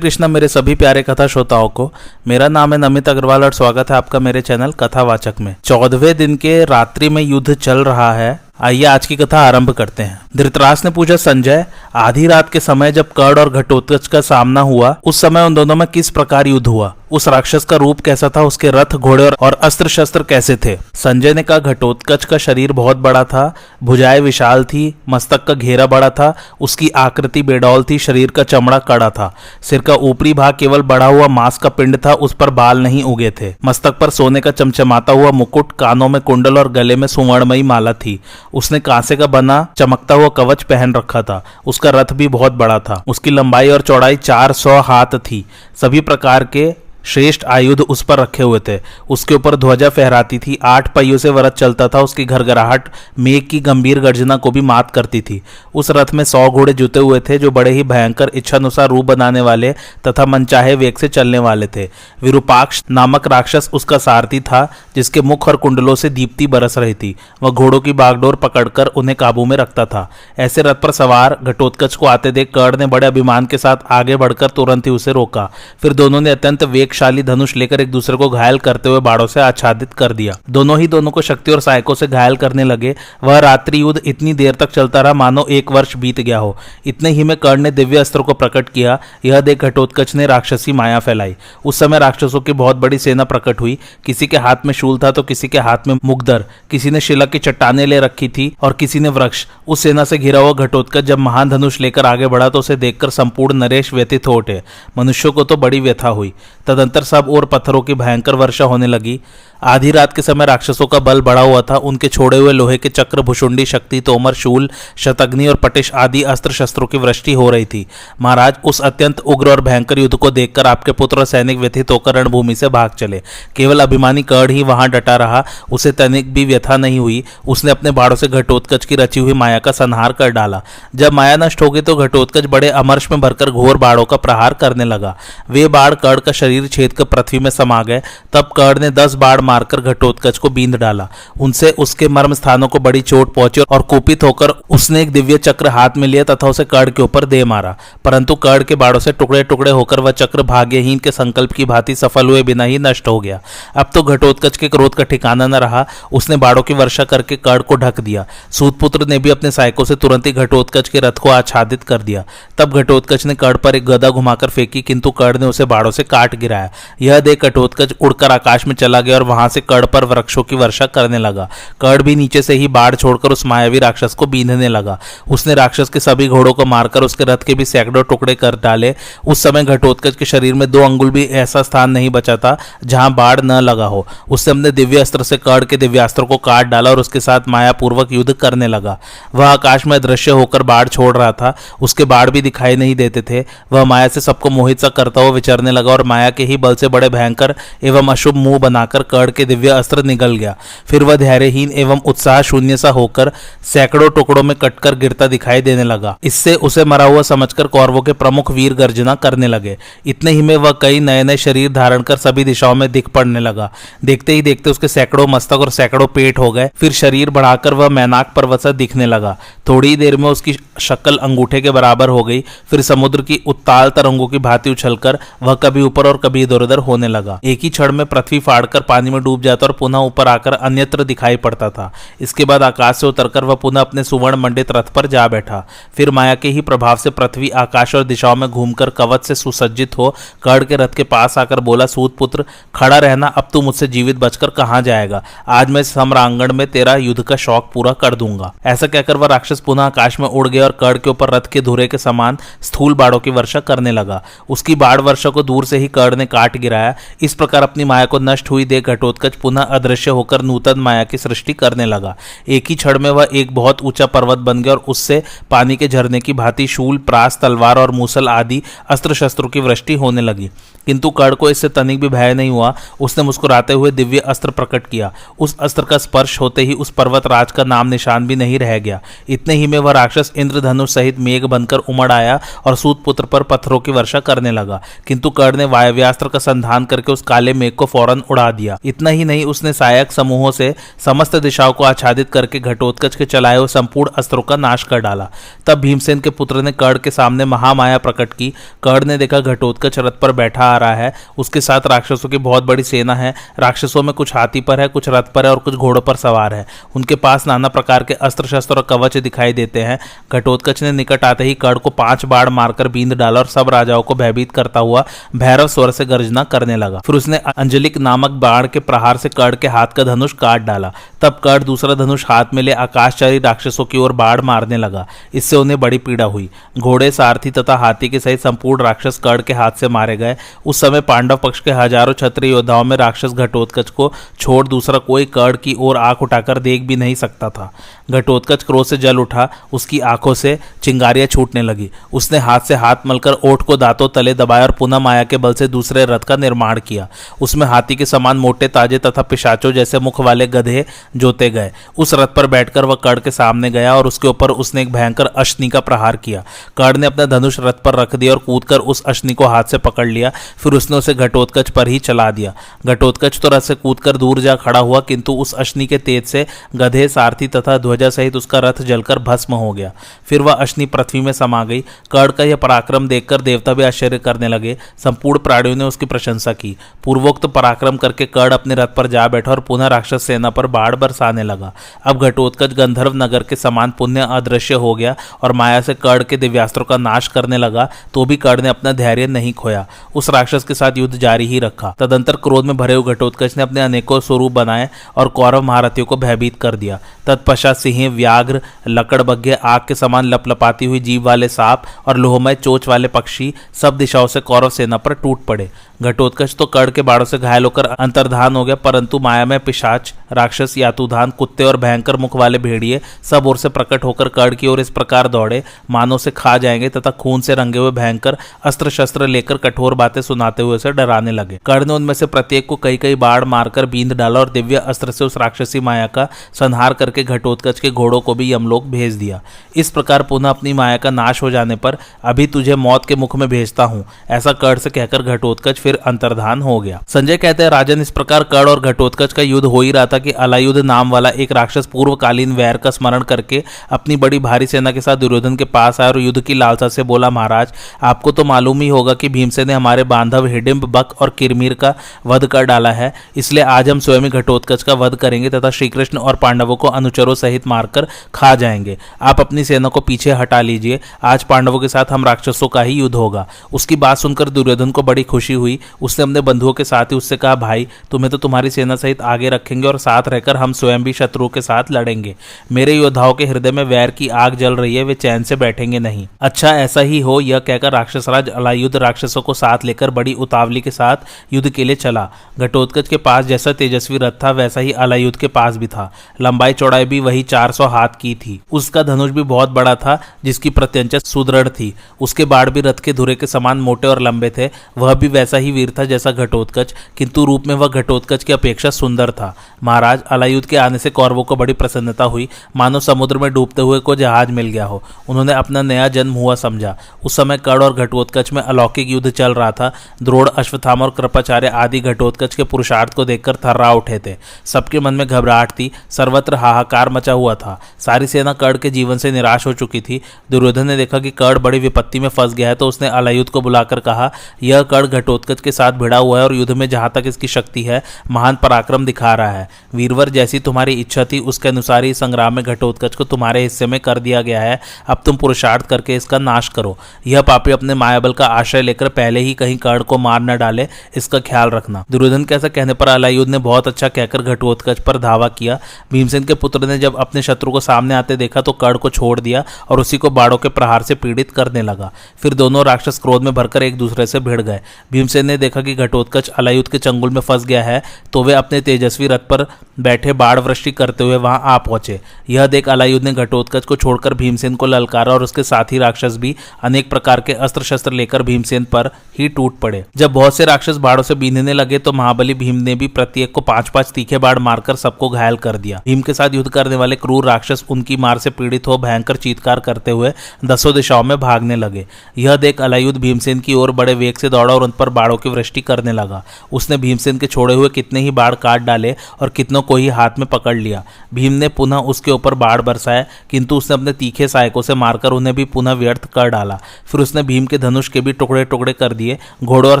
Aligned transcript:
कृष्णा 0.00 0.28
मेरे 0.28 0.48
सभी 0.48 0.74
प्यारे 0.74 1.02
कथा 1.02 1.26
श्रोताओं 1.26 1.68
को। 1.68 1.92
मेरा 2.28 2.48
नाम 2.48 2.72
है 2.72 2.78
नमित 2.78 3.08
अग्रवाल 3.08 3.44
और 3.44 3.52
स्वागत 3.52 3.90
है 3.90 3.96
आपका 3.96 4.18
मेरे 4.18 4.40
चैनल 4.40 4.72
कथावाचक 4.72 5.34
में। 5.40 5.56
चौदहवें 5.64 6.16
दिन 6.16 6.36
के 6.36 6.64
रात्रि 6.64 7.08
में 7.08 7.22
युद्ध 7.22 7.54
चल 7.54 7.78
रहा 7.78 8.12
है। 8.12 8.40
आइए 8.60 8.84
आज 8.84 9.06
की 9.06 9.16
कथा 9.16 9.40
आरंभ 9.40 9.70
करते 9.70 10.02
हैं। 10.02 10.20
धृतराज 10.36 10.82
ने 10.84 10.90
पूछा, 10.90 11.16
संजय, 11.16 11.66
आधी 11.94 12.26
रात 12.26 12.48
के 12.48 12.60
समय 12.60 12.92
जब 12.92 13.12
कर्ण 13.12 13.40
और 13.40 13.50
घटोत्कच 13.50 14.06
का 14.06 14.20
सामना 14.20 14.60
हुआ, 14.60 14.96
उस 15.04 15.20
समय 15.20 15.42
उन 15.42 15.54
दोनों 15.54 15.74
में 15.74 15.88
किस 15.88 16.10
प्रकार 16.10 16.46
युद्ध 16.46 16.66
हुआ? 16.66 16.94
उस 17.10 17.28
राक्षस 17.28 17.64
का 17.64 17.76
रूप 17.76 18.00
कैसा 18.00 18.28
था 18.28 18.42
उसके 18.42 18.70
रथ 18.70 18.94
घोड़े 18.94 19.28
और, 19.30 19.52
अस्त्र 19.52 19.88
शस्त्र 19.88 20.22
कैसे 20.22 20.56
थे? 20.56 20.76
संजय 20.94 21.34
ने 21.34 21.42
कहा 21.42 21.58
घटोत्कच 21.58 22.24
का 22.24 22.38
शरीर 22.38 22.72
बहुत 22.72 22.96
बड़ा 22.96 23.24
था 23.24 23.54
भुजाएँ 23.82 24.20
विशाल 24.20 24.64
थी 24.64 24.94
मस्तक 25.08 25.44
का 25.44 25.54
घेरा 25.54 25.86
बड़ा 25.86 26.10
था 26.10 26.34
उसकी 26.60 26.88
आकृति 26.88 27.42
बेडौल 27.42 27.84
थी 27.90 27.98
शरीर 27.98 28.30
का 28.30 28.42
चमड़ा 28.42 28.78
कड़ा 28.78 29.10
था। 29.10 29.34
सिर 29.62 29.80
का 29.80 29.94
ऊपरी 29.94 30.34
भाग 30.34 30.56
केवल 30.58 30.82
बढ़ा 30.82 31.06
हुआ 31.06 31.26
मांस 31.28 31.58
का 31.58 31.68
पिंड 31.68 31.98
था 32.06 32.12
उस 32.14 32.32
पर 32.32 32.50
बाल 32.50 32.78
नहीं 32.78 33.02
उगे 33.02 33.30
थे। 33.40 33.54
मस्तक 33.64 33.98
पर 33.98 34.10
सोने 34.10 34.40
का 34.40 34.50
चमचमाता 34.50 35.12
हुआ 35.12 35.30
मुकुट 35.30 35.72
कानों 35.72 36.08
में 36.08 36.20
कुंडल 36.22 36.58
और 36.58 36.72
गले 36.72 36.96
में 36.96 37.06
सुवर्णमयी 37.06 37.62
माला 37.62 37.92
थी। 37.92 38.20
उसने 38.54 38.80
कांसे 38.80 39.16
का 39.16 39.26
बना 39.26 39.66
चमकता 39.76 40.14
हुआ 40.14 40.28
कवच 40.28 40.62
पहन 40.62 40.94
रखा 40.94 41.22
था। 41.22 41.44
उसका 41.66 41.90
रथ 41.90 42.12
भी 42.12 42.28
बहुत 42.28 42.52
बड़ा 42.52 42.78
था। 42.78 43.02
उसकी 43.06 43.30
लंबाई 43.30 43.68
और 43.68 43.80
चौड़ाई 43.80 44.16
चार 44.16 44.52
सौ 44.52 44.80
हाथ 44.80 45.18
थी। 45.18 45.44
सभी 45.80 46.00
प्रकार 46.00 46.44
के 46.44 46.90
श्रेष्ठ 47.04 47.44
आयुध 47.44 47.80
उस 47.80 48.02
पर 48.02 48.18
रखे 48.18 48.42
हुए 48.42 48.60
थे। 48.68 48.80
उसके 49.10 49.34
ऊपर 49.34 49.56
ध्वजा 49.56 49.88
फहराती 49.88 50.38
थी, 50.38 50.58
आठ 50.62 50.94
पहियों 50.94 51.18
से 51.18 51.30
वरत 51.30 51.54
चलता 51.54 51.88
था, 51.88 52.00
उसकी 52.00 52.24
घरघराहट 52.24 52.88
मेघ 53.18 53.42
की 53.44 53.60
गंभीर 53.60 54.00
गर्जना 54.00 54.36
को 54.36 54.50
भी 54.50 54.60
मात 54.60 54.90
करती 54.90 55.20
थी। 55.20 55.42
उस 55.74 55.90
रथ 55.90 56.14
में 56.14 56.24
सौ 56.24 56.50
घोड़े 56.50 56.72
जुते 56.72 57.00
हुए 57.00 57.20
थे, 57.20 57.38
जो 57.38 57.50
बड़े 57.50 57.70
ही 57.70 57.82
भयंकर 57.82 58.30
इच्छानुसार 58.34 58.88
रूप 58.88 59.04
बनाने 59.04 59.40
वाले 59.40 59.72
तथा 60.08 60.26
मनचाहे 60.26 60.74
वेग 60.74 60.96
से 60.96 61.08
चलने 61.08 61.38
वाले 61.38 61.66
थे। 61.66 61.84
विरूपाक्ष 62.22 62.82
नामक 62.90 63.26
राक्षस 63.26 63.70
उसका 63.72 63.98
सारथी 63.98 64.40
था, 64.40 64.72
जिसके 64.94 65.20
मुख 65.20 65.48
और 65.48 65.56
कुंडलों 65.56 65.94
से 65.94 66.10
दीप्ति 66.10 66.46
बरस 66.46 66.78
रही 66.78 66.94
थी। 66.94 67.16
वह 67.42 67.50
घोड़ों 67.50 67.80
की 67.80 67.92
बागडोर 67.92 68.36
पकड़कर 68.36 68.86
उन्हें 68.86 69.16
काबू 69.16 69.44
में 69.44 69.56
रखता 69.56 69.84
था। 69.84 70.08
ऐसे 70.38 70.62
रथ 70.62 70.74
पर 70.74 70.90
सवार 70.90 71.38
घटोत्कच 71.42 71.94
को 71.94 72.06
आते 72.06 72.32
देख 72.32 72.50
कर्ण 72.54 72.78
ने 72.78 72.86
बड़े 72.86 73.06
अभिमान 73.06 73.46
के 73.46 73.58
साथ 73.58 73.76
आगे 73.90 74.16
बढ़कर 74.16 74.50
तुरंत 74.50 74.86
ही 74.86 74.90
उसे 74.90 75.12
रोका। 75.12 75.50
फिर 75.82 75.92
दोनों 75.92 76.20
ने 76.20 76.30
अत्यंत 76.30 76.62
वेग 76.62 76.89
वेगशाली 76.90 77.22
धनुष 77.22 77.54
लेकर 77.56 77.80
एक 77.80 77.90
दूसरे 77.90 78.16
को 78.16 78.28
घायल 78.28 78.58
करते 78.58 78.88
हुए 78.88 79.00
बाड़ों 79.00 79.26
से 79.26 79.40
आच्छादित 79.40 79.92
कर 79.92 80.12
दिया। 80.12 80.32
दोनों 80.50 80.78
ही 80.78 80.86
दोनों 80.88 81.10
को 81.10 81.22
शक्ति 81.22 81.52
और 81.52 81.60
सहायकों 81.60 81.94
से 81.94 82.06
घायल 82.06 82.36
करने 82.36 82.64
लगे। 82.64 82.94
वह 83.24 83.38
रात्रि 83.38 83.80
युद्ध 83.80 84.00
इतनी 84.04 84.32
देर 84.34 84.54
तक 84.54 84.70
चलता 84.70 85.00
रहा, 85.00 85.14
मानो 85.14 85.46
एक 85.50 85.70
वर्ष 85.72 85.96
बीत 85.96 86.20
गया 86.20 86.38
हो। 86.38 86.56
इतने 86.86 87.10
ही 87.10 87.24
में 87.24 87.36
कर्ण 87.36 87.62
ने 87.62 87.70
दिव्य 87.70 87.98
अस्त्र 87.98 88.22
को 88.22 88.34
प्रकट 88.34 88.68
किया। 88.68 88.98
यह 89.24 89.40
देख 89.40 89.64
घटोत्कच 89.64 90.14
ने 90.14 90.26
राक्षसी 90.26 90.72
माया 90.72 90.98
फैलाई। 90.98 91.36
उस 91.64 91.78
समय 91.78 91.98
राक्षसों 91.98 92.40
की 92.40 92.52
बहुत 92.54 92.76
बड़ी 92.76 92.98
सेना 92.98 93.24
प्रकट 93.24 93.60
हुई। 93.60 93.78
किसी 94.04 94.26
के 94.26 94.36
हाथ 94.38 94.66
में 94.66 94.72
शूल 94.74 94.98
था 94.98 95.10
तो 95.10 95.22
किसी 95.22 95.48
के 95.48 95.58
हाथ 95.58 95.86
में 95.88 95.94
मुगदर 96.04 96.44
किसी 96.70 96.90
ने 96.90 97.00
शिला 97.00 97.26
की 97.26 97.38
चट्टाने 97.38 97.86
ले 97.86 98.00
रखी 98.00 98.28
थी 98.28 98.52
और 98.62 98.72
किसी 98.72 99.00
ने 99.00 99.08
वृक्ष। 99.10 99.46
उस 99.68 99.80
सेना 99.80 100.04
से 100.04 100.18
घिरा 100.18 100.40
हुआ 100.40 100.52
घटोत्कच 100.66 101.04
जब 101.04 101.18
महान 101.18 101.48
धनुष 101.50 101.80
लेकर 101.80 102.06
आगे 102.06 102.26
बढ़ा 102.26 102.48
तो 102.48 102.58
उसे 102.58 102.76
देखकर 102.76 103.10
संपूर्ण 103.10 103.56
नरेश 103.56 103.92
व्यथित 103.94 104.26
हो 104.26 104.34
उठे। 104.34 104.60
मनुष्यों 104.98 105.32
को 105.32 105.44
तो 105.44 105.56
बड़ी 105.56 105.80
व्यथा 105.80 106.08
हुई। 106.08 106.32
तदंतर 106.80 107.02
सब 107.02 107.26
और 107.30 107.44
पत्थरों 107.44 107.80
की 107.82 107.94
भयंकर 107.94 108.34
वर्षा 108.34 108.64
होने 108.64 108.86
लगी। 108.86 109.20
आधी 109.62 109.90
रात 109.90 110.12
के 110.12 110.22
समय 110.22 110.46
राक्षसों 110.46 110.86
का 110.86 110.98
बल 110.98 111.20
बढ़ा 111.20 111.40
हुआ 111.40 111.60
था। 111.62 111.76
उनके 111.76 112.08
छोड़े 112.08 112.36
हुए 112.38 112.52
लोहे 112.52 112.76
के 112.78 112.88
चक्र 112.88 113.22
भुषुंडी 113.22 113.64
शक्ति, 113.66 114.00
तोमर, 114.00 114.34
शूल 114.34 114.68
शतग्नि 114.96 115.46
और 115.46 115.54
पटिश 115.54 115.90
आदि 115.94 116.22
अस्त्र 116.22 116.52
शस्त्रों 116.52 116.86
की 116.86 116.98
वृष्टि 116.98 117.32
हो 117.32 117.48
रही 117.50 117.64
थी। 117.64 117.86
महाराज, 118.20 118.54
उस 118.64 118.80
अत्यंत 118.80 119.20
उग्र 119.20 119.50
और 119.50 119.60
भयंकर 119.60 119.98
युद्ध 119.98 120.14
को 120.14 120.30
देखकर 120.30 120.66
आपके 120.66 120.92
पुत्र 120.92 121.18
और 121.18 121.24
सैनिक 121.24 121.58
व्यथित 121.58 121.90
होकर 121.90 122.14
रणभूमि 122.14 122.54
से 122.54 122.68
भाग 122.68 122.90
चले। 122.90 123.22
केवल 123.56 123.80
अभिमानी 123.80 124.22
कर्ण 124.22 124.50
ही 124.50 124.62
वहाँ 124.62 124.88
डटा 124.88 125.16
रहा, 125.16 125.44
उसे 125.72 125.92
तनिक 125.92 126.32
भी 126.34 126.44
व्यथा 126.44 126.76
नहीं 126.76 126.98
हुई। 126.98 127.22
उसने 127.48 127.70
अपने 127.70 127.90
बाड़ों 127.90 128.16
से 128.16 128.28
घटोत्कच 128.28 128.84
की 128.84 128.96
रची 128.96 129.20
हुई 129.20 129.32
माया 129.32 129.58
का 129.58 129.72
संहार 129.72 130.12
कर 130.12 130.30
डाला। 130.30 130.62
जब 130.94 131.12
माया 131.12 131.36
नष्ट 131.36 131.62
हो 131.62 131.70
गई 131.70 131.80
तो 131.80 131.96
घटोत्कच 131.96 132.46
बड़े 132.46 132.68
अमर्श 132.70 133.10
में 133.10 133.20
भरकर 133.20 133.50
घोर 133.50 133.76
बाड़ों 133.76 134.04
का 134.04 134.16
प्रहार 134.16 134.54
करने 134.54 134.84
लगा। 134.84 135.16
वे 135.50 135.68
बाढ़ 135.68 135.94
कर्ण 135.94 136.20
का 136.20 136.32
शरीर 136.32 136.66
छेद 136.70 136.92
कर 136.92 137.04
पृथ्वी 137.04 137.38
में 137.38 137.50
समा 137.50 137.82
गए। 137.82 138.02
तब 138.32 138.50
कर्ण 138.56 138.80
ने 138.80 138.90
दस 138.90 139.14
बाढ़ 139.14 139.40
मारकर 139.40 139.80
घटोत्कच 139.80 140.38
को 140.38 140.50
बींद 140.50 140.76
डाला। 140.76 141.08
उनसे 141.40 141.70
उसके 141.78 142.08
मर्म 142.08 142.34
स्थानों 142.34 142.68
को 142.68 142.78
बड़ी 142.78 143.00
चोट 143.02 143.34
पहुँची 143.34 143.60
और 143.60 143.82
कुपित 143.82 144.22
होकर 144.22 144.50
उसने 144.70 145.02
एक 145.02 145.12
दिव्य 145.12 145.38
चक्र 145.38 145.68
हाथ 145.68 145.96
में 145.96 146.06
लिया 146.08 146.24
तथा 146.24 146.48
उसे 146.48 146.64
कर्ण 146.64 146.90
के 146.90 147.02
ऊपर 147.02 147.24
दे 147.24 147.44
मारा। 147.44 147.76
परंतु 148.04 148.34
कर्ण 148.34 148.64
के 148.64 148.74
बाड़ों 148.74 149.00
से 149.00 149.12
टुकड़े 149.12 149.42
टुकड़े 149.44 149.70
होकर 149.70 150.00
वह 150.00 150.10
चक्र 150.10 150.42
भाग्यहीन 150.42 150.98
के 150.98 151.10
संकल्प 151.10 151.52
की 151.52 151.64
भांति 151.64 151.94
सफल 151.94 152.26
हुए 152.26 152.42
बिना 152.42 152.64
ही 152.64 152.78
नष्ट 152.78 153.08
हो 153.08 153.18
गया। 153.20 153.40
अब 153.76 153.90
तो 153.94 154.02
घटोत्कच 154.02 154.56
के 154.56 154.68
क्रोध 154.68 154.94
का 154.94 155.04
ठिकाना 155.04 155.46
न 155.46 155.54
रहा। 155.54 155.86
उसने 156.12 156.36
बाड़ों 156.36 156.62
की 156.62 156.74
वर्षा 156.74 157.04
करके 157.04 157.36
कर्ण 157.36 157.62
को 157.62 157.76
ढक 157.76 158.00
दिया। 158.00 158.26
सूतपुत्र 158.50 159.06
ने 159.06 159.18
भी 159.18 159.30
अपने 159.30 159.50
सहायकों 159.50 159.84
से 159.84 159.94
तुरंत 159.94 160.26
ही 160.26 160.32
घटोत्कच 160.32 160.88
के 160.88 161.00
रथ 161.00 161.18
को 161.18 161.28
आच्छादित 161.28 161.82
कर 161.82 162.02
दिया। 162.02 162.24
तब 162.58 162.78
घटोत्कच 162.78 163.26
ने 163.26 163.34
कर्ण 163.34 163.56
पर 163.56 163.76
एक 163.76 163.86
गदा 163.86 164.10
घुमाकर 164.10 164.48
फेंकी, 164.48 164.82
किंतु 164.82 165.10
कर्ण 165.10 165.38
ने 165.38 165.46
उसे 165.46 165.64
बाड़ों 165.64 165.90
से 165.90 166.02
काट 166.02 166.34
गिराया। 166.34 166.59
यह 167.02 167.20
देख 167.20 167.44
घटोत्कच 167.44 167.94
उड़कर 168.00 168.32
आकाश 168.32 168.66
में 168.66 168.74
चला 168.74 169.00
गया 169.00 169.16
और 169.16 169.22
वहाँ 169.22 169.48
से 169.48 169.60
कड़ 169.60 169.84
पर 169.86 170.04
वृक्षों 170.04 170.42
की 170.42 170.56
वर्षा 170.56 170.86
करने 170.86 171.18
लगा। 171.18 171.48
कर्ण 171.80 172.02
भी 172.02 172.16
नीचे 172.16 172.42
से 172.42 172.54
ही 172.54 172.68
बाढ़ 172.68 172.94
छोड़कर 172.94 173.32
उस 173.32 173.44
मायावी 173.46 173.78
राक्षस 173.78 174.14
को 174.14 174.26
बींधने 174.26 174.68
लगा। 174.68 174.98
उसने 175.30 175.54
राक्षस 175.54 175.88
के 175.88 176.00
सभी 176.00 176.28
घोड़ों 176.28 176.52
को 176.52 176.64
मारकर 176.64 177.02
उसके 177.02 177.24
रथ 177.24 177.44
के 177.46 177.54
भी 177.54 177.64
सैकड़ों 177.64 178.02
टुकड़े 178.02 178.34
कर 178.34 178.56
डाले। 178.56 178.94
उस 179.26 179.42
समय 179.42 179.64
घटोत्कच 179.64 180.16
के 180.16 180.24
शरीर 180.24 180.54
में 180.54 180.70
दो 180.70 180.82
अंगुल 180.82 181.10
भी 181.10 181.24
ऐसा 181.24 181.62
स्थान 181.62 181.90
नहीं 181.90 182.10
बचा 182.10 182.36
था 182.36 182.56
जहाँ 182.84 183.14
बाढ़ 183.14 183.40
न 183.40 183.52
लगा 183.52 183.86
हो। 183.86 184.06
उसने 184.30 184.50
अपने 184.50 184.70
दिव्य 184.70 184.98
अस्त्र 184.98 185.22
से 185.22 185.36
कर्ण 185.36 185.64
के 185.64 185.76
दिव्यास्त्र 185.76 186.22
को 186.22 186.36
काट 186.36 186.66
डाला 186.66 186.90
और 186.90 187.00
उसके 187.00 187.20
साथ 187.20 187.40
मायापूर्वक 187.48 188.12
युद्ध 188.12 188.32
करने 188.32 188.66
लगा। 188.66 188.98
वह 189.34 189.46
आकाश 189.46 189.86
में 189.86 190.00
दृश्य 190.00 190.30
होकर 190.30 190.62
बाढ़ 190.62 190.88
छोड़ 190.88 191.16
रहा 191.16 191.32
था। 191.32 191.54
उसके 191.82 192.04
बाढ़ 192.04 192.30
भी 192.30 192.42
दिखाई 192.42 192.76
नहीं 192.76 192.94
देते 192.94 193.22
थे। 193.22 193.44
वह 193.72 193.84
माया 193.84 194.08
से 194.08 194.20
सबको 194.20 194.50
मोहित 194.50 194.80
सा 194.80 194.88
करता 194.88 195.20
हुआ 195.20 195.30
विचरने 195.30 195.70
लगा 195.70 195.92
और 195.92 196.02
माया 196.02 196.30
के 196.30 196.44
ही 196.50 196.56
बल 196.56 196.74
से 196.74 196.88
बड़े 196.88 197.08
भयंकर 197.08 197.54
एवं 197.82 198.08
अशुभ 198.08 198.36
मुँह 198.36 198.58
बनाकर 198.58 199.02
कर्ण 199.02 199.30
के 199.30 199.44
दिव्य 199.44 199.68
अस्त्र 199.68 200.02
निगल 200.04 200.36
गया। 200.36 200.54
फिर 200.88 201.02
वह 201.02 201.16
धैर्यहीन 201.16 201.72
एवं 201.72 202.00
उत्साह 202.04 202.40
शून्य 202.42 202.76
सा 202.76 202.90
होकर 202.90 203.30
सैकड़ों 203.64 204.10
टुकड़ों 204.10 204.42
में 204.42 204.56
कटकर 204.56 204.94
गिरता 204.94 205.26
दिखाई 205.26 205.62
देने 205.62 205.84
लगा। 205.84 206.16
इससे 206.24 206.54
उसे 206.54 206.84
मरा 206.84 207.04
हुआ 207.04 207.22
समझकर 207.22 207.66
कौरवों 207.66 208.02
के 208.02 208.12
प्रमुख 208.12 208.50
वीर 208.50 208.74
गर्जना 208.74 209.14
करने 209.14 209.46
लगे। 209.46 209.76
इतने 210.06 210.30
ही 210.30 210.42
में 210.42 210.56
वह 210.56 210.72
कई 210.72 211.00
नए 211.00 211.22
नए 211.22 211.36
शरीर 211.36 211.72
धारण 211.72 212.02
कर 212.02 212.16
सभी 212.16 212.44
दिशाओं 212.44 212.74
में 212.74 212.90
दिख 212.92 213.08
पड़ने 213.08 213.40
लगा। 213.40 213.70
देखते 214.04 214.32
ही 214.32 214.42
देखते 214.42 214.70
उसके 214.70 214.88
सैकड़ों 214.88 215.26
मस्तक 215.26 215.60
और 215.60 215.70
सैकड़ों 215.70 216.06
पेट 216.06 216.38
हो 216.38 216.50
गए। 216.52 216.70
फिर 216.76 216.92
शरीर 216.92 217.30
बढ़ाकर 217.30 217.74
वह 217.74 217.88
मैनाक 217.88 218.32
पर्वत 218.36 218.60
सा 218.60 218.72
दिखने 218.72 219.06
लगा। 219.06 219.36
थोड़ी 219.68 219.94
देर 219.96 220.16
में 220.16 220.28
उसकी 220.30 220.56
शक्ल 220.80 221.16
अंगूठे 221.18 221.60
के 221.60 221.70
बराबर 221.70 222.08
हो 222.08 222.22
गई। 222.24 222.40
फिर 222.70 222.82
समुद्र 222.82 223.22
की 223.22 223.40
उत्ताल 223.46 223.90
तरंगों 223.90 224.26
की 224.28 224.38
भांति 224.38 224.70
उछलकर 224.70 225.18
वह 225.42 225.54
कभी 225.54 225.82
ऊपर 225.82 226.06
और 226.06 226.16
कभी 226.16 226.39
इधर 226.42 226.62
उधर 226.62 226.78
होने 226.78 227.08
लगा। 227.08 227.40
एक 227.44 227.60
ही 227.62 227.70
क्षण 227.70 227.92
में 227.92 228.06
पृथ्वी 228.06 228.38
फाड़कर 228.38 228.80
पानी 228.80 229.10
में 229.10 229.22
डूब 229.22 229.42
जाता 229.42 229.66
और 229.66 229.72
पुनः 229.72 229.98
ऊपर 229.98 230.28
आकर 230.28 230.52
अन्यत्र 230.52 231.04
दिखाई 231.04 231.36
पड़ता 231.36 231.70
था। 231.70 231.92
इसके 232.20 232.44
बाद 232.44 232.62
आकाश 232.62 232.96
से 232.96 233.06
उतरकर 233.06 233.44
वह 233.44 233.54
पुनः 233.54 233.80
अपने 233.80 234.04
सुवर्ण 234.04 234.36
मंडित 234.36 234.72
रथ 234.72 234.82
पर 234.82 235.06
जा 235.06 235.28
बैठा। 235.28 235.66
फिर 235.96 236.10
माया 236.10 236.34
के 236.34 236.48
ही 236.48 236.60
प्रभाव 236.60 236.96
से 236.96 237.10
पृथ्वी 237.10 237.50
आकाश 237.50 237.94
और 237.94 238.04
दिशाओं 238.04 238.36
में 238.36 238.50
घूमकर 238.50 238.90
कवच 238.90 239.24
से 239.24 239.34
सुसज्जित 239.34 239.98
हो 239.98 240.14
कर्ण 240.42 240.64
के 240.64 240.76
रथ 240.76 240.88
के 240.88 241.02
पास 241.02 241.38
आकर 241.38 241.60
बोला, 241.60 241.86
सूत 241.86 242.16
पुत्र, 242.16 242.44
खड़ा 242.74 242.98
रहना, 242.98 243.26
अब 243.26 243.48
तू 243.52 243.62
मुझसे 243.62 243.86
जीवित 243.86 244.16
बचकर 244.16 244.50
कहाँ 244.50 244.82
जाएगा? 244.82 245.22
आज 245.48 245.70
मैं 245.70 245.82
सम्रांगण 245.82 246.52
में 246.52 246.66
तेरा 246.66 246.96
युद्ध 246.96 247.22
का 247.22 247.36
शौक 247.36 247.70
पूरा 247.74 247.92
कर 247.92 248.14
दूँगा। 248.14 248.52
ऐसा 248.66 248.86
कहकर 248.86 249.16
वह 249.16 249.26
राक्षस 249.26 249.60
पुनः 249.60 249.82
आकाश 249.82 250.20
में 250.20 250.28
उड़ 250.28 250.48
गया 250.48 250.64
और 250.64 250.70
कर्ण 250.70 250.98
के 250.98 251.10
ऊपर 251.10 251.30
रथ 251.30 251.40
के 251.40 251.60
धुरे 251.60 251.86
के 251.86 251.98
समान 251.98 252.38
स्थूल 252.62 252.94
बाड़ों 252.94 253.20
की 253.20 253.30
वर्षा 253.30 253.60
करने 253.60 253.92
लगा। 253.92 254.22
उसकी 254.48 254.74
बाढ़ 254.74 255.00
वर्षा 255.00 255.30
को 255.30 255.42
दूर 255.42 255.64
से 255.64 255.78
ही 255.78 255.88
कर्ण 255.88 256.16
ने 256.16 256.26
काट 256.32 256.56
गिराया। 256.56 256.94
इस 257.22 257.34
प्रकार 257.34 257.62
अपनी 257.62 257.84
माया 257.84 258.04
को 258.04 258.18
नष्ट 258.18 258.50
हुई 258.50 258.64
देख 258.64 258.90
घटोत्कच 258.90 259.34
पुनः 259.34 259.62
अदृश्य 259.62 260.10
होकर 260.10 260.42
नूतन 260.42 260.80
माया 260.80 261.04
की 261.04 261.18
सृष्टि 261.18 261.52
करने 261.52 261.86
लगा। 261.86 262.16
एक 262.48 262.64
ही 262.68 262.74
क्षण 262.74 262.98
में 262.98 263.10
वह 263.10 263.28
एक 263.32 263.54
बहुत 263.54 263.82
ऊँचा 263.82 264.06
पर्वत 264.06 264.38
बन 264.38 264.62
गया 264.62 264.72
और 264.72 264.84
उससे 264.88 265.22
पानी 265.50 265.76
के 265.76 265.88
झरने 265.88 266.20
की 266.20 266.32
भांति 266.32 266.66
शूल, 266.66 266.98
प्रास, 266.98 267.38
तलवार 267.42 267.78
और 267.78 267.90
मूसल 267.90 268.28
आदि 268.28 268.62
अस्त्र 268.88 269.14
शस्त्रों 269.14 269.48
की 269.48 269.60
वृष्टि 269.60 269.94
होने 269.94 270.20
लगी। 270.20 270.50
किंतु 270.86 271.10
कर्ण 271.10 271.34
को 271.34 271.50
इससे 271.50 271.68
तनिक 271.68 272.00
भी 272.00 272.08
भय 272.08 272.34
नहीं 272.34 272.50
हुआ। 272.50 272.74
उसने 273.00 273.24
मुस्कुराते 273.24 273.72
हुए 273.72 273.90
दिव्य 273.90 274.18
अस्त्र 274.18 274.50
प्रकट 274.50 274.86
किया। 274.86 275.12
उस 275.40 275.58
अस्त्र 275.58 275.82
का 275.82 275.98
स्पर्श 275.98 276.40
होते 276.40 276.62
ही 276.62 276.72
उस 276.72 276.90
पर्वत 276.90 277.26
राज 277.26 277.52
का 277.52 277.64
नाम 277.64 277.86
निशान 277.86 278.26
भी 278.26 278.36
नहीं 278.36 278.58
रह 278.58 278.78
गया। 278.78 279.00
इतने 279.28 279.54
ही 279.54 279.66
में 279.66 279.78
वह 279.78 279.92
राक्षस 279.92 280.32
इंद्रधनुष 280.36 280.90
सहित 280.90 281.18
मेघ 281.18 281.44
बनकर 281.44 281.76
उमड़ 281.76 282.12
आया 282.12 282.40
और 282.64 282.76
सूत 282.76 283.02
पुत्र 283.04 283.24
पर 283.24 283.42
पत्थरों 283.42 283.80
की 283.80 283.92
वर्षा 283.92 284.20
करने 284.20 284.50
लगा। 284.50 284.82
किंतु 285.06 285.30
कर्ण 285.30 285.56
ने 285.56 285.64
वायव्या 285.64 286.09
दिव्यास्त्र 286.10 286.28
का 286.28 286.38
संधान 286.38 286.84
करके 286.84 287.12
उस 287.12 287.22
काले 287.22 287.52
मेघ 287.52 287.72
को 287.72 287.86
फ़ौरन 287.86 288.22
उड़ा 288.30 288.50
दिया। 288.50 288.78
इतना 288.84 289.10
ही 289.10 289.24
नहीं, 289.24 289.44
उसने 289.44 289.72
सहायक 289.72 290.12
समूहों 290.12 290.50
से 290.50 290.74
समस्त 290.98 291.36
दिशाओं 291.36 291.72
को 291.72 291.84
आच्छादित 291.84 292.30
करके 292.30 292.60
घटोत्कच 292.60 293.16
के 293.16 293.24
चलाए 293.24 293.56
हुए 293.56 293.68
संपूर्ण 293.68 294.10
अस्त्रों 294.18 294.42
का 294.42 294.56
नाश 294.56 294.82
कर 294.82 295.00
डाला। 295.00 295.28
तब 295.66 295.78
भीमसेन 295.80 296.20
के 296.20 296.30
पुत्र 296.30 296.62
ने 296.62 296.72
कर्ण 296.72 296.98
के 296.98 297.10
सामने 297.10 297.44
महामाया 297.44 297.98
प्रकट 297.98 298.32
की। 298.32 298.52
कर्ण 298.82 299.04
ने 299.04 299.18
देखा 299.18 299.40
घटोत्कच 299.40 299.98
रथ 299.98 300.18
पर 300.22 300.32
बैठा 300.32 300.64
आ 300.64 300.76
रहा 300.76 300.94
है। 300.94 301.12
उसके 301.38 301.60
साथ 301.60 301.86
राक्षसों 301.86 302.28
की 302.28 302.38
बहुत 302.38 302.64
बड़ी 302.64 302.82
सेना 302.82 303.14
है। 303.14 303.34
राक्षसों 303.58 304.02
में 304.02 304.12
कुछ 304.14 304.34
हाथी 304.36 304.60
पर 304.60 304.80
है, 304.80 304.88
कुछ 304.88 305.08
रथ 305.08 305.32
पर 305.34 305.46
है 305.46 305.50
और 305.50 305.58
कुछ 305.58 305.74
घोड़ों 305.74 306.00
पर 306.00 306.16
सवार 306.16 306.54
है। 306.54 306.66
उनके 306.96 307.14
पास 307.14 307.46
नाना 307.46 307.68
प्रकार 307.68 308.04
के 308.04 308.14
अस्त्र 308.14 308.46
शस्त्र 308.46 308.76
और 308.76 308.86
कवच 308.90 309.16
दिखाई 309.16 309.52
देते 309.52 309.82
हैं। 309.82 309.98
घटोत्कच 310.32 310.82
ने 310.82 310.92
निकट 310.92 311.24
आते 311.24 311.44
ही 311.44 311.54
कर्ण 311.54 311.78
को 311.78 311.90
पाँच 311.90 312.24
बाढ़ 312.24 312.48
मारकर 312.48 312.88
बींद 312.88 313.14
डाला 313.14 313.40
और 313.40 313.46
सब 313.46 313.70
राजाओं 313.70 314.02
को 314.02 314.14
भयभीत 314.14 314.52
करता 314.52 314.80
हुआ 314.80 315.04
भैरव 315.36 315.68
स्वर 315.68 315.90
से 316.00 316.04
गर्जना 316.06 316.44
करने 316.46 316.76
लगा। 316.76 316.98
फिर 317.06 317.16
उसने 317.16 317.36
अंजलिक 317.56 317.98
नामक 317.98 318.30
बाढ़ 318.40 318.66
के 318.66 318.80
प्रहार 318.80 319.16
से 319.16 319.28
कर्ण 319.28 319.56
के 319.56 319.68
हाथ 319.68 319.86
का 319.86 320.04
धनुष 320.04 320.32
काट 320.34 320.62
डाला। 320.62 320.92
तब 321.22 321.40
कर्ण 321.44 321.64
दूसरा 321.64 321.94
धनुष 321.94 322.24
हाथ 322.28 322.54
में 322.54 322.62
ले 322.62 322.72
आकाशचारी 322.74 323.38
राक्षसों 323.40 323.84
की 323.84 323.98
ओर 323.98 324.12
बाढ़ 324.12 324.40
मारने 324.42 324.76
लगा। 324.76 325.06
इससे 325.34 325.56
उन्हें 325.56 325.78
बड़ी 325.80 325.98
पीड़ा 325.98 326.24
हुई। 326.26 326.48
घोड़े, 326.78 327.10
सारथी 327.10 327.50
तथा 327.50 327.76
हाथी 327.76 328.08
के 328.08 328.20
सहित 328.20 328.40
संपूर्ण 328.40 328.82
राक्षस 328.82 329.18
कर्ण 329.18 329.42
के 329.42 329.52
हाथ 329.52 329.80
से 329.80 329.88
मारे 329.88 330.16
गए। 330.16 330.36
उस 330.66 330.80
समय 330.80 331.00
पांडव 331.02 331.36
पक्ष 331.36 331.60
के 331.60 331.72
हज़ारों 331.72 332.12
छत्री 332.14 332.50
योद्धाओं 332.50 332.84
में 332.84 332.96
राक्षस 332.96 333.32
घटोत्कच 333.32 333.90
को 333.90 334.12
छोड़ 334.38 334.66
दूसरा 334.68 334.98
कोई 335.00 335.24
कर्ण 335.28 335.56
की 335.56 335.74
ओर 335.78 335.96
आँख 335.96 336.22
उठाकर 336.22 336.58
देख 336.58 336.82
भी 336.82 336.96
नहीं 336.96 337.14
सकता 337.14 337.50
था। 337.50 337.70
घटोत्कच 338.10 338.62
क्रोध 338.62 338.86
से 338.86 338.96
जल 338.96 339.18
उठा। 339.18 339.48
उसकी 339.72 340.00
आँखों 340.06 340.34
से 340.34 340.58
चिंगारियाँ 340.82 341.26
छूटने 341.26 341.62
लगी। 341.62 341.90
उसने 342.12 342.38
हाथ 342.38 342.60
से 342.60 342.74
हाथ 342.76 343.06
मलकर 343.06 343.32
ओठ 343.32 343.62
को 343.62 343.76
दांतों, 343.76 344.08
तले 344.08 344.34
दबाया 344.34 344.62
और 344.62 344.70
पुनः 344.70 344.98
माया 344.98 345.24
के 345.24 345.36
बल 345.36 345.54
से 345.54 345.68
दूसरे 345.68 345.89
रथ 345.96 346.18
का 346.18 346.36
निर्माण 346.36 346.80
किया। 346.80 347.08
उसमें 347.40 347.66
हाथी 347.66 347.96
के 347.96 348.06
समान 348.06 348.36
मोटे, 348.36 348.68
ताजे 348.68 348.98
तथा 348.98 349.22
पिशाचों 349.22 349.72
जैसे 349.72 349.98
मुख 349.98 350.20
वाले 350.20 350.46
गधे 350.46 350.84
जोते 351.16 351.50
गए। 351.50 351.70
उस 351.98 352.14
रथ 352.14 352.26
पर 352.26 352.46
बैठकर 352.46 352.84
वह 352.84 352.94
कर्ण 352.94 353.20
के 353.20 353.30
सामने 353.30 353.70
गया 353.70 353.94
और 353.96 354.06
उसके 354.06 354.28
ऊपर 354.28 354.50
उसने 354.50 354.82
एक 354.82 354.92
भयंकर 354.92 355.26
अश्नि 355.26 355.68
का 355.68 355.80
प्रहार 355.80 356.16
किया। 356.16 356.44
कर्ण 356.76 356.98
ने 356.98 357.06
अपना 357.06 357.26
धनुष 357.26 357.60
रथ 357.60 357.82
पर 357.84 357.94
रख 357.94 358.16
दिया 358.16 358.32
और 358.32 358.38
कूदकर 358.38 358.78
उस 358.78 359.02
अश्नि 359.04 359.34
को 359.34 359.44
हाथ 359.44 359.64
से 359.64 359.78
पकड़ 359.78 360.06
लिया। 360.06 360.32
फिर 360.56 360.72
उसने 360.72 360.96
उसे 360.96 361.14
घटोत्कच 361.14 361.70
पर 361.70 361.88
ही 361.88 361.98
चला 361.98 362.30
दिया। 362.30 362.54
घटोत्कच 362.86 363.40
तो 363.40 363.48
रथ 363.48 363.60
से 363.60 363.74
कूदकर 363.74 364.16
दूर 364.16 364.40
जा 364.40 364.54
खड़ा 364.56 364.78
हुआ, 364.78 365.00
किंतु 365.00 365.32
उस 365.32 365.52
अश्नि 365.54 365.86
के 365.86 365.98
तेज 365.98 366.24
से 366.24 366.46
गधे, 366.76 367.08
सारथी 367.08 367.48
तथा 367.48 367.78
ध्वजा 367.78 368.10
सहित 368.10 368.36
उसका 368.36 368.58
रथ 368.58 368.82
जलकर 368.82 369.18
भस्म 369.18 369.54
हो 369.54 369.72
गया। 369.72 369.92
फिर 370.28 370.42
वह 370.42 370.52
अश्नि 370.52 370.86
पृथ्वी 370.86 371.20
में 371.20 371.32
समा 371.32 371.64
गई। 371.64 371.80
कड़ 372.10 372.30
का 372.30 372.44
यह 372.44 372.56
पराक्रम 372.56 373.08
देखकर 373.08 373.40
देवता 373.40 373.74
भी 373.74 373.82
आश्चर्य 373.82 374.18
करने 374.18 374.48
लगे। 374.48 374.76
संपूर्ण 374.98 375.38
प्राणियों 375.38 375.76
ने 375.80 375.84
उसकी 375.84 376.06
प्रशंसा 376.06 376.52
की। 376.52 376.76
पूर्वोक्त 377.04 377.46
पराक्रम 377.48 377.96
करके 377.96 378.26
कर्ण 378.28 378.54
अपने 378.54 378.74
रथ 378.74 378.94
पर 378.96 379.06
जा 379.06 379.26
बैठा 379.28 379.50
और 379.50 379.60
पुनः 379.60 379.86
राक्षस 379.88 380.22
सेना 380.22 380.50
पर 380.50 380.66
बाढ़ 380.68 380.94
बरसाने 380.96 381.42
लगा। 381.42 381.72
अब 382.04 382.24
घटोत्कच 382.24 382.74
गंधर्व 382.74 383.16
नगर 383.16 383.42
के 383.42 383.56
समान 383.56 383.92
पुण्य 383.98 384.26
अदृश्य 384.30 384.74
हो 384.76 384.94
गया 384.94 385.14
और 385.42 385.52
माया 385.52 385.80
से 385.80 385.94
कर्ण 385.96 386.24
के 386.24 386.36
दिव्यास्त्रों 386.36 386.84
का 386.84 386.96
नाश 386.98 387.28
करने 387.28 387.56
लगा 387.58 387.88
तो 388.14 388.24
भी 388.24 388.36
कर्ण 388.36 388.62
ने 388.62 388.68
अपना 388.68 388.92
धैर्य 388.92 389.26
नहीं 389.28 389.52
खोया। 389.54 389.86
उस 390.14 390.30
राक्षस 390.30 390.64
के 390.64 390.74
साथ 390.74 390.98
युद्ध 390.98 391.14
जारी 391.16 391.46
ही 391.46 391.58
रखा। 391.60 391.94
तदंतर 391.98 392.36
क्रोध 392.38 392.64
में 392.64 392.76
भरे 392.76 392.94
हुए 392.94 393.14
घटोत्कच 393.14 393.56
ने 393.56 393.62
अपने 393.62 393.80
अनेकों 393.80 394.20
स्वरूप 394.20 394.52
बनाए 394.52 394.88
और 395.16 395.28
कौरव 395.30 395.62
महारथियों 395.62 396.06
को 396.06 396.16
भयभीत 396.16 396.56
कर 396.60 396.76
दिया। 396.76 396.98
तत्पश्चात 397.26 397.76
सिंह, 397.76 398.08
व्याघ्र 398.10 398.60
लकड़बग्घे 398.88 399.54
आग 399.54 399.80
के 399.88 399.94
समान 399.94 400.24
लपलपाती 400.24 400.84
हुई 400.84 401.00
जीव 401.00 401.22
वाले 401.22 401.48
सांप 401.48 401.82
और 402.06 402.16
लोहमय 402.16 402.54
चोच 402.54 402.88
वाले 402.88 403.08
पक्षी 403.08 403.52
सब 403.74 403.96
दिशाओं 403.96 404.26
से 404.26 404.40
कौरव 404.42 404.70
सेना 404.70 404.96
पर 404.96 405.14
टूट 405.14 405.44
पड़े। 405.44 405.69
घटोत्कच 406.02 406.54
तो 406.54 406.66
कड़ 406.66 406.88
के 406.90 407.02
बाड़ों 407.02 407.24
से 407.24 407.38
घायल 407.38 407.64
होकर 407.64 407.86
अंतर्धान 407.86 408.56
हो 408.56 408.64
गया, 408.64 408.74
परंतु 408.76 409.18
माया 409.18 409.44
में 409.44 409.58
पिशाच, 409.60 410.12
राक्षस, 410.32 410.74
यातुधान, 410.78 411.30
कुत्ते 411.30 411.64
और 411.64 411.76
भयंकर 411.76 412.16
मुख 412.16 412.36
वाले 412.36 412.58
भेड़िए 412.58 413.00
सब 413.22 413.46
ओर 413.46 413.56
से 413.56 413.68
प्रकट 413.68 414.04
होकर 414.04 414.28
कड़ 414.30 414.54
की 414.54 414.66
ओर 414.66 414.80
इस 414.80 414.90
प्रकार 414.90 415.28
दौड़े। 415.28 415.62
मानो 415.90 416.18
से 416.18 416.30
खा 416.30 416.56
जाएँगे 416.58 416.88
तथा 416.88 417.10
खून 417.12 417.40
से 417.40 417.54
रंगे 417.54 417.78
हुए 417.78 417.90
भयंकर 417.92 418.36
अस्त्र 418.64 418.90
शस्त्र 418.90 419.26
लेकर 419.26 419.56
कठोर 419.58 419.94
बातें 419.94 420.20
सुनाते 420.22 420.62
हुए 420.62 420.76
उसे 420.76 420.92
डराने 420.92 421.32
लगे। 421.32 421.58
कर्ण 421.66 421.84
ने 421.84 421.92
उनमें 421.92 422.14
से 422.14 422.26
प्रत्येक 422.28 422.66
को 422.66 422.76
कई 422.76 422.96
कई 422.96 423.14
बाढ़ 423.16 423.44
मारकर 423.46 423.86
बींद 423.86 424.12
डाला 424.12 424.40
और 424.40 424.50
दिव्य 424.50 424.76
अस्त्र 424.76 425.10
से 425.10 425.24
उस 425.24 425.36
राक्षसी 425.36 425.80
माया 425.80 426.06
का 426.08 426.28
संहार 426.54 426.94
करके 426.94 427.24
घटोत्कच 427.24 427.80
के 427.80 427.90
घोड़ों 427.90 428.20
को 428.20 428.34
भी 428.34 428.52
यमलोक 428.52 428.84
भेज 428.86 429.14
दिया। 429.14 429.40
इस 429.76 429.90
प्रकार 429.90 430.22
पुनः 430.22 430.50
अपनी 430.50 430.72
माया 430.72 430.96
का 430.96 431.10
नाश 431.10 431.42
हो 431.42 431.50
जाने 431.50 431.76
पर 431.76 431.96
अभी 432.24 432.46
तुझे 432.48 432.76
मौत 432.76 433.06
के 433.06 433.16
मुख 433.16 433.36
में 433.36 433.48
भेजता 433.48 433.84
हूँ, 433.84 434.04
ऐसा 434.30 434.52
कड़ 434.54 434.78
से 434.78 434.90
कहकर 434.90 435.22
घटोत्कच 435.60 435.80
फिर 435.80 435.98
अंतर्धान 436.06 436.62
हो 436.62 436.80
गया। 436.80 437.02
संजय 437.08 437.36
कहते 437.36 437.62
हैं, 437.62 437.70
राजन, 437.70 438.00
इस 438.00 438.10
प्रकार 438.10 438.42
कर्ण 438.42 438.68
और 438.68 438.80
घटोत्कच 438.80 439.32
का 439.32 439.42
युद्ध 439.42 439.64
हो 439.64 439.80
ही 439.80 439.92
रहा 439.92 440.06
था 440.06 440.18
कि 440.18 440.30
अलायुद्ध 440.30 440.80
नाम 440.80 441.10
वाला 441.10 441.28
एक 441.28 441.52
राक्षस 441.52 441.86
पूर्वकालीन 441.86 442.52
वैर 442.52 442.76
का 442.76 442.90
स्मरण 442.90 443.22
करके 443.22 443.62
अपनी 443.90 444.16
बड़ी 444.16 444.38
भारी 444.38 444.66
सेना 444.66 444.92
के 444.92 445.00
साथ 445.00 445.16
दुर्योधन 445.16 445.56
के 445.56 445.64
पास 445.64 446.00
आया 446.00 446.10
और 446.10 446.18
युद्ध 446.18 446.40
की 446.40 446.54
लालसा 446.54 446.88
से 446.88 447.02
बोला, 447.02 447.30
महाराज, 447.30 447.72
आपको 448.02 448.32
तो 448.32 448.44
मालूम 448.44 448.80
ही 448.80 448.88
होगा 448.88 449.14
कि 449.14 449.28
भीमसेन 449.28 449.66
ने 449.66 449.72
हमारे 449.72 450.04
बांधव 450.04 450.46
हिडिम्ब, 450.46 450.84
बक 450.84 451.20
और 451.20 451.30
किरमीर 451.30 451.74
का 451.74 451.94
वध 452.26 452.46
कर 452.46 452.64
डाला 452.64 452.92
है। 452.92 453.12
इसलिए 453.36 453.64
आज 453.64 453.90
हम 453.90 453.98
स्वयं 453.98 454.28
घटोत्कच 454.30 454.82
का 454.82 454.94
वध 454.94 455.14
करेंगे 455.16 455.50
तथा 455.50 455.70
श्रीकृष्ण 455.70 456.18
और 456.18 456.36
पांडवों 456.36 456.76
को 456.76 456.88
अनुचरों 456.88 457.34
सहित 457.34 457.66
मारकर 457.66 458.06
खा 458.34 458.54
जाएँगे। 458.54 458.98
आप 459.22 459.40
अपनी 459.40 459.64
सेना 459.64 459.88
को 459.88 460.00
पीछे 460.00 460.32
हटा 460.32 460.60
लीजिए। 460.60 461.00
आज 461.22 461.44
पांडवों 461.44 461.80
के 461.80 461.88
साथ 461.88 462.04
हम 462.10 462.24
राक्षसों 462.24 462.68
का 462.68 462.82
ही 462.82 462.92
युद्ध 462.92 463.14
होगा। 463.14 463.46
उसकी 463.72 463.96
बात 463.96 464.18
सुनकर 464.18 464.48
दुर्योधन 464.48 464.90
को 464.90 465.02
बड़ी 465.02 465.22
खुशी 465.22 465.49
हुई। 465.54 465.78
उसने 466.02 466.22
अपने 466.22 466.40
बंधुओं 466.40 466.72
के 466.72 466.84
साथ 466.84 467.04
ही 467.04 467.16
उससे 467.16 467.36
कहा, 467.36 467.54
भाई, 467.54 467.86
तुम्हें 468.10 468.30
तो 468.30 468.38
तुम्हारी 468.38 468.70
सेना 468.70 468.96
सहित 468.96 469.20
आगे 469.20 469.48
रखेंगे 469.48 469.88
और 469.88 469.98
साथ 469.98 470.22
रहकर 470.28 470.56
हम 470.56 470.72
स्वयं 470.72 471.02
भी 471.02 471.12
शत्रुओं 471.12 471.48
के 471.48 471.62
साथ 471.62 471.84
लड़ेंगे। 471.90 472.36
मेरे 472.72 472.92
योद्धाओं 472.92 473.34
के 473.34 473.46
हृदय 473.46 473.72
में 473.72 473.84
वैर 473.84 474.10
की 474.10 474.28
आग 474.28 474.54
जल 474.54 474.76
रही 474.76 474.94
है, 474.94 475.04
वे 475.04 475.14
चैन 475.14 475.42
से 475.42 475.56
बैठेंगे 475.56 475.98
नहीं। 475.98 476.28
अच्छा 476.40 476.68
ऐसा 476.70 477.00
ही 477.00 477.20
हो, 477.20 477.40
यह 477.40 477.58
कहकर 477.58 477.92
राक्षसराज 477.92 478.48
अलायुद्ध 478.48 478.96
राक्षसों 478.96 479.42
को 479.42 479.54
साथ 479.54 479.78
लेकर 479.84 480.10
बड़ी 480.10 480.34
उतावली 480.34 480.80
के 480.80 480.90
साथ 480.90 481.16
युद्ध 481.52 481.70
के 481.70 481.84
लिए 481.84 481.96
चला। 481.96 482.30
घटोत्कच 482.60 483.08
के 483.08 483.16
पास 483.16 483.44
जैसा 483.44 483.72
तेजस्वी 483.72 484.18
रथ 484.18 484.32
था, 484.32 484.50
वैसा 484.50 484.80
ही 484.80 484.92
अलायुद्ध 484.92 485.38
के 485.38 485.46
पास 485.46 485.76
भी 485.76 485.86
था। 485.86 486.12
लंबाई 486.40 486.72
चौड़ाई 486.72 487.04
भी 487.04 487.20
वही 487.20 487.42
400 487.42 487.86
हाथ 487.86 488.08
की 488.20 488.34
थी। 488.34 488.60
उसका 488.72 489.02
धनुष 489.02 489.30
भी 489.30 489.42
बहुत 489.42 489.70
बड़ा 489.70 489.94
था, 489.94 490.22
जिसकी 490.44 490.70
प्रत्यंचा 490.70 491.18
सुदृढ़ 491.18 491.68
थी। 491.68 491.94
उसके 492.20 492.44
बाढ़ 492.44 492.70
भी 492.70 492.80
रथ 492.80 493.00
के 493.04 493.12
धुरे 493.12 493.34
के 493.34 493.46
समान 493.46 493.78
मोटे 493.78 494.08
और 494.08 494.20
लंबे 494.20 494.50
थे। 494.58 494.70
वह 494.98 495.14
भी 495.14 495.28
वैसा 495.40 495.56
ही 495.56 495.70
वीर 495.72 495.92
था 495.98 496.04
जैसा 496.04 496.30
घटोत्कच, 496.32 496.94
किंतु 497.16 497.44
रूप 497.44 497.66
में 497.66 497.74
वह 497.74 497.88
घटोत्कच 497.88 498.44
की 498.44 498.52
अपेक्षा 498.52 498.90
सुंदर 498.90 499.30
था। 499.30 499.54
महाराज 499.84 500.22
अलायुद्ध 500.30 500.66
के 500.68 500.76
आने 500.76 500.98
से 500.98 501.10
कौरवों 501.10 501.44
को 501.44 501.56
बड़ी 501.56 501.72
प्रसन्नता 501.72 502.24
हुई। 502.24 502.48
मानो 502.76 503.00
समुद्र 503.00 503.38
में 503.38 503.52
डूबते 503.52 503.82
हुए 503.82 503.98
को 504.00 504.14
जहाज़ 504.14 504.50
मिल 504.50 504.66
गया 504.66 504.84
हो। 504.84 505.02
उन्होंने 505.28 505.52
अपना 505.52 505.82
नया 505.82 506.08
जन्म 506.08 506.32
हुआ 506.32 506.54
समझा। 506.54 506.96
उस 507.24 507.36
समय 507.36 507.58
कड़ 507.58 507.82
और 507.82 507.94
घटोत्कच 507.96 508.52
में 508.52 508.62
अलौकिक 508.62 509.08
युद्ध 509.08 509.30
चल 509.30 509.54
रहा 509.54 509.70
था। 509.70 509.92
द्रोड़ 510.22 510.48
अश्वथाम 510.48 511.02
और 511.02 511.10
कृपाचार्य 511.10 511.68
आदि 511.68 512.00
घटोत्कच 512.00 512.54
के 512.54 512.64
पुरुषार्थ 512.64 513.14
को 513.14 513.24
देखकर 513.24 513.56
थर्रा 513.56 513.92
उठे 513.92 514.18
थे। 514.18 514.36
सबके 514.64 515.00
मन 515.00 515.14
में 515.14 515.26
घबराहट 515.26 515.70
थी। 515.70 515.90
सर्वत्र 516.10 516.54
हाहाकार 516.56 517.08
मचा 517.08 517.32
हुआ 517.32 517.54
था। 517.54 517.78
सारी 517.98 518.26
सेना 518.26 518.52
कड़ 518.54 518.76
के 518.76 518.90
जीवन 518.90 519.18
से 519.18 519.32
निराश 519.32 519.66
हो 519.66 519.72
चुकी 519.72 520.00
थी। 520.00 520.20
दुर्योधन 520.50 520.86
ने 520.86 520.96
देखा 520.96 521.18
कि 521.18 521.30
कड़ 521.32 521.58
बड़ी 521.58 521.78
विपत्ति 521.78 522.20
में 522.20 522.28
फंस 522.28 522.54
गया 522.54 522.68
है 522.68 522.74
तो 522.74 522.88
उसने 522.88 523.08
अलायुद्ध 523.10 523.50
को 523.50 523.60
बुलाकर 523.60 524.00
कहा, 524.00 524.30
यह 524.62 524.82
कड़ 524.82 525.06
घटोत्कच 525.20 525.60
के 525.60 525.72
साथ 525.72 525.92
भिड़ा 525.92 526.16
हुआ 526.16 526.38
है 526.38 526.44
और 526.44 526.54
युद्ध 526.54 526.70
में 526.72 526.88
जहाँ 526.88 527.10
तक 527.14 527.24
इसकी 527.26 527.48
शक्ति 527.48 527.82
है, 527.82 528.02
महान 528.30 528.56
पराक्रम 528.62 529.04
दिखा 529.06 529.34
रहा 529.34 529.50
है। 529.50 529.68
वीरवर 529.94 530.28
जैसी 530.28 530.58
तुम्हारी 530.60 530.92
इच्छा 530.92 531.24
थी, 531.24 531.38
उसके 531.40 531.68
अनुसार 531.68 532.04
ही 532.04 532.14
संग्राम 532.14 532.54
में 532.54 532.64
घटोत्कच 532.64 533.14
को 533.14 533.24
तुम्हारे 533.24 533.62
हिस्से 533.62 533.86
में 533.86 533.98
कर 534.00 534.18
दिया 534.18 534.42
गया 534.42 534.60
है। 534.60 534.80
अब 535.08 535.22
तुम 535.26 535.36
पुरुषार्थ 535.36 535.86
करके 535.86 536.16
इसका 536.16 536.38
नाश 536.40 536.68
करो। 536.68 536.96
यह 537.26 537.42
पापी 537.42 537.70
अपने 537.70 537.94
मायाबल 537.94 538.32
का 538.32 538.46
आश्रय 538.48 538.82
लेकर 538.82 539.08
पहले 539.10 539.40
ही 539.40 539.54
कहीं 539.54 539.76
कर्ण 539.78 540.02
को 540.02 540.18
मार 540.18 540.40
न 540.40 540.56
डाले, 540.56 540.86
इसका 541.16 541.38
ख्याल 541.40 541.70
रखना। 541.70 542.04
दुर्योधन 542.10 542.44
के 542.44 542.54
ऐसा 542.54 542.68
कहने 542.70 542.94
पर 542.94 543.08
अलायुद्ध 543.08 543.50
ने 543.50 543.58
बहुत 543.60 543.88
अच्छा 543.88 544.08
कहकर 544.10 544.42
घटोत्कच 544.44 545.00
पर 545.00 545.18
धावा 545.18 545.48
किया। 545.50 545.78
भीमसेन 546.12 546.44
के 546.44 546.54
पुत्र 546.54 546.86
ने 546.86 546.98
जब 546.98 547.16
अपने 547.16 547.42
शत्रु 547.42 547.72
को 547.72 547.80
सामने 547.80 548.14
आते 548.14 548.36
देखा 548.36 548.60
तो 548.60 548.72
कर्ण 548.74 548.98
को 548.98 549.10
छोड़ 549.10 549.38
दिया 549.40 549.64
और 549.88 550.00
उसी 550.00 550.18
को 550.18 550.30
बाड़ों 550.30 550.58
के 550.58 550.68
प्रहार 550.70 551.02
से 551.02 551.14
पीड़ित 551.16 551.50
करने 551.50 551.82
लगा। 551.82 552.10
फिर 552.42 552.54
दोनों 552.54 552.84
राक्षस 552.84 553.18
क्रोध 553.18 553.42
में 553.42 553.52
भरकर 553.54 553.82
एक 553.82 553.96
दूसरे 553.98 554.26
से 554.26 554.40
भिड़ 554.40 554.60
गए। 554.62 554.80
भीमसेन 555.12 555.46
ने 555.46 555.56
देखा 555.58 555.80
कि 555.82 555.94
घटोत्कच 555.94 556.48
अलायुद्ध 556.48 556.88
के 556.88 556.98
चंगुल 556.98 557.30
में 557.30 557.40
फंस 557.40 557.64
गया 557.64 557.82
है 557.82 558.02
तो 558.32 558.42
वे 558.44 558.54
अपने 558.54 558.80
तेजस्वी 558.80 559.26
रथ 559.26 559.46
पर 559.50 559.66
बैठे 560.00 560.32
बाढ़ 560.32 560.58
वृष्टि 560.58 560.90
करते 560.92 561.24
हुए 561.24 561.36
वहाँ 561.36 561.60
आ 561.64 561.76
पहुँचे। 561.78 562.20
यह 562.50 562.66
देख 562.66 562.88
अलायुद्ध 562.88 563.24
ने 563.24 563.32
घटोत्कच 563.34 563.84
को 563.84 563.96
छोड़कर 563.96 564.34
भीमसेन 564.34 564.74
को 564.74 564.86
ललकारा 564.86 565.32
और 565.32 565.42
उसके 565.42 565.62
साथी 565.62 565.98
राक्षस 565.98 566.36
भी 566.36 566.54
अनेक 566.82 567.10
प्रकार 567.10 567.40
के 567.40 567.52
अस्त्र 567.54 567.82
शस्त्र 567.82 568.12
लेकर 568.12 568.42
भीमसेन 568.42 568.84
पर 568.84 569.10
ही 569.38 569.48
टूट 569.48 569.78
पड़े। 569.78 570.04
जब 570.16 570.32
बहुत 570.32 570.56
से 570.56 570.64
राक्षस 570.64 570.96
बाढ़ों 570.98 571.22
से 571.22 571.34
बीनने 571.34 571.72
लगे 571.72 571.98
तो 571.98 572.12
महाबली 572.12 572.54
भीम 572.54 572.76
ने 572.76 572.94
भी 572.94 573.06
प्रत्येक 573.08 573.52
को 573.52 573.60
पाँच 573.62 573.88
पाँच 573.88 574.10
तीखे 574.14 574.38
बाढ़ 574.38 574.58
मारकर 574.58 574.96
सबको 574.96 575.28
घायल 575.28 575.56
कर 575.56 575.76
दिया। 575.76 576.00
भीम 576.04 576.22
के 576.22 576.34
साथ 576.34 576.54
युद्ध 576.54 576.70
करने 576.70 576.96
वाले 576.96 577.16
क्रूर 577.16 577.46
राक्षस 577.46 577.84
उनकी 577.90 578.16
मार 578.16 578.38
से 578.38 578.50
पीड़ित 578.50 578.86
हो 578.86 578.98
भयंकर 578.98 579.36
चीतकार 579.38 579.80
करते 579.80 580.10
हुए 580.10 580.32
दसों 580.64 580.94
दिशाओं 580.94 581.22
में 581.22 581.38
भागने 581.40 581.76
लगे। 581.76 582.06
यह 582.38 582.56
देख 582.56 582.80
अलायुद्ध 582.80 583.18
भीमसेन 583.20 583.60
की 583.60 583.74
ओर 583.74 583.90
बड़े 583.92 584.14
वेग 584.14 584.38
से 584.38 584.48
दौड़ा 584.48 584.74
और 584.74 584.82
पर 585.00 585.08
बाड़ों 585.10 585.36
की 585.36 585.48
वृष्टि 585.48 585.80
करने 585.80 586.12
लगा। 586.12 586.42
उसने 586.72 586.96
भीमसेन 586.96 587.38
के 587.38 587.46
छोड़े 587.46 587.74
हुए 587.74 587.88
कितने 587.88 588.20
ही 588.20 588.30
बाढ़ 588.30 588.54
काट 588.54 588.82
डाले 588.82 589.14
और 589.40 589.48
कितनों 589.48 589.82
को 589.82 589.96
ही 589.96 590.08
हाथ 590.10 590.38
में 590.38 590.46
पकड़ 590.48 590.76
लिया। 590.76 591.02
भीम 591.34 591.52
ने 591.52 591.68
पुनः 591.70 591.96
उसके 592.10 592.30
ऊपर 592.30 592.54
बाढ़ 592.54 592.80
बरसाए, 592.80 593.26
किंतु 593.50 593.76
उसने 593.76 593.94
अपने 593.94 594.12
तीखे 594.12 594.48
सहायकों 594.48 594.82
से 594.82 594.94
मारकर 594.94 595.32
उन्हें 595.32 595.54
भी 595.56 595.64
पुनः 595.66 595.92
व्यर्थ 595.92 596.24
कर 596.24 596.48
डाला। 596.48 596.78
फिर 597.06 597.20
उसने 597.20 597.42
भीम 597.42 597.66
के 597.66 597.78
धनुष 597.78 598.08
के 598.08 598.20
भी 598.20 598.32
टुकड़े 598.32 598.64
टुकड़े 598.64 598.92
कर 598.92 599.12
दिए, 599.12 599.38
घोड़ों 599.64 599.92
और 599.92 600.00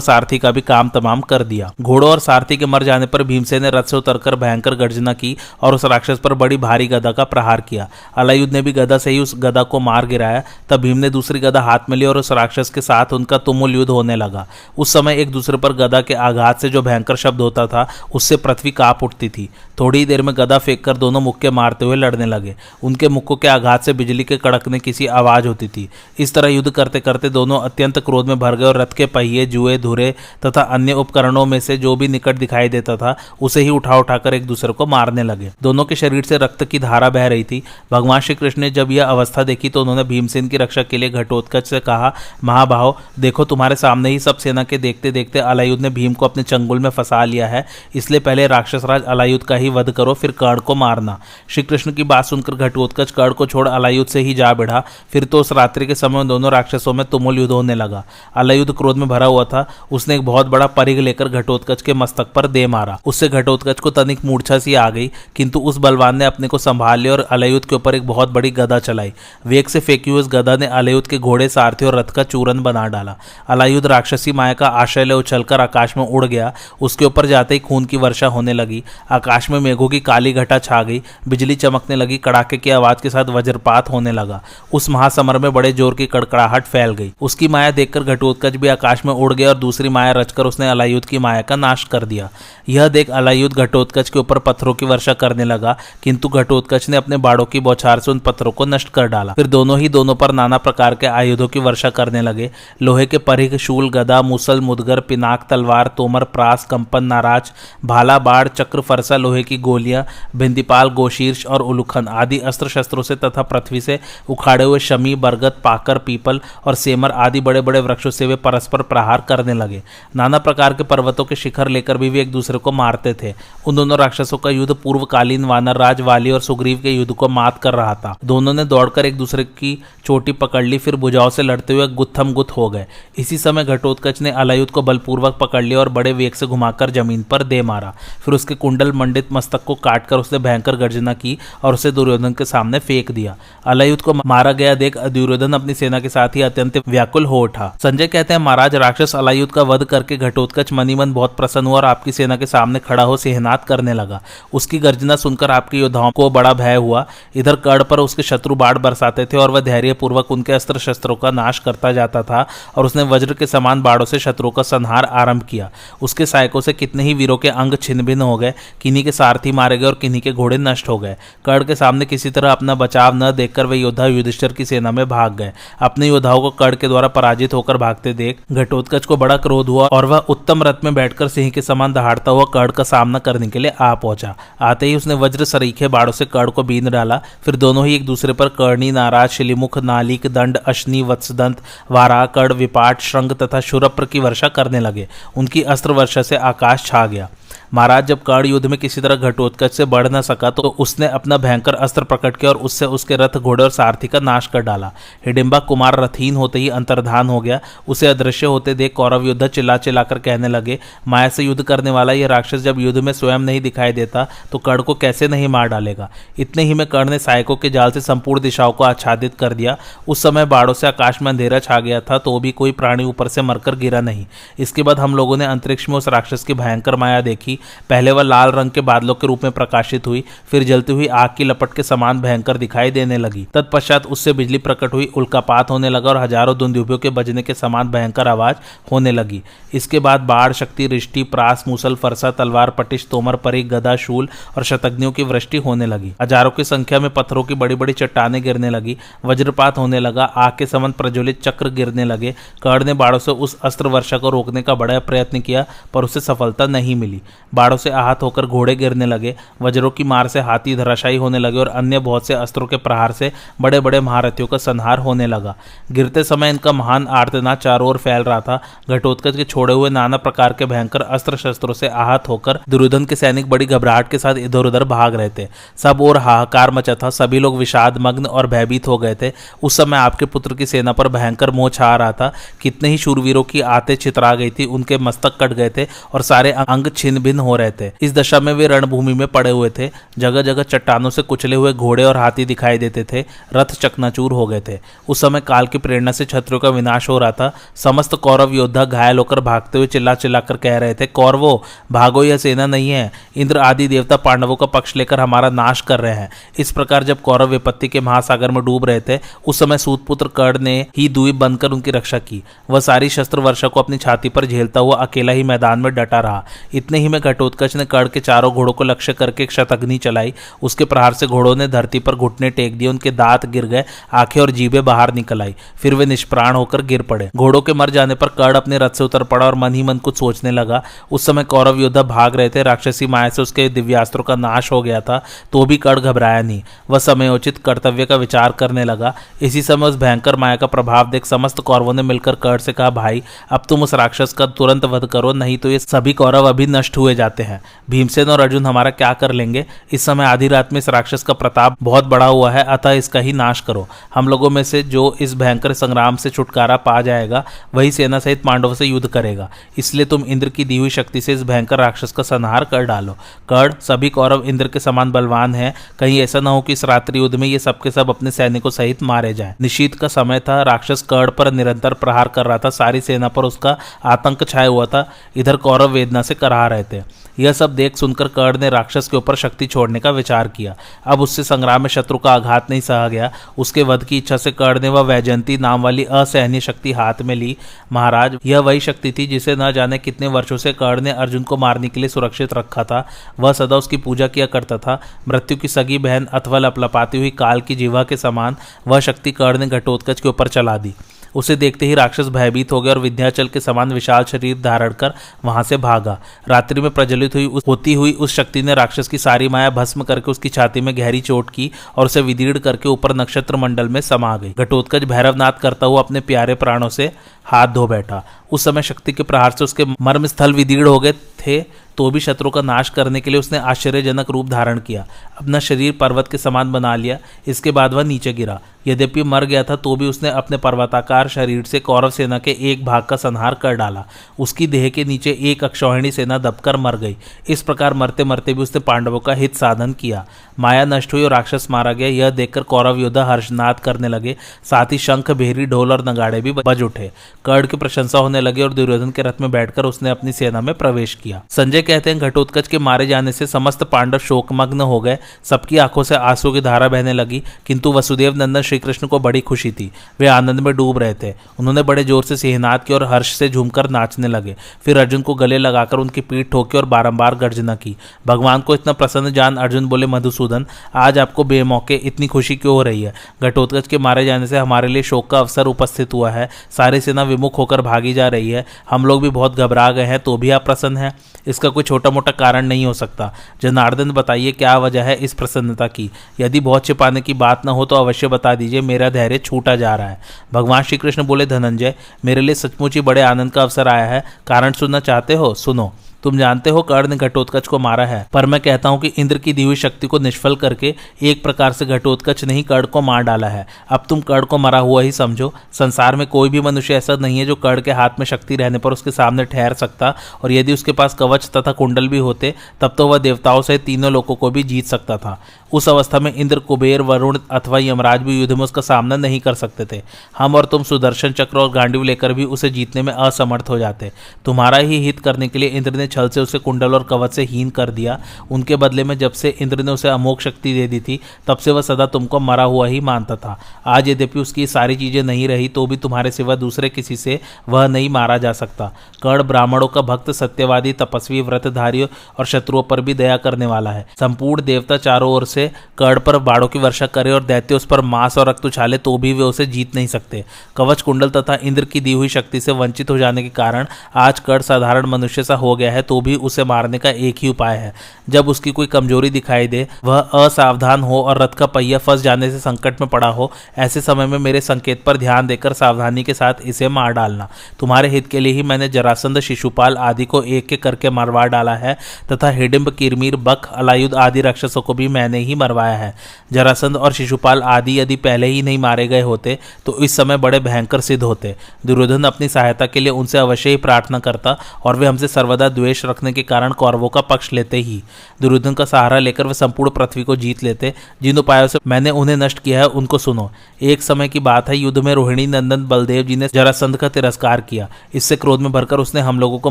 सारथी 0.00 0.38
का 0.38 0.50
भी 0.50 0.60
काम 0.60 0.88
तमाम 0.88 1.20
कर 1.20 1.44
दिया। 1.44 1.70
घोड़ों 1.80 2.10
और 2.10 2.18
सारथी 2.18 2.56
के 2.56 2.66
मर 2.66 2.82
जाने 2.82 3.06
पर 3.06 3.22
भीमसेन 3.22 3.62
ने 3.62 3.70
रथ 3.70 3.82
से 3.82 3.96
उतरकर 3.96 4.36
भयंकर 4.36 4.74
गर्जना 4.74 5.12
की 5.12 5.36
और 5.62 5.74
उस 5.74 5.84
राक्षस 5.84 6.18
पर 6.18 6.34
बड़ी 6.34 6.56
भारी 6.56 6.86
गदा 6.86 7.12
का 7.12 7.24
प्रहार 7.24 7.60
किया। 7.60 7.88
अलायुद्ध 8.16 8.52
ने 8.52 8.62
भी 8.62 8.72
गदा 8.72 8.98
से 8.98 9.10
ही 9.10 9.18
उस 9.18 9.34
गदा 9.38 9.62
को 9.62 9.80
मार 9.80 10.06
गिराया। 10.06 10.42
तब 10.68 10.80
भीम 10.80 10.98
ने 10.98 11.10
दूसरी 11.10 11.40
गदा 11.40 11.60
हाथ 11.60 11.90
में 11.90 11.96
ली 11.96 12.04
और 12.04 12.18
उस 12.18 12.32
राक्षस 12.32 12.70
के 12.70 12.80
साथ 12.80 13.12
उनका 13.12 13.38
तुमुल 13.38 13.74
युद्ध 13.74 13.90
होने 13.90 14.16
लगा। 14.16 14.46
उस 14.78 14.89
समय 14.92 15.14
एक 15.14 15.30
दूसरे 15.30 15.56
पर 15.56 15.72
गदा 15.72 16.00
के 16.00 16.14
आघात 16.14 16.60
से 16.60 16.68
जो 16.68 16.82
भयंकर 16.82 17.16
शब्द 17.16 17.40
होता 17.40 17.66
था, 17.66 17.86
उससे 18.14 18.36
पृथ्वी 18.36 18.70
काँप 18.70 19.02
उठती 19.02 19.28
थी। 19.28 19.48
थोड़ी 19.80 20.04
देर 20.04 20.22
में 20.22 20.34
गदा 20.36 20.58
फेंक 20.58 20.84
कर 20.84 20.96
दोनों 20.96 21.20
मुक्के 21.20 21.50
मारते 21.50 21.84
हुए 21.84 21.96
लड़ने 21.96 22.26
लगे। 22.26 22.54
उनके 22.82 23.08
मुक्कों 23.08 23.36
के 23.36 23.48
आघात 23.48 23.84
से 23.84 23.92
बिजली 23.92 24.24
के 24.24 24.36
कड़कने 24.36 24.78
की 24.78 24.92
सी 24.92 25.06
आवाज़ 25.06 25.48
होती 25.48 25.68
थी। 25.68 25.88
इस 26.18 26.34
तरह 26.34 26.48
युद्ध 26.48 26.70
करते 26.70 27.00
करते 27.00 27.28
दोनों 27.28 27.60
अत्यंत 27.60 27.98
क्रोध 27.98 28.28
में 28.28 28.38
भर 28.38 28.56
गए 28.56 28.64
और 28.64 28.76
रथ 28.76 28.92
के 28.96 29.06
पहिए, 29.06 29.46
जुए, 29.46 29.78
धुरे 29.78 30.14
तथा 30.46 30.62
अन्य 30.62 30.92
उपकरणों 30.92 31.46
में 31.46 31.58
से 31.60 31.76
जो 31.76 31.94
भी 31.96 32.08
निकट 32.08 32.36
दिखाई 32.36 32.68
देता 32.68 32.96
था, 32.96 33.16
उसे 33.42 33.60
ही 33.60 33.68
उठा 33.68 33.96
उठाकर 33.96 34.34
एक 34.34 34.46
दूसरे 34.46 34.72
को 34.72 34.86
मारने 34.86 35.22
लगे। 35.22 35.50
दोनों 35.62 35.84
के 35.84 35.96
शरीर 35.96 36.24
से 36.24 36.38
रक्त 36.38 36.64
की 36.64 36.78
धारा 36.78 37.10
बह 37.10 37.26
रही 37.26 37.44
थी। 37.44 37.62
भगवान 37.92 38.20
श्री 38.20 38.34
कृष्ण 38.34 38.60
ने 38.60 38.70
जब 38.70 38.90
यह 38.92 39.06
अवस्था 39.06 39.42
देखी 39.42 39.68
तो 39.68 39.80
उन्होंने 39.80 40.04
भीमसेन 40.04 40.48
की 40.48 40.56
रक्षा 40.56 40.82
के 40.82 40.98
लिए 40.98 41.10
घटोत्कच 41.10 41.66
से 41.66 41.80
कहा 41.80 42.12
महाभाव 42.44 42.94
देखो 43.20 43.44
तुम्हारे 43.44 43.76
सामने 43.76 44.10
ही 44.10 44.18
सब 44.18 44.36
सेना 44.36 44.64
के 44.64 44.78
देखते 44.80 45.10
देखते 45.12 45.38
अलायुद्ध 45.40 45.82
ने 45.82 45.90
भीम 45.90 46.14
को 46.14 46.26
अपने 46.26 46.42
चंगुल 46.42 46.78
में 46.78 46.90
फंसा 46.90 47.24
लिया 47.24 47.46
है। 47.48 47.64
इसलिए 47.94 48.20
पहले 48.20 48.46
राक्षस 48.46 48.84
राज 48.84 49.04
अलायुद्ध 49.04 49.44
का 49.44 49.56
ही 49.56 49.68
वध 49.68 49.90
करो, 49.90 50.14
फिर 50.14 50.30
कर्ण 50.30 50.60
को 50.60 50.74
मारना। 50.74 51.18
श्री 51.48 51.62
कृष्ण 51.62 51.92
की 51.92 52.04
बात 52.04 52.24
सुनकर 52.24 52.54
घटोत्कच 52.54 53.10
कर्ण 53.10 53.32
को 53.32 53.46
छोड़ 53.46 53.68
अलायुद्ध 53.68 54.08
से 54.10 54.20
ही 54.20 54.34
जा 54.34 54.52
बढ़ा 54.54 54.82
फिर 55.12 55.24
तो 55.24 55.40
उस 55.40 55.52
रात्रि 55.52 55.86
के 55.86 55.94
समय 55.94 56.24
दोनों 56.24 56.50
राक्षसों 56.52 56.92
में 56.92 57.04
तुमुल 57.06 57.38
युद्ध 57.38 57.52
होने 57.52 57.74
लगा। 57.74 58.04
अलायुद्ध 58.36 58.72
क्रोध 58.72 58.96
में 58.96 59.08
भरा 59.08 59.26
हुआ 59.26 59.44
था। 59.44 59.66
उसने 59.92 60.14
एक 60.14 60.24
बहुत 60.24 60.46
बड़ा 60.46 60.66
परिग 60.66 60.98
लेकर 60.98 61.28
घटोत्कच 61.30 61.82
के 61.82 61.94
मस्तक 61.94 62.32
पर 62.32 62.46
दे 62.46 62.66
मारा। 62.66 62.98
उससे 63.06 63.28
घटोत्कच 63.28 63.80
को 63.80 63.90
तनिक 63.90 64.24
मूर्छा 64.24 64.58
सी 64.58 64.74
आ 64.74 64.88
गई, 64.90 65.10
किंतु 65.36 65.60
उस 65.60 65.76
बलवान 65.76 66.16
ने 66.16 66.24
अपने 66.24 66.48
को 66.48 66.58
संभाल 66.58 67.00
लिया 67.00 67.12
और 67.12 67.20
अलायुद्ध 67.30 67.64
के 67.64 67.74
ऊपर 67.74 67.94
एक 67.94 68.06
बहुत 68.06 68.30
बड़ी 68.30 68.50
गदा 68.50 68.78
चलाई। 68.78 69.12
वेग 69.46 69.66
से 69.66 69.80
फेंकी 69.80 70.10
हुई 70.10 70.20
उस 70.20 70.28
गदा 70.28 70.56
ने 70.56 70.66
अलायुद्ध 70.66 71.06
के 71.08 71.18
घोड़े, 71.18 71.48
सारथी 71.48 71.86
और 71.86 71.98
रथ 71.98 72.10
का 72.10 72.22
चूरन 72.22 72.60
बना 72.60 72.86
डाला। 72.86 73.16
अलायुद्ध 73.48 73.86
राक्षसी 73.86 74.32
माया 74.32 74.52
का 74.52 74.68
आश्रय 74.70 75.04
ले 75.04 75.14
उछलकर 75.14 75.60
आकाश 75.60 75.96
में 75.96 76.04
उड़ 76.06 76.24
गया। 76.24 76.52
उसके 76.80 77.04
ऊपर 77.04 77.26
जाते 77.26 77.54
ही 77.54 77.60
खून 77.60 77.84
की 77.84 77.96
वर्षा 77.96 78.26
होने 78.26 78.52
लगी। 78.52 78.82
आकाश 79.10 79.50
में 79.50 79.60
मेघों 79.60 79.88
की 79.88 80.00
काली 80.00 80.32
घटा 80.32 80.58
छा 80.58 80.82
गई। 80.82 81.02
बिजली 81.28 81.54
चमकने 81.54 81.96
लगी। 81.96 82.18
कड़ाके 82.18 82.56
की 82.56 82.70
आवाज़ 82.70 83.02
के 83.02 83.10
साथ 83.10 83.24
वज्रपात 83.24 83.90
होने 83.90 84.12
लगा। 84.12 84.42
उस 84.72 84.88
महासमर 84.90 85.38
में 85.38 85.52
बड़े 85.52 85.72
ज़ोर 85.72 85.94
की 85.94 86.06
कड़कड़ाहट 86.06 86.64
फैल 86.64 86.90
गई। 86.90 87.12
उसकी 87.20 87.48
माया 87.48 87.70
देखकर 87.70 88.02
घटोत्कच 88.02 88.56
भी 88.56 88.68
आकाश 88.68 89.04
में 89.04 89.12
उड़ 89.12 89.34
गया 89.34 89.48
और 89.48 89.54
दूसरी 89.54 89.88
माया 89.88 90.12
रचकर 90.12 90.46
उसने 90.46 90.70
अलायुद्ध 90.70 91.06
की 91.06 91.18
माया 91.18 91.42
का 91.42 91.56
नाश 91.56 91.84
कर 91.84 92.04
दिया। 92.04 92.30
यह 92.68 92.88
देख 92.88 93.10
अलायुद्ध 93.10 93.56
घटोत्कच 93.56 94.10
के 94.10 94.18
ऊपर 94.18 94.38
पत्थरों 94.38 94.74
की 94.74 94.86
वर्षा 94.86 95.12
करने 95.12 95.44
लगा। 95.44 95.76
किंतु 96.02 96.28
घटोत्कच 96.28 96.88
ने 96.88 96.96
अपने 96.96 97.16
बाड़ों 97.16 97.44
की 97.44 97.60
बौछार 97.60 98.00
से 98.00 98.10
उन 98.10 98.18
पत्थरों 98.18 98.52
को 98.52 98.64
नष्ट 98.64 98.88
कर 98.88 99.06
डाला। 99.06 99.32
फिर 99.32 99.46
दोनों 99.46 99.78
ही 99.78 99.88
दोनों 99.88 100.14
पर 100.14 100.32
नाना 100.32 100.58
प्रकार 100.58 100.94
के 100.94 101.06
आयुधों 101.06 101.48
की 101.48 101.58
वर्षा 101.58 101.90
करने 101.90 102.22
लगे। 102.22 102.50
लोहे 102.82 103.06
के 103.06 103.18
परिघ, 103.18 103.56
शूल, 103.56 103.90
गदा, 103.90 104.22
मुसल 104.22 104.59
मुदगर 104.60 105.00
पिनाक 105.00 105.46
तलवार, 105.50 105.90
तोमर, 105.96 106.24
प्रास, 106.24 106.64
कंपन, 106.64 107.04
नाराज़, 107.04 107.50
भाला, 107.84 108.18
बाढ़, 108.18 108.48
चक्र, 108.48 108.80
फरसा, 108.80 109.16
लोहे 109.16 109.42
की 109.42 109.58
गोलियाँ, 109.58 110.04
भिंदीपाल, 110.36 110.90
गोशीर्ष 110.90 111.46
और 111.46 111.62
उलुखन 111.62 112.08
आदि 112.08 112.38
अस्त्र 112.38 112.68
शस्त्रों 112.68 113.02
से 113.02 113.16
तथा 113.16 113.42
पृथ्वी 113.42 113.80
से 113.80 113.98
उखाड़े 114.28 114.64
हुए 114.64 114.78
शमी, 114.78 115.14
बरगद, 115.14 115.52
पाकर, 115.64 115.98
पीपल 115.98 116.40
और 116.66 116.74
सेमर 116.74 117.10
आदि 117.10 117.40
बड़े 117.40 117.60
बड़े 117.60 117.80
वृक्षों 117.80 118.10
से 118.10 118.26
वे 118.26 118.36
परस्पर 118.36 118.82
प्रहार 118.82 119.24
करने 119.28 119.54
लगे। 119.54 119.82
नाना 120.16 120.38
प्रकार 120.38 120.74
के 120.74 120.84
पर्वतों 120.84 121.24
के 121.24 121.36
शिखर 121.36 121.68
लेकर 121.68 121.96
भी 121.96 122.10
वे 122.10 122.20
एक 122.20 122.32
दूसरे 122.32 122.58
को 122.58 122.72
मारते 122.72 123.14
थे। 123.14 123.34
उन 123.66 123.76
दोनों 123.76 123.98
राक्षसों 123.98 124.38
का 124.38 124.50
युद्ध 124.50 124.74
पूर्वकालीन 124.74 125.44
वानर 125.44 125.76
राज 125.76 126.00
वाली 126.00 126.30
और 126.30 126.40
सुग्रीव 126.40 126.80
के 126.82 126.90
युद्ध 126.90 127.12
को 127.12 127.28
मात 127.28 127.58
कर 127.58 127.74
रहा 127.74 127.94
था। 127.94 128.16
दोनों 128.24 128.54
ने 128.54 128.64
दौड़कर 128.64 129.06
एक 129.06 129.16
दूसरे 129.16 129.44
की 129.44 129.82
चोटी 130.04 130.32
पकड़ 130.32 130.64
ली, 130.64 130.78
फिर 130.78 130.96
भुजाओं 130.96 131.30
से 131.30 131.42
लड़ते 131.42 131.74
हुए 131.74 131.86
गुत्थम 131.88 132.32
गुत्थ 132.32 132.50
हो 132.50 132.70
गए। 132.70 132.86
इसी 133.18 133.38
समय 133.38 133.64
घटोत्कच 133.64 134.20
ने 134.20 134.30
अलायुद्ध 134.50 134.70
को 134.72 134.82
बलपूर्वक 134.82 135.36
पकड़ 135.40 135.62
लिया 135.64 135.78
और 135.78 135.88
बड़े 135.88 136.12
वेग 136.12 136.34
से 136.34 136.46
घुमाकर 136.46 136.90
ज़मीन 136.90 137.22
पर 137.22 137.42
दे 137.42 137.60
मारा। 137.62 137.92
फिर 138.24 138.34
उसके 138.34 138.54
कुंडल 138.54 138.90
मंडित 138.92 139.28
मस्तक 139.32 139.62
को 139.64 139.74
काटकर 139.76 140.16
उसने 140.16 140.38
भयंकर 140.38 140.76
गर्जना 140.76 141.12
की 141.14 141.36
और 141.64 141.74
उसे 141.74 141.90
दुर्योधन 141.90 142.32
के 142.32 142.44
सामने 142.44 142.78
फेंक 142.78 143.10
दिया। 143.10 143.36
अलायुद्ध 143.66 144.02
को 144.02 144.14
मारा 144.26 144.52
गया 144.52 144.74
देख 144.74 144.98
दुर्योधन 145.08 145.52
अपनी 145.52 145.74
सेना 145.74 146.00
के 146.00 146.08
साथ 146.08 146.36
ही 146.36 146.42
अत्यंत 146.42 146.78
व्याकुल 146.88 147.26
हो 147.26 147.40
उठा। 147.40 147.72
संजय 147.82 148.06
कहते 148.06 148.34
हैं, 148.34 148.40
महाराज, 148.40 148.74
राक्षस 148.74 149.14
अलायुद्ध 149.16 149.52
का 149.52 149.62
वध 149.62 149.84
करके 149.84 150.16
घटोत्कच 150.18 150.72
मनी 150.72 150.94
मन 150.94 151.12
बहुत 151.12 151.36
प्रसन्न 151.36 151.66
हुआ 151.66 151.76
और 151.76 151.84
आपकी 151.84 152.12
सेना 152.12 152.36
के 152.36 152.46
सामने 152.46 152.78
खड़ा 152.78 153.02
हो 153.02 153.16
सेहनात 153.16 153.64
करने 153.64 153.92
लगा। 153.92 154.20
उसकी 154.52 154.78
गर्जना 154.78 155.16
सुनकर 155.16 155.50
आपके 155.50 155.78
योद्धाओं 155.78 156.10
को 156.10 156.28
बड़ा 156.30 156.52
भय 156.54 156.74
हुआ। 156.76 157.06
इधर 157.36 157.56
कड़ 157.60 157.82
पर 157.82 158.00
उसके 158.00 158.22
शत्रु 158.22 158.54
बाढ़ 158.54 158.78
बरसाते 158.78 159.26
थे 159.26 159.36
और 159.36 159.50
वह 159.50 159.60
धैर्य 159.60 159.92
पूर्वक 159.92 160.30
उनके 160.30 160.52
अस्त्र 160.52 160.78
शस्त्रों 160.80 161.16
का 161.16 161.30
नाश 161.30 161.58
करता 161.58 161.92
जाता 161.92 162.22
था 162.22 162.46
और 162.76 162.86
उसने 162.86 163.02
वज्र 163.02 163.34
के 163.34 163.46
समान 163.46 163.82
बाड़ों 163.82 164.04
से 164.04 164.18
शत्रुओं 164.30 164.50
का 164.50 164.62
संहार 164.62 165.04
आरंभ 165.04 165.42
किया। 165.42 165.70
उसके 166.02 166.26
सहायकों 166.26 166.60
से 166.60 166.72
कितने 166.72 167.02
ही 167.02 167.14
वीरों 167.14 167.36
के 167.36 167.48
अंग 167.48 167.74
छिन्न 167.74 168.04
भिन्न 168.04 168.22
हो 168.22 168.36
गए, 168.36 168.52
किन्हीं 168.80 169.04
के 169.04 169.12
सारथी 169.12 169.52
मारे 169.52 169.78
गए 169.78 169.86
और 169.86 169.94
किन्हीं 169.94 170.20
के 170.22 170.32
घोड़े 170.32 170.58
नष्ट 170.58 170.88
हो 170.88 170.98
गए। 170.98 171.16
कड़ 171.44 171.62
के 171.64 171.74
सामने 171.74 172.04
किसी 172.04 172.30
तरह 172.30 172.52
अपना 172.52 172.74
बचाव 172.74 173.14
न 173.14 173.30
देखकर 173.32 173.66
वे 173.66 173.76
योद्धा 173.76 174.06
युधिष्ठर 174.06 174.52
की 174.52 174.64
सेना 174.64 174.90
में 174.90 175.08
भाग 175.08 175.36
गए। 175.36 175.52
अपने 175.80 176.08
योद्धाओं 176.08 176.40
को 176.40 176.50
कड़ 176.50 176.74
के 176.74 176.88
द्वारा 176.88 177.08
पराजित 177.08 177.54
होकर 177.54 177.76
भागते 177.76 178.12
देख, 178.12 178.38
घटोत्कच 178.52 179.06
को 179.06 179.16
बड़ा 179.16 179.36
क्रोध 179.36 179.68
हुआ 179.68 179.86
और 179.86 180.04
वह 180.04 180.18
उत्तम 180.28 180.62
रथ 180.62 180.84
में 180.84 180.94
बैठकर 180.94 181.28
सिंह 181.28 181.50
के 181.50 181.62
समान 181.62 181.92
दहाड़ता 181.92 182.30
हुआ 182.30 182.44
कड़ 182.54 182.70
का 182.70 182.84
सामना 182.84 183.18
करने 183.18 183.48
के 183.48 183.58
लिए 183.58 183.72
आ 183.80 183.94
पहुँचा। 183.94 184.34
आते 184.60 184.86
ही 184.86 184.96
उसने 184.96 185.14
वज्र 185.14 185.44
सरीखे 185.44 185.88
बाड़ों 185.88 186.12
से 186.12 186.24
कड़ 186.24 186.48
को 186.50 186.62
बीन 186.62 186.90
डाला। 186.90 187.20
फिर 187.42 187.56
दोनों 187.56 187.86
ही 187.86 187.94
एक 187.94 188.06
दूसरे 188.06 188.32
पर 188.32 188.48
कर्णी, 188.48 188.90
नाराज़, 188.92 189.30
शिलिमुख, 189.30 189.78
नालिक, 189.78 190.26
दंड, 190.26 190.56
अश्नि, 190.56 191.02
वत्सदंत 191.02 191.60
वारा 191.90 192.24
कड़ 192.26 192.52
विपाट 192.52 193.00
श्रृंग 193.00 193.32
तथा 193.32 193.60
शुरप्र 193.60 194.04
की 194.04 194.19
वर्षा 194.20 194.48
करने 194.48 194.80
लगे। 194.80 195.08
उनकी 195.36 195.62
अस्त्र 195.62 195.92
वर्षा 195.92 196.22
से 196.22 196.36
आकाश 196.36 196.84
छा 196.84 197.06
गया। 197.06 197.28
महाराज 197.72 198.06
जब 198.06 198.22
कर्ण 198.22 198.46
युद्ध 198.46 198.66
में 198.66 198.78
किसी 198.78 199.00
तरह 199.00 199.16
घटोत्कच 199.28 199.72
से 199.72 199.84
बढ़ 199.86 200.06
न 200.08 200.20
सका 200.20 200.50
तो 200.50 200.62
उसने 200.80 201.06
अपना 201.08 201.36
भयंकर 201.38 201.74
अस्त्र 201.76 202.04
प्रकट 202.04 202.36
किया 202.36 202.50
और 202.50 202.56
उससे 202.58 202.86
उसके 202.88 203.16
रथ 203.16 203.36
घोड़े 203.38 203.62
और 203.64 203.70
सारथी 203.70 204.08
का 204.08 204.20
नाश 204.20 204.46
कर 204.46 204.60
डाला। 204.60 204.90
हिडिम्बा 205.26 205.58
कुमार 205.60 205.98
रथहीन 206.00 206.36
होते 206.36 206.58
ही 206.58 206.68
अंतर्धान 206.70 207.28
हो 207.28 207.40
गया। 207.40 207.60
उसे 207.88 208.06
अदृश्य 208.06 208.46
होते 208.46 208.74
देख 208.74 208.94
कौरव 208.94 209.26
योद्धा 209.26 209.46
चिल्ला 209.48 209.76
चिल्लाकर 209.76 210.18
कहने 210.18 210.48
लगे, 210.48 210.78
माया 211.08 211.28
से 211.28 211.42
युद्ध 211.42 211.62
करने 211.62 211.90
वाला 211.90 212.12
यह 212.12 212.26
राक्षस 212.28 212.60
जब 212.60 212.80
युद्ध 212.80 212.98
में 212.98 213.12
स्वयं 213.12 213.38
नहीं 213.40 213.60
दिखाई 213.60 213.92
देता 213.92 214.26
तो 214.52 214.58
कर्ण 214.60 214.82
को 214.82 214.94
कैसे 214.96 215.28
नहीं 215.28 215.48
मार 215.48 215.68
डालेगा? 215.68 216.08
इतने 216.38 216.62
ही 216.62 216.74
में 216.74 216.86
कर्ण 216.86 217.10
ने 217.10 217.18
सहायकों 217.20 217.56
के 217.56 217.70
जाल 217.70 217.90
से 217.90 218.00
संपूर्ण 218.00 218.40
दिशाओं 218.40 218.72
को 218.72 218.84
आच्छादित 218.84 219.34
कर 219.34 219.54
दिया। 219.54 219.76
उस 220.08 220.22
समय 220.22 220.44
बाड़ों 220.46 220.74
से 220.74 220.86
आकाश 220.86 221.22
में 221.22 221.30
अंधेरा 221.32 221.58
छा 221.60 221.80
गया 221.80 222.00
था 222.00 222.18
तो 222.18 222.38
भी 222.40 222.52
कोई 222.52 222.72
प्राणी 222.72 223.04
ऊपर 223.04 223.28
से 223.28 223.42
मरकर 223.42 223.76
गिरा 223.76 224.00
नहीं। 224.00 224.26
इसके 224.58 224.82
बाद 224.82 225.00
हम 225.00 225.16
लोगों 225.16 225.36
ने 225.36 225.44
अंतरिक्ष 225.46 225.88
में 225.88 225.96
उस 225.96 226.08
राक्षस 226.08 226.44
की 226.44 226.54
भयंकर 226.54 226.96
माया 226.96 227.20
देखी। 227.22 227.58
पहले 227.90 228.10
वह 228.10 228.22
लाल 228.22 228.50
रंग 228.50 228.70
के 228.70 228.80
बादलों 228.80 229.14
के 229.14 229.26
रूप 229.26 229.44
में 229.44 229.52
प्रकाशित 229.52 230.06
हुई, 230.06 230.24
फिर 230.50 230.64
जलती 230.64 230.92
हुई 230.92 231.06
आग 231.06 231.30
की 231.38 231.44
लपट 231.44 231.72
के 231.72 231.82
समान 231.82 232.20
भयंकर 232.20 232.56
दिखाई 232.56 232.90
देने 232.90 233.18
लगी। 233.18 233.46
तत्पश्चात 233.54 234.06
उससे 234.06 234.32
बिजली 234.32 234.58
प्रकट 234.58 234.92
हुई, 234.92 235.10
उल्कापात 235.16 235.70
होने 235.70 235.88
लगा 235.88 236.08
और 236.10 236.16
हज़ारों 236.16 236.56
दुंदुभियों 236.58 236.98
के 236.98 237.10
बजने 237.10 237.42
के 237.42 237.54
समान 237.54 237.88
भयंकर 237.88 238.28
आवाज़ 238.28 238.56
होने 238.92 239.12
लगी। 239.12 239.42
इसके 239.74 239.98
बाद 239.98 240.20
बाढ़, 240.20 240.52
शक्ति, 240.52 240.86
रिष्टि, 240.86 241.22
प्रास, 241.22 241.64
मूसल, 241.68 241.94
फरसा, 241.94 242.30
तलवार, 242.30 242.70
पटिश, 242.70 243.06
तोमर, 243.10 243.36
परी, 243.36 243.62
गदा, 243.62 243.94
शूल 243.96 244.28
और 244.56 244.64
शतग्नियों 244.64 245.12
की 245.12 245.22
वृष्टि 245.22 245.56
होने 245.58 245.86
लगी। 245.86 246.12
हज़ारों 246.22 246.50
की 246.50 246.64
संख्या 246.64 247.00
में 247.00 247.10
पत्थरों 247.10 247.42
की 247.44 247.54
बड़ी 247.54 247.74
बड़ी 247.74 247.92
चट्टाने 247.92 248.40
गिरने 248.40 248.70
लगी, 248.70 248.96
वज्रपात 249.24 249.78
होने 249.78 250.00
लगा, 250.00 250.24
आग 250.24 250.52
के 250.58 250.66
समान 250.66 250.92
प्रज्वलित 250.92 251.42
चक्र 251.42 251.70
गिरने 251.70 252.04
लगे। 252.04 252.34
कर्ण 252.62 252.84
ने 252.84 252.94
बाड़ों 252.94 253.18
से 253.18 253.30
उस 253.30 253.58
अस्त्र 253.60 253.88
वर्षा 253.88 254.18
को 254.18 254.30
रोकने 254.30 254.62
का 254.62 254.74
बड़ा 254.74 254.98
प्रयत्न 255.00 255.40
किया, 255.40 255.64
पर 255.94 256.04
उसे 256.04 256.20
सफलता 256.20 256.66
नहीं 256.66 256.94
मिली। 256.96 257.20
बाड़ों 257.54 257.76
से 257.76 257.90
आहत 257.90 258.22
होकर 258.22 258.46
घोड़े 258.46 258.74
गिरने 258.76 259.06
लगे, 259.06 259.34
वज्रों 259.62 259.90
की 259.90 260.04
मार 260.04 260.28
से 260.28 260.40
हाथी 260.40 260.76
धराशायी 260.76 261.16
होने 261.16 261.38
लगे 261.38 261.58
और 261.58 261.68
अन्य 261.68 261.98
बहुत 261.98 262.26
से 262.26 262.34
अस्त्रों 262.34 262.66
के 262.66 262.76
प्रहार 262.76 263.12
से 263.12 263.32
बड़े 263.60 263.80
बड़े 263.80 264.00
महारथियों 264.00 264.48
का 264.48 264.58
संहार 264.58 264.98
होने 264.98 265.26
लगा। 265.26 265.54
गिरते 265.92 266.24
समय 266.24 266.50
इनका 266.50 266.72
महान 266.72 267.06
आर्तनाद 267.08 267.58
चारों 267.58 267.88
ओर 267.88 267.96
फैल 267.96 268.22
रहा 268.22 268.40
था। 268.40 268.60
घटोत्कच 268.90 269.36
के 269.36 269.44
छोड़े 269.44 269.74
हुए 269.74 269.90
नाना 269.90 270.16
प्रकार 270.16 270.52
के 270.52 270.66
भयंकर 270.66 271.02
अस्त्र 271.02 271.36
शस्त्रों 271.36 271.74
से 271.74 271.88
आहत 271.88 272.28
होकर 272.28 272.60
दुर्योधन 272.68 273.04
के 273.04 273.16
सैनिक 273.16 273.48
बड़ी 273.50 273.66
घबराहट 273.66 274.08
के 274.08 274.18
साथ 274.18 274.34
इधर 274.34 274.66
उधर 274.66 274.84
भाग 274.84 275.14
रहे 275.14 275.30
थे। 275.38 275.46
सब 275.76 276.00
और 276.00 276.16
हाहाकार 276.16 276.70
मचा 276.70 276.94
था। 276.94 277.10
सभी 277.10 277.38
लोग 277.38 277.56
विषाद 277.58 277.98
मग्न 277.98 278.26
और 278.26 278.46
भयभीत 278.46 278.88
हो 278.88 278.98
गए 278.98 279.14
थे। 279.22 279.32
उस 279.62 279.76
समय 279.76 279.96
आपके 279.96 280.26
पुत्र 280.26 280.54
की 280.54 280.66
सेना 280.66 280.92
पर 280.92 281.08
भयंकर 281.08 281.50
मोह 281.50 281.68
छा 281.70 281.94
रहा 281.96 282.12
था। 282.12 282.32
कितने 282.60 282.88
ही 282.88 282.98
शूरवीरों 282.98 283.42
की 283.42 283.60
आते 283.60 283.96
छितरा 283.96 284.34
गई 284.34 284.50
थी, 284.50 284.64
उनके 284.64 284.98
मस्तक 284.98 285.36
कट 285.40 285.52
गए 285.52 285.70
थे 285.76 285.86
और 286.14 286.22
सारे 286.22 286.52
अंग 286.52 286.90
छिन्न 286.96 287.22
भिन्न 287.22 287.39
हो 287.40 287.56
रहे 287.56 287.70
थे। 287.70 287.90
इस 288.02 288.14
दशा 288.14 288.40
में 288.40 288.52
वे 288.52 288.66
रणभूमि 288.66 289.14
में 289.14 289.26
पड़े 289.28 289.50
हुए 289.50 289.70
थे। 289.70 289.90
जगह 290.18 290.42
जगह 290.42 290.62
चट्टानों 290.62 291.10
से 291.10 291.22
कुचले 291.22 291.56
हुए 291.56 291.72
घोड़े 291.72 292.04
और 292.04 292.16
हाथी 292.16 292.44
दिखाई 292.44 292.78
देते 292.78 293.04
थे। 293.04 293.24
रथ 293.54 293.64
चकनाचूर 293.64 294.32
हो 294.32 294.46
गए 294.46 294.60
थे। 294.68 294.78
उस 295.08 295.20
समय 295.20 295.40
काल 295.40 295.66
की 295.66 295.78
प्रेरणा 295.78 296.12
से 296.12 296.24
छत्रियों 296.24 296.60
का 296.60 296.68
विनाश 296.68 297.08
हो 297.08 297.18
रहा 297.18 297.32
था। 297.32 297.52
समस्त 297.76 298.14
कौरव 298.14 298.52
योद्धा 298.52 298.84
घायल 298.84 299.18
होकर 299.18 299.40
भागते 299.40 299.78
हुए 299.78 299.86
चिल्ला 299.86 300.14
चिल्लाकर 300.14 300.56
कह 300.56 300.78
रहे 300.78 300.94
थे, 300.94 301.06
कौरवो, 301.06 301.62
भागो, 301.92 302.24
यह 302.24 302.36
सेना 302.36 302.66
नहीं 302.66 302.90
है। 302.90 303.12
इंद्र 303.36 303.58
आदि 303.58 303.88
देवता 303.88 304.16
पांडवों 304.16 304.56
का 304.56 304.66
पक्ष 304.66 304.96
लेकर 304.96 305.20
हमारा 305.20 305.50
नाश 305.50 305.80
कर 305.80 306.00
रहे 306.00 306.14
हैं। 306.14 306.30
इस 306.58 306.70
प्रकार 306.72 307.04
जब 307.04 307.20
कौरव 307.20 307.48
विपत्ति 307.48 307.88
के 307.88 308.00
महासागर 308.00 308.50
में 308.50 308.64
डूब 308.64 308.84
रहे 308.84 309.00
थे, 309.00 309.18
उस 309.46 309.58
समय 309.58 309.78
सूतपुत्र 309.78 310.28
कर्ण 310.28 310.58
ने 310.58 310.86
ही 310.96 311.08
द्वीप 311.08 311.34
बनकर 311.34 311.70
उनकी 311.70 311.90
रक्षा 311.90 312.18
की। 312.18 312.42
वह 312.70 312.80
सारी 312.80 313.08
शस्त्र 313.08 313.40
वर्षा 313.40 313.68
को 313.68 313.80
अपनी 313.80 313.96
छाती 313.96 314.28
पर 314.28 314.46
झेलता 314.46 314.80
हुआ 314.80 314.96
अकेला 314.96 315.32
ही 315.32 315.42
मैदान 315.42 315.78
में 315.78 315.94
डटा 315.94 316.20
रहा। 316.20 316.44
इतने 316.74 316.98
ही 316.98 317.08
में 317.08 317.20
घटोत्कच 317.32 317.76
ने 317.76 317.84
कड़ 317.84 318.06
के 318.08 318.20
चारों 318.20 318.52
घोड़ों 318.52 318.72
को 318.72 318.84
लक्ष्य 318.84 319.12
करके 319.12 319.42
एक 319.42 319.52
शतग्नि 319.52 319.98
चलाई। 319.98 320.34
उसके 320.62 320.84
प्रहार 320.84 321.14
से 321.14 321.26
घोड़ों 321.26 321.54
ने 321.56 321.68
धरती 321.68 321.98
पर 321.98 322.14
घुटने 322.14 322.50
टेक 322.50 322.78
दिए, 322.78 322.88
उनके 322.88 323.10
दांत 323.10 323.46
गिर 323.46 323.66
गए, 323.66 323.84
आँखें 324.12 324.40
और 324.40 324.50
जीभे 324.50 324.80
बाहर 324.80 325.14
निकल 325.14 325.42
आई। 325.42 325.54
फिर 325.76 325.94
वे 325.94 326.06
निष्प्राण 326.06 326.54
होकर 326.54 326.82
गिर 326.82 327.02
पड़े। 327.02 327.30
घोड़ों 327.36 327.60
के 327.62 327.72
मर 327.72 327.90
जाने 327.90 328.14
पर 328.14 328.28
कर्ण 328.28 328.54
अपने 328.54 328.78
रथ 328.78 328.90
से 328.90 329.04
उतर 329.04 329.22
पड़ा 329.24 329.46
और 329.46 329.54
मन 329.54 329.74
ही 329.74 329.82
मन 329.82 329.98
कुछ 329.98 330.18
सोचने 330.18 330.50
लगा। 330.50 330.82
उस 331.10 331.26
समय 331.26 331.44
कौरव 331.44 331.80
योद्धा 331.80 332.02
भाग 332.04 332.36
रहे 332.36 332.48
थे। 332.48 332.62
राक्षसी 332.62 333.06
माया 333.06 333.28
से 333.28 333.42
उसके 333.42 333.68
दिव्यास्त्रों 333.68 334.24
का 334.24 334.36
नाश 334.36 334.70
हो 334.72 334.82
गया 334.82 335.00
था 335.00 335.22
तो 335.52 335.64
भी 335.64 335.76
कड़ 335.76 335.98
घबराया 336.00 336.42
नहीं। 336.42 336.62
वह 336.90 336.98
समयोचित 336.98 337.58
कर्तव्य 337.58 338.06
का 338.06 338.16
विचार 338.16 338.52
करने 338.52 338.84
लगा। 338.84 339.14
इसी 339.42 339.62
समय 339.62 339.86
उस 339.86 339.96
भयंकर 339.96 340.36
माया 340.36 340.56
का 340.56 340.66
प्रभाव 340.66 341.10
देख 341.10 341.26
समस्त 341.26 341.60
कौरवों 341.60 341.94
ने 341.94 342.02
मिलकर 342.02 342.34
कर्ण 342.34 342.58
से 342.58 342.72
कहा, 342.72 342.90
भाई, 342.90 343.22
अब 343.50 343.62
तुम 343.68 343.82
उस 343.82 343.94
राक्षस 343.94 344.32
का 344.32 344.46
तुरंत 344.48 344.84
वध 344.84 345.06
करो, 345.06 345.32
नहीं 345.32 345.56
तो 345.58 345.70
ये 345.70 345.78
सभी 345.78 346.12
कौरव 346.12 346.48
अभी 346.48 346.66
नष्ट 346.66 346.96
हुए 346.96 347.14
जाते 347.20 347.42
हैं। 347.42 347.60
भीमसेन 347.90 348.28
और 348.28 348.40
अर्जुन 348.40 348.66
हमारा 348.66 348.90
क्या 348.90 349.12
कर 349.12 349.32
लेंगे? 349.32 349.64
इस 349.92 350.04
समय 350.04 350.24
आधी 350.24 350.48
रात 350.48 350.72
में 350.72 350.78
इस 350.78 350.88
राक्षस 350.88 351.22
का 351.22 351.34
प्रताप 351.34 351.76
बहुत 351.82 352.04
बड़ा 352.06 352.26
हुआ 352.26 352.50
है, 352.50 352.64
अतः 352.64 352.90
इसका 352.90 353.20
ही 353.20 353.32
नाश 353.32 353.60
करो। 353.60 353.86
हम 354.14 354.28
लोगों 354.28 354.50
में 354.50 354.62
से 354.64 354.82
जो 354.82 355.16
इस 355.20 355.34
भयंकर 355.34 355.72
संग्राम 355.72 356.16
से 356.16 356.30
छुटकारा 356.30 356.76
पा 356.76 357.00
जाएगा, 357.02 357.44
वही 357.74 357.92
सेना 357.92 358.18
सहित 358.18 358.42
पांडवों 358.42 358.74
से 358.74 358.86
युद्ध 358.86 359.06
करेगा। 359.06 359.50
इसलिए 359.78 360.06
तुम 360.06 360.24
इंद्र 360.24 360.48
की 360.48 360.64
दी 360.64 360.76
हुई 360.76 360.90
शक्ति 360.90 361.20
से 361.20 361.32
इस 361.32 361.42
भयंकर 361.42 361.78
राक्षस 361.78 362.12
का 362.12 362.22
संहार 362.22 362.64
कर 362.64 362.84
डालो। 362.84 363.16
कर्ण, 363.48 363.74
सभी 363.80 364.10
कौरव 364.10 364.42
इंद्र 364.44 364.68
के 364.68 364.80
समान 364.80 365.10
बलवान 365.10 365.54
है। 365.54 365.74
कहीं 365.98 366.20
ऐसा 366.20 366.40
ना 366.40 366.50
हो 366.50 366.62
कि 366.62 366.72
इस 366.72 366.84
रात्रि 366.84 367.18
युद्ध 367.18 367.34
में 367.34 367.46
ये 367.48 367.58
सबके 367.58 367.90
सब 367.90 368.10
अपने 368.10 368.30
सैनिकों 368.30 368.70
सहित 368.70 369.02
मारे 369.02 369.34
जाए। 369.34 369.54
निशीत 369.60 369.94
का 369.94 370.08
समय 370.08 370.40
था। 370.40 370.62
राक्षस 370.62 371.02
कर्ण 371.02 371.30
पर 371.30 371.50
निरंतर 371.52 371.94
प्रहार 371.94 372.28
कर 372.28 372.46
रहा 372.46 372.58
था। 372.58 372.70
सारी 372.70 373.00
सेना 373.00 373.28
पर 373.28 373.44
उसका 373.44 373.76
आतंक 374.04 374.48
छाया 374.48 374.68
हुआ 374.68 374.86
था। 374.86 375.08
इधर 375.36 375.56
कौरव 375.56 375.90
वेदना 375.90 376.22
से 376.22 376.34
करा 376.34 376.66
रहे 376.66 376.84
थे। 376.84 377.02
यह 377.40 377.52
सब 377.52 377.74
देख 377.74 377.96
सुनकर 377.96 378.28
कर्ण 378.28 378.58
ने 378.58 378.70
राक्षस 378.70 379.08
के 379.08 379.16
ऊपर 379.16 379.36
शक्ति 379.36 379.66
छोड़ने 379.66 380.00
का 380.00 380.10
विचार 380.10 380.48
किया। 380.48 380.74
अब 381.06 381.20
उससे 381.20 381.42
संग्राम 381.44 381.82
में 381.82 381.88
शत्रु 381.88 382.18
का 382.18 382.32
आघात 382.32 382.70
नहीं 382.70 382.80
सहा 382.80 383.08
गया। 383.08 383.30
उसके 383.58 383.82
वध 383.82 384.04
की 384.04 384.18
इच्छा 384.18 384.36
से 384.36 384.52
कर्ण 384.52 384.80
ने 384.80 384.88
वह 384.88 385.00
वैजयंती 385.00 385.56
नाम 385.56 385.82
वाली 385.82 386.04
असहनीय 386.04 386.60
शक्ति 386.60 386.92
हाथ 386.92 387.22
में 387.22 387.34
ली। 387.34 387.56
महाराज, 387.92 388.38
यह 388.46 388.60
वही 388.60 388.80
शक्ति 388.80 389.12
थी 389.12 389.26
जिसे 389.26 389.56
न 389.56 389.72
जाने 389.72 389.98
कितने 389.98 390.26
वर्षों 390.26 390.56
से 390.56 390.72
कर्ण 390.72 391.00
ने 391.00 391.10
अर्जुन 391.10 391.42
को 391.42 391.56
मारने 391.56 391.88
के 391.88 392.00
लिए 392.00 392.08
सुरक्षित 392.08 392.54
रखा 392.54 392.84
था। 392.84 393.06
वह 393.40 393.52
सदा 393.52 393.76
उसकी 393.76 393.96
पूजा 393.96 394.26
किया 394.26 394.46
करता 394.46 394.78
था। 394.78 395.00
मृत्यु 395.28 395.56
की 395.56 395.68
सगी 395.68 395.98
बहन 395.98 396.24
अथवा 396.24 396.58
लपलपाती 396.58 397.18
हुई 397.18 397.30
काल 397.30 397.60
की 397.60 397.76
जीवा 397.76 398.04
के 398.04 398.16
समान 398.16 398.56
वह 398.86 399.00
शक्ति 399.00 399.32
कर्ण 399.32 399.58
ने 399.58 399.66
घटोत्कच 399.66 400.20
के 400.20 400.28
ऊपर 400.28 400.48
चला 400.48 400.76
दी। 400.78 400.94
उसे 401.34 401.56
देखते 401.56 401.86
ही 401.86 401.94
राक्षस 401.94 402.28
भयभीत 402.28 402.72
हो 402.72 402.80
गया 402.80 402.92
और 402.92 402.98
विद्याचल 402.98 403.48
के 403.48 403.60
समान 403.60 403.92
विशाल 403.92 404.24
शरीर 404.24 404.60
धारण 404.60 404.92
कर 404.92 405.14
वहाँ 405.44 405.62
से 405.62 405.76
भागा। 405.76 406.18
रात्रि 406.48 406.80
में 406.80 406.90
प्रज्वलित 406.90 407.34
हुई 407.34 407.50
होती 407.68 407.94
हुई 407.94 408.12
उस 408.12 408.34
शक्ति 408.34 408.62
ने 408.62 408.74
राक्षस 408.74 409.08
की 409.08 409.18
सारी 409.18 409.48
माया 409.48 409.70
भस्म 409.70 410.02
करके 410.02 410.30
उसकी 410.30 410.48
छाती 410.48 410.80
में 410.80 410.96
गहरी 410.96 411.20
चोट 411.20 411.50
की 411.50 411.70
और 411.96 412.06
उसे 412.06 412.20
विदीर्ण 412.20 412.58
करके 412.58 412.88
ऊपर 412.88 413.14
नक्षत्र 413.16 413.56
मंडल 413.56 413.88
में 413.88 414.00
समा 414.00 414.36
गई। 414.36 414.54
घटोत्कच 414.58 415.04
भैरवनाथ 415.04 415.52
करता 415.52 415.86
हुआ 415.86 416.02
अपने 416.02 416.20
प्यारे 416.20 416.54
प्राणों 416.54 416.88
से 416.88 417.10
हाथ 417.44 417.68
धो 417.68 417.86
बैठा। 417.86 418.24
उस 418.52 418.64
समय 418.64 418.82
शक्ति 418.82 419.12
के 419.12 419.22
प्रहार 419.22 419.50
से 419.50 419.64
उसके 419.64 419.84
मर्म 420.00 420.26
स्थल 420.26 420.52
विदीर्ण 420.52 420.86
हो 420.86 420.98
गए 421.00 421.12
थे। 421.12 421.60
तो 422.00 422.10
भी 422.10 422.20
शत्रु 422.20 422.50
का 422.50 422.60
नाश 422.62 422.88
करने 422.88 423.20
के 423.20 423.30
लिए 423.30 423.40
उसने 423.40 423.58
आश्चर्यजनक 423.58 424.30
रूप 424.30 424.48
धारण 424.48 424.78
किया। 424.78 425.04
अपना 425.40 425.58
शरीर 425.58 425.92
पर्वत 425.92 426.28
के 426.28 426.38
समान 426.38 426.72
बना 426.72 426.94
लिया, 426.96 427.18
इसके 427.46 427.70
बाद 427.70 427.94
वह 427.94 428.04
नीचे 428.04 428.32
गिरा। 428.32 428.60
यद्यपि 428.86 429.22
मर 429.22 429.44
गया 429.44 429.62
था 429.62 429.74
तो 429.76 429.94
भी 429.96 430.06
उसने 430.06 430.30
अपने 430.30 430.56
पर्वताकार 430.56 431.28
शरीर 431.28 431.64
से 431.64 431.80
कौरव 431.80 432.10
सेना 432.10 432.38
के 432.38 432.56
एक 432.70 432.84
भाग 432.84 433.02
का 433.02 433.16
संहार 433.16 433.54
कर 433.54 433.74
डाला। 433.74 434.04
उसकी 434.38 434.66
देह 434.66 434.88
के 434.88 435.04
नीचे 435.04 435.36
एक 435.42 435.64
अक्षौहिणी 435.64 436.10
सेना 436.10 436.38
दबकर 436.38 436.76
मर 436.76 436.96
गई। 436.96 437.16
इस 437.48 437.62
प्रकार 437.62 437.94
मरते 437.94 438.24
मरते 438.24 438.54
भी 438.54 438.62
उसने 438.62 438.80
पांडवों 438.80 439.20
का 439.20 439.32
हित 439.32 439.56
साधन 439.56 439.92
किया। 439.92 440.24
माया 440.58 440.84
नष्ट 440.84 441.12
हुई 441.12 441.24
और 441.24 441.30
राक्षस 441.30 441.66
मारा 441.70 441.92
गया। 441.92 442.08
यह 442.08 442.30
देखकर 442.30 442.62
कौरव 442.62 442.98
योद्धा 442.98 443.24
हर्षनाद 443.24 443.80
करने 443.80 444.08
लगे। 444.08 444.36
साथ 444.64 444.92
ही 444.92 444.98
शंख, 444.98 445.30
भेरी, 445.30 445.66
ढोल 445.66 445.92
और 445.92 446.08
नगाड़े 446.08 446.40
भी 446.40 446.52
बज 446.54 446.82
उठे। 446.82 447.10
कर्ण 447.44 447.66
की 447.66 447.76
प्रशंसा 447.76 448.18
होने 448.18 448.40
लगी 448.40 448.62
और 448.62 448.72
दुर्योधन 448.72 449.10
के 449.10 449.22
रथ 449.22 449.40
में 449.40 449.50
बैठकर 449.50 449.84
उसने 449.84 450.10
अपनी 450.10 450.32
सेना 450.32 450.60
में 450.60 450.74
प्रवेश 450.74 451.14
किया। 451.14 451.42
संजय 451.50 451.82
कहते 451.90 452.10
हैं, 452.10 452.18
घटोत्कच 452.18 452.68
के 452.68 452.78
मारे 452.78 453.06
जाने 453.06 453.32
से 453.32 453.46
समस्त 453.46 453.82
पांडव 453.84 454.18
शोकमग्न 454.18 454.80
हो 454.80 455.00
गए। 455.00 455.18
सबकी 455.44 455.78
आँखों 455.78 456.02
से 456.02 456.14
आँसू 456.14 456.52
की 456.52 456.60
धारा 456.60 456.88
बहने 456.88 457.12
लगी, 457.12 457.42
किंतु 457.66 457.92
वसुदेव 457.92 458.36
नंदन 458.36 458.62
श्री 458.62 458.78
कृष्ण 458.78 459.06
को 459.06 459.18
बड़ी 459.18 459.40
खुशी 459.40 459.72
थी। 459.72 459.90
वे 460.20 460.26
आनंद 460.26 460.60
में 460.60 460.74
डूब 460.76 460.98
रहे 460.98 461.14
थे। 461.14 461.34
उन्होंने 461.58 461.82
बड़े 461.82 462.04
ज़ोर 462.04 462.24
से 462.24 462.36
सिहनाद 462.36 462.84
की 462.84 462.94
और 462.94 463.04
हर्ष 463.04 463.32
से 463.34 463.48
झूमकर 463.48 463.90
नाचने 463.90 464.28
लगे। 464.28 464.56
फिर 464.84 464.98
अर्जुन 464.98 465.22
को 465.22 465.34
गले 465.34 465.58
लगाकर 465.58 465.96
उनकी 465.96 466.20
पीठ 466.20 466.50
ठोकी 466.50 466.78
और 466.78 466.84
बारंबार 466.84 467.34
गर्जना 467.34 467.74
की। 467.74 467.96
भगवान 468.26 468.60
को 468.60 468.74
इतना 468.74 468.92
प्रसन्न 468.92 469.32
जान 469.32 469.56
अर्जुन 469.56 469.86
बोले, 469.86 470.06
मधुसूदन, 470.06 470.66
आज 470.94 471.18
आपको 471.18 471.44
बेमौके 471.44 471.94
इतनी 471.94 472.26
खुशी 472.26 472.56
क्यों 472.56 472.74
हो 472.74 472.82
रही 472.82 473.02
है? 473.02 473.14
घटोत्कच 473.42 473.86
के 473.86 473.98
मारे 473.98 474.24
जाने 474.24 474.46
से 474.46 474.58
हमारे 474.58 474.88
लिए 474.88 475.02
शोक 475.02 475.30
का 475.30 475.38
अवसर 475.38 475.66
उपस्थित 475.66 476.14
हुआ 476.14 476.30
है। 476.30 476.48
सारी 476.70 477.00
सेना 477.00 477.22
विमुख 477.22 477.58
होकर 477.58 477.80
भागी 477.80 478.12
जा 478.12 478.28
रही 478.28 478.50
है। 478.50 478.64
हम 478.90 479.06
लोग 479.06 479.22
भी 479.22 479.30
बहुत 479.30 479.56
घबरा 479.56 479.90
गए 479.90 480.04
हैं 480.04 480.18
तो 480.18 480.36
भी 480.36 480.50
आप 480.50 480.64
प्रसन्न 480.64 480.96
हैं? 480.96 481.12
इसका 481.46 481.68
कोई 481.68 481.82
छोटा 481.82 482.10
मोटा 482.10 482.32
कारण 482.32 482.66
नहीं 482.66 482.86
हो 482.86 482.92
सकता। 482.94 483.32
जनार्दन 483.62 484.10
बताइए, 484.10 484.52
क्या 484.52 484.78
वजह 484.78 485.02
है 485.02 485.14
इस 485.14 485.34
प्रसन्नता 485.34 485.86
की? 485.86 486.10
यदि 486.40 486.60
बहुत 486.60 486.86
छिपाने 486.86 487.20
की 487.20 487.34
बात 487.34 487.66
न 487.66 487.68
हो 487.68 487.84
तो 487.84 487.96
अवश्य 487.96 488.28
बता 488.28 488.54
दीजिए, 488.54 488.80
मेरा 488.80 489.10
धैर्य 489.10 489.38
छूटा 489.38 489.76
जा 489.76 489.94
रहा 489.96 490.08
है। 490.08 490.20
भगवान 490.52 490.82
श्री 490.82 490.98
कृष्ण 490.98 491.22
बोले, 491.22 491.46
धनंजय, 491.46 491.94
मेरे 492.24 492.40
लिए 492.40 492.54
सचमुच 492.54 492.94
ही 492.94 493.00
बड़े 493.00 493.20
आनंद 493.20 493.52
का 493.52 493.62
अवसर 493.62 493.88
आया 493.88 494.04
है। 494.04 494.24
कारण 494.46 494.72
सुनना 494.72 495.00
चाहते 495.00 495.34
हो? 495.34 495.54
सुनो। 495.54 495.92
तुम 496.22 496.38
जानते 496.38 496.70
हो 496.70 496.82
कर्ण 496.82 497.08
ने 497.08 497.16
घटोत्कच 497.18 497.66
को 497.66 497.78
मारा 497.78 498.04
है, 498.06 498.26
पर 498.32 498.46
मैं 498.46 498.60
कहता 498.60 498.88
हूँ 498.88 499.00
कि 499.00 499.08
इंद्र 499.08 499.38
की 499.38 499.52
दी 499.52 499.62
हुई 499.62 499.76
शक्ति 499.76 500.06
को 500.06 500.18
निष्फल 500.18 500.56
करके 500.56 500.94
एक 501.22 501.42
प्रकार 501.42 501.72
से 501.72 501.86
घटोत्कच 501.86 502.44
नहीं 502.44 502.62
कर्ण 502.64 502.86
को 502.86 503.00
मार 503.00 503.22
डाला 503.22 503.48
है। 503.48 503.66
अब 503.90 504.04
तुम 504.08 504.20
कर्ण 504.22 504.44
को 504.44 504.58
मरा 504.58 504.78
हुआ 504.78 505.02
ही 505.02 505.12
समझो। 505.12 505.52
संसार 505.72 506.16
में 506.16 506.26
कोई 506.26 506.48
भी 506.48 506.60
मनुष्य 506.60 506.94
ऐसा 506.94 507.16
नहीं 507.16 507.38
है 507.38 507.46
जो 507.46 507.54
कर्ण 507.56 507.80
के 507.80 507.92
हाथ 507.92 508.18
में 508.18 508.26
शक्ति 508.26 508.56
रहने 508.56 508.78
पर 508.78 508.92
उसके 508.92 509.10
सामने 509.10 509.44
ठहर 509.44 509.74
सकता, 509.74 510.14
और 510.42 510.52
यदि 510.52 510.72
उसके 510.72 510.92
पास 510.92 511.14
कवच 511.14 511.50
तथा 511.56 511.72
कुंडल 511.72 512.08
भी 512.08 512.18
होते, 512.18 512.54
तब 512.80 512.94
तो 512.98 513.08
वह 513.08 513.18
देवताओं 513.20 513.62
से 513.62 513.78
तीनों 513.80 514.12
लोगों 514.12 514.34
को 514.34 514.50
भी 514.50 514.62
जीत 514.64 514.86
सकता 514.86 515.16
था। 515.16 515.38
उस 515.72 515.88
अवस्था 515.88 516.18
में 516.20 516.32
इंद्र, 516.34 516.58
कुबेर, 516.58 517.02
वरुण 517.02 517.38
अथवा 517.50 517.78
यमराज 517.78 518.20
भी 518.20 518.40
युद्ध 518.40 518.52
में 518.52 518.62
उसका 518.64 518.82
सामना 518.82 519.16
नहीं 519.16 519.38
कर 519.40 519.54
सकते 519.54 519.84
थे। 519.86 520.00
हम 520.38 520.54
और 520.54 520.64
तुम 520.64 520.82
सुदर्शन 520.82 521.32
चक्र 521.32 521.58
और 521.58 521.70
गांडीव 521.72 522.02
लेकर 522.02 522.32
भी 522.32 522.44
उसे 522.46 522.70
जीतने 522.70 523.02
में 523.02 523.12
असमर्थ 523.12 523.68
हो 523.70 523.78
जाते। 523.78 524.10
तुम्हारा 524.44 524.78
ही 524.78 524.98
हित 525.04 525.20
करने 525.20 525.48
के 525.48 525.58
लिए 525.58 525.68
इंद्र 525.70 525.92
ने 525.92 526.06
छल 526.10 526.28
से 526.28 526.40
उसे 526.40 526.58
कुंडल 526.58 526.94
और 526.94 527.02
कवच 527.02 527.32
से 527.32 527.42
हीन 527.44 527.70
कर 527.70 527.90
दिया। 527.90 528.18
उनके 528.50 528.76
बदले 528.76 529.04
में 529.04 529.16
जब 529.18 529.32
से 529.32 529.54
इंद्र 529.60 529.82
ने 529.82 529.92
उसे 529.92 530.08
अमोक 530.08 530.40
शक्ति 530.40 530.72
दे 530.74 530.86
दी 530.88 531.00
थी, 531.00 531.18
तब 531.46 531.58
से 531.58 531.70
वह 531.70 531.82
सदा 531.82 532.06
तुमको 532.08 532.40
मरा 532.40 532.64
हुआ 532.64 532.86
ही 532.86 533.00
मानता 533.02 533.36
था। 533.36 533.58
आज 533.86 534.08
यद्यपि 534.08 534.38
उसकी 534.38 534.66
सारी 534.68 534.96
चीज़ें 534.96 535.22
नहीं 535.22 535.46
रही 535.48 535.68
तो 535.70 535.86
भी 535.86 535.96
तुम्हारे 535.98 536.30
सिवा 536.30 536.54
दूसरे 536.56 536.88
किसी 536.88 537.16
से 537.16 537.38
वह 537.68 537.86
नहीं 537.88 538.08
मारा 538.10 538.38
जा 538.38 538.52
सकता। 538.54 538.92
कर्ण 539.22 539.42
ब्राह्मणों 539.42 539.88
का 539.88 540.00
भक्त 540.02 540.30
सत्यवादी, 540.32 540.92
तपस्वी 540.92 541.40
व्रतधारी 541.42 542.02
और 542.02 542.46
शत्रुओं 542.46 542.82
पर 542.82 543.00
भी 543.00 543.14
दया 543.14 543.36
करने 543.38 543.66
वाला 543.66 543.90
है। 543.90 544.06
संपूर्ण 544.20 544.62
देवता 544.62 544.96
चारों 544.98 545.30
ओर 545.30 545.44
से 545.46 545.70
कर्ण 545.98 546.20
पर 546.20 546.38
बाड़ों 546.40 546.68
की 546.68 546.78
वर्षा 546.78 547.06
करे 547.08 547.32
और 547.32 547.44
दैत्य 547.44 547.74
उस 547.74 547.84
पर 547.84 548.00
मांस 548.02 548.38
और 548.38 548.48
रक्त 548.48 548.66
उछाले 548.66 548.98
तो 548.98 549.16
भी 549.18 549.32
वे 549.32 549.42
उसे 549.42 549.66
जीत 549.66 549.94
नहीं 549.94 550.06
सकते। 550.06 550.44
कवच 550.76 551.02
कुंडल 551.02 551.30
तथा 551.30 551.58
इंद्र 551.62 551.84
की 551.84 552.00
दी 552.00 552.12
हुई 552.12 552.28
शक्ति 552.28 552.60
से 552.60 552.72
वंचित 552.72 553.10
हो 553.10 553.18
जाने 553.18 553.42
के 553.42 553.48
कारण 553.50 553.86
आज 554.16 554.40
कर्ण 554.40 554.62
साधारण 554.62 555.06
मनुष्य 555.06 555.42
सा 555.44 555.54
हो 555.56 555.74
गया 555.76 555.92
है 555.92 555.99
है 556.00 556.04
तो 556.04 556.20
भी 556.20 556.34
उसे 556.36 556.64
मारने 556.64 556.98
का 556.98 557.10
एक 557.10 557.38
ही 557.38 557.48
उपाय 557.48 557.76
है। 557.76 557.92
जब 558.30 558.48
उसकी 558.48 558.70
कोई 558.70 558.86
कमज़ोरी 558.86 559.30
दिखाई 559.30 559.68
दे, 559.68 559.86
वह 560.04 560.18
असावधान 560.18 561.02
हो 561.02 561.20
और 561.20 561.38
रथ 561.38 561.54
का 561.54 561.66
पहिया 561.68 561.98
फंस 561.98 562.20
जाने 562.22 562.50
से 562.50 562.58
संकट 562.60 563.00
में 563.00 563.08
पड़ा 563.10 563.28
हो, 563.28 563.50
ऐसे 563.78 564.00
समय 564.00 564.26
में 564.26 564.38
मेरे 564.38 564.60
संकेत 564.60 565.02
पर 565.04 565.16
ध्यान 565.16 565.46
देकर 565.46 565.72
सावधानी 565.72 566.22
के 566.24 566.34
साथ 566.34 566.54
इसे 566.64 566.88
मार 566.90 567.12
डालना। 567.12 567.48
तुम्हारे 567.80 568.08
हित 568.08 568.26
के 568.26 568.40
लिए 568.40 568.52
ही 568.52 568.62
मैंने 568.62 568.88
जरासंध, 568.88 569.40
शिशुपाल 569.40 569.96
आदि 569.98 570.24
को 570.24 570.42
एक 570.42 570.72
एक 570.72 570.82
करके 570.82 571.10
मरवा 571.10 571.44
डाला 571.46 571.74
है, 571.76 571.96
तथा 572.32 572.50
हिडिम्ब 572.50 572.90
किरमीर, 572.90 573.36
बख 573.38 573.68
अलायुद 573.72 574.14
आदि 574.16 574.40
राक्षसों 574.40 574.82
को 574.82 574.94
भी 574.94 575.08
मैंने 575.08 575.38
ही 575.38 575.54
मरवाया 575.54 575.96
है। 575.96 576.14
जरासंध 576.52 576.96
और 576.96 577.12
शिशुपाल 577.12 577.62
आदि 577.64 577.98
यदि 578.00 578.16
पहले 578.18 578.46
ही 578.46 578.62
नहीं 578.62 578.78
मारे 578.78 579.06
गए 579.08 579.20
होते 579.22 579.58
तो 579.86 579.96
इस 579.98 580.16
समय 580.16 580.36
बड़े 580.36 580.58
भयंकर 580.60 581.00
सिद्ध 581.00 581.22
होते। 581.22 581.54
दुर्योधन 581.86 582.24
अपनी 582.24 582.48
सहायता 582.48 582.86
के 582.86 583.00
लिए 583.00 583.10
उनसे 583.12 583.38
अवश्य 583.38 583.70
ही 583.70 583.76
प्रार्थना 583.78 584.18
करता 584.18 584.56
और 584.84 584.96
वे 584.96 585.06
हमसे 585.06 585.28
सर्वदा 585.28 585.68
द्वेष 585.68 585.89
रखने 586.04 586.32
के 586.32 586.42
कारण 586.42 586.72
कौरवों 586.72 587.08
का 587.08 587.20
पक्ष 587.20 587.52
लेते 587.52 587.76
ही 587.76 588.02
दुर्योधन 588.42 588.74
का 588.74 588.84
सहारा 588.84 589.18
लेकर 589.18 589.46
वे 589.46 589.54
संपूर्ण 589.54 589.90
पृथ्वी 589.90 590.24
को 590.24 590.36
जीत 590.36 590.62
लेते। 590.62 590.94
जिन 591.22 591.38
उपायों 591.38 591.66
से 591.66 591.78
मैंने 591.86 592.10
उन्हें 592.10 592.36
नष्ट 592.36 592.58
किया 592.58 592.80
है, 592.80 592.86
उनको 592.86 593.18
सुनो। 593.18 593.50
एक 593.82 594.02
समय 594.02 594.28
की 594.28 594.40
बात 594.40 594.68
है, 594.68 594.76
युद्ध 594.76 594.98
में 594.98 595.14
रोहिणी 595.14 595.46
नंदन 595.46 595.84
बलदेव 595.84 596.22
जी 596.22 596.36
ने 596.36 596.48
जरासंध 596.54 596.96
का 596.96 597.08
तिरस्कार 597.08 597.60
किया। 597.60 597.88
इससे 598.14 598.36
क्रोध 598.36 598.60
में 598.60 598.72
भरकर 598.72 598.98
उसने 598.98 599.20
हम 599.20 599.40
लोगों 599.40 599.58
को 599.58 599.70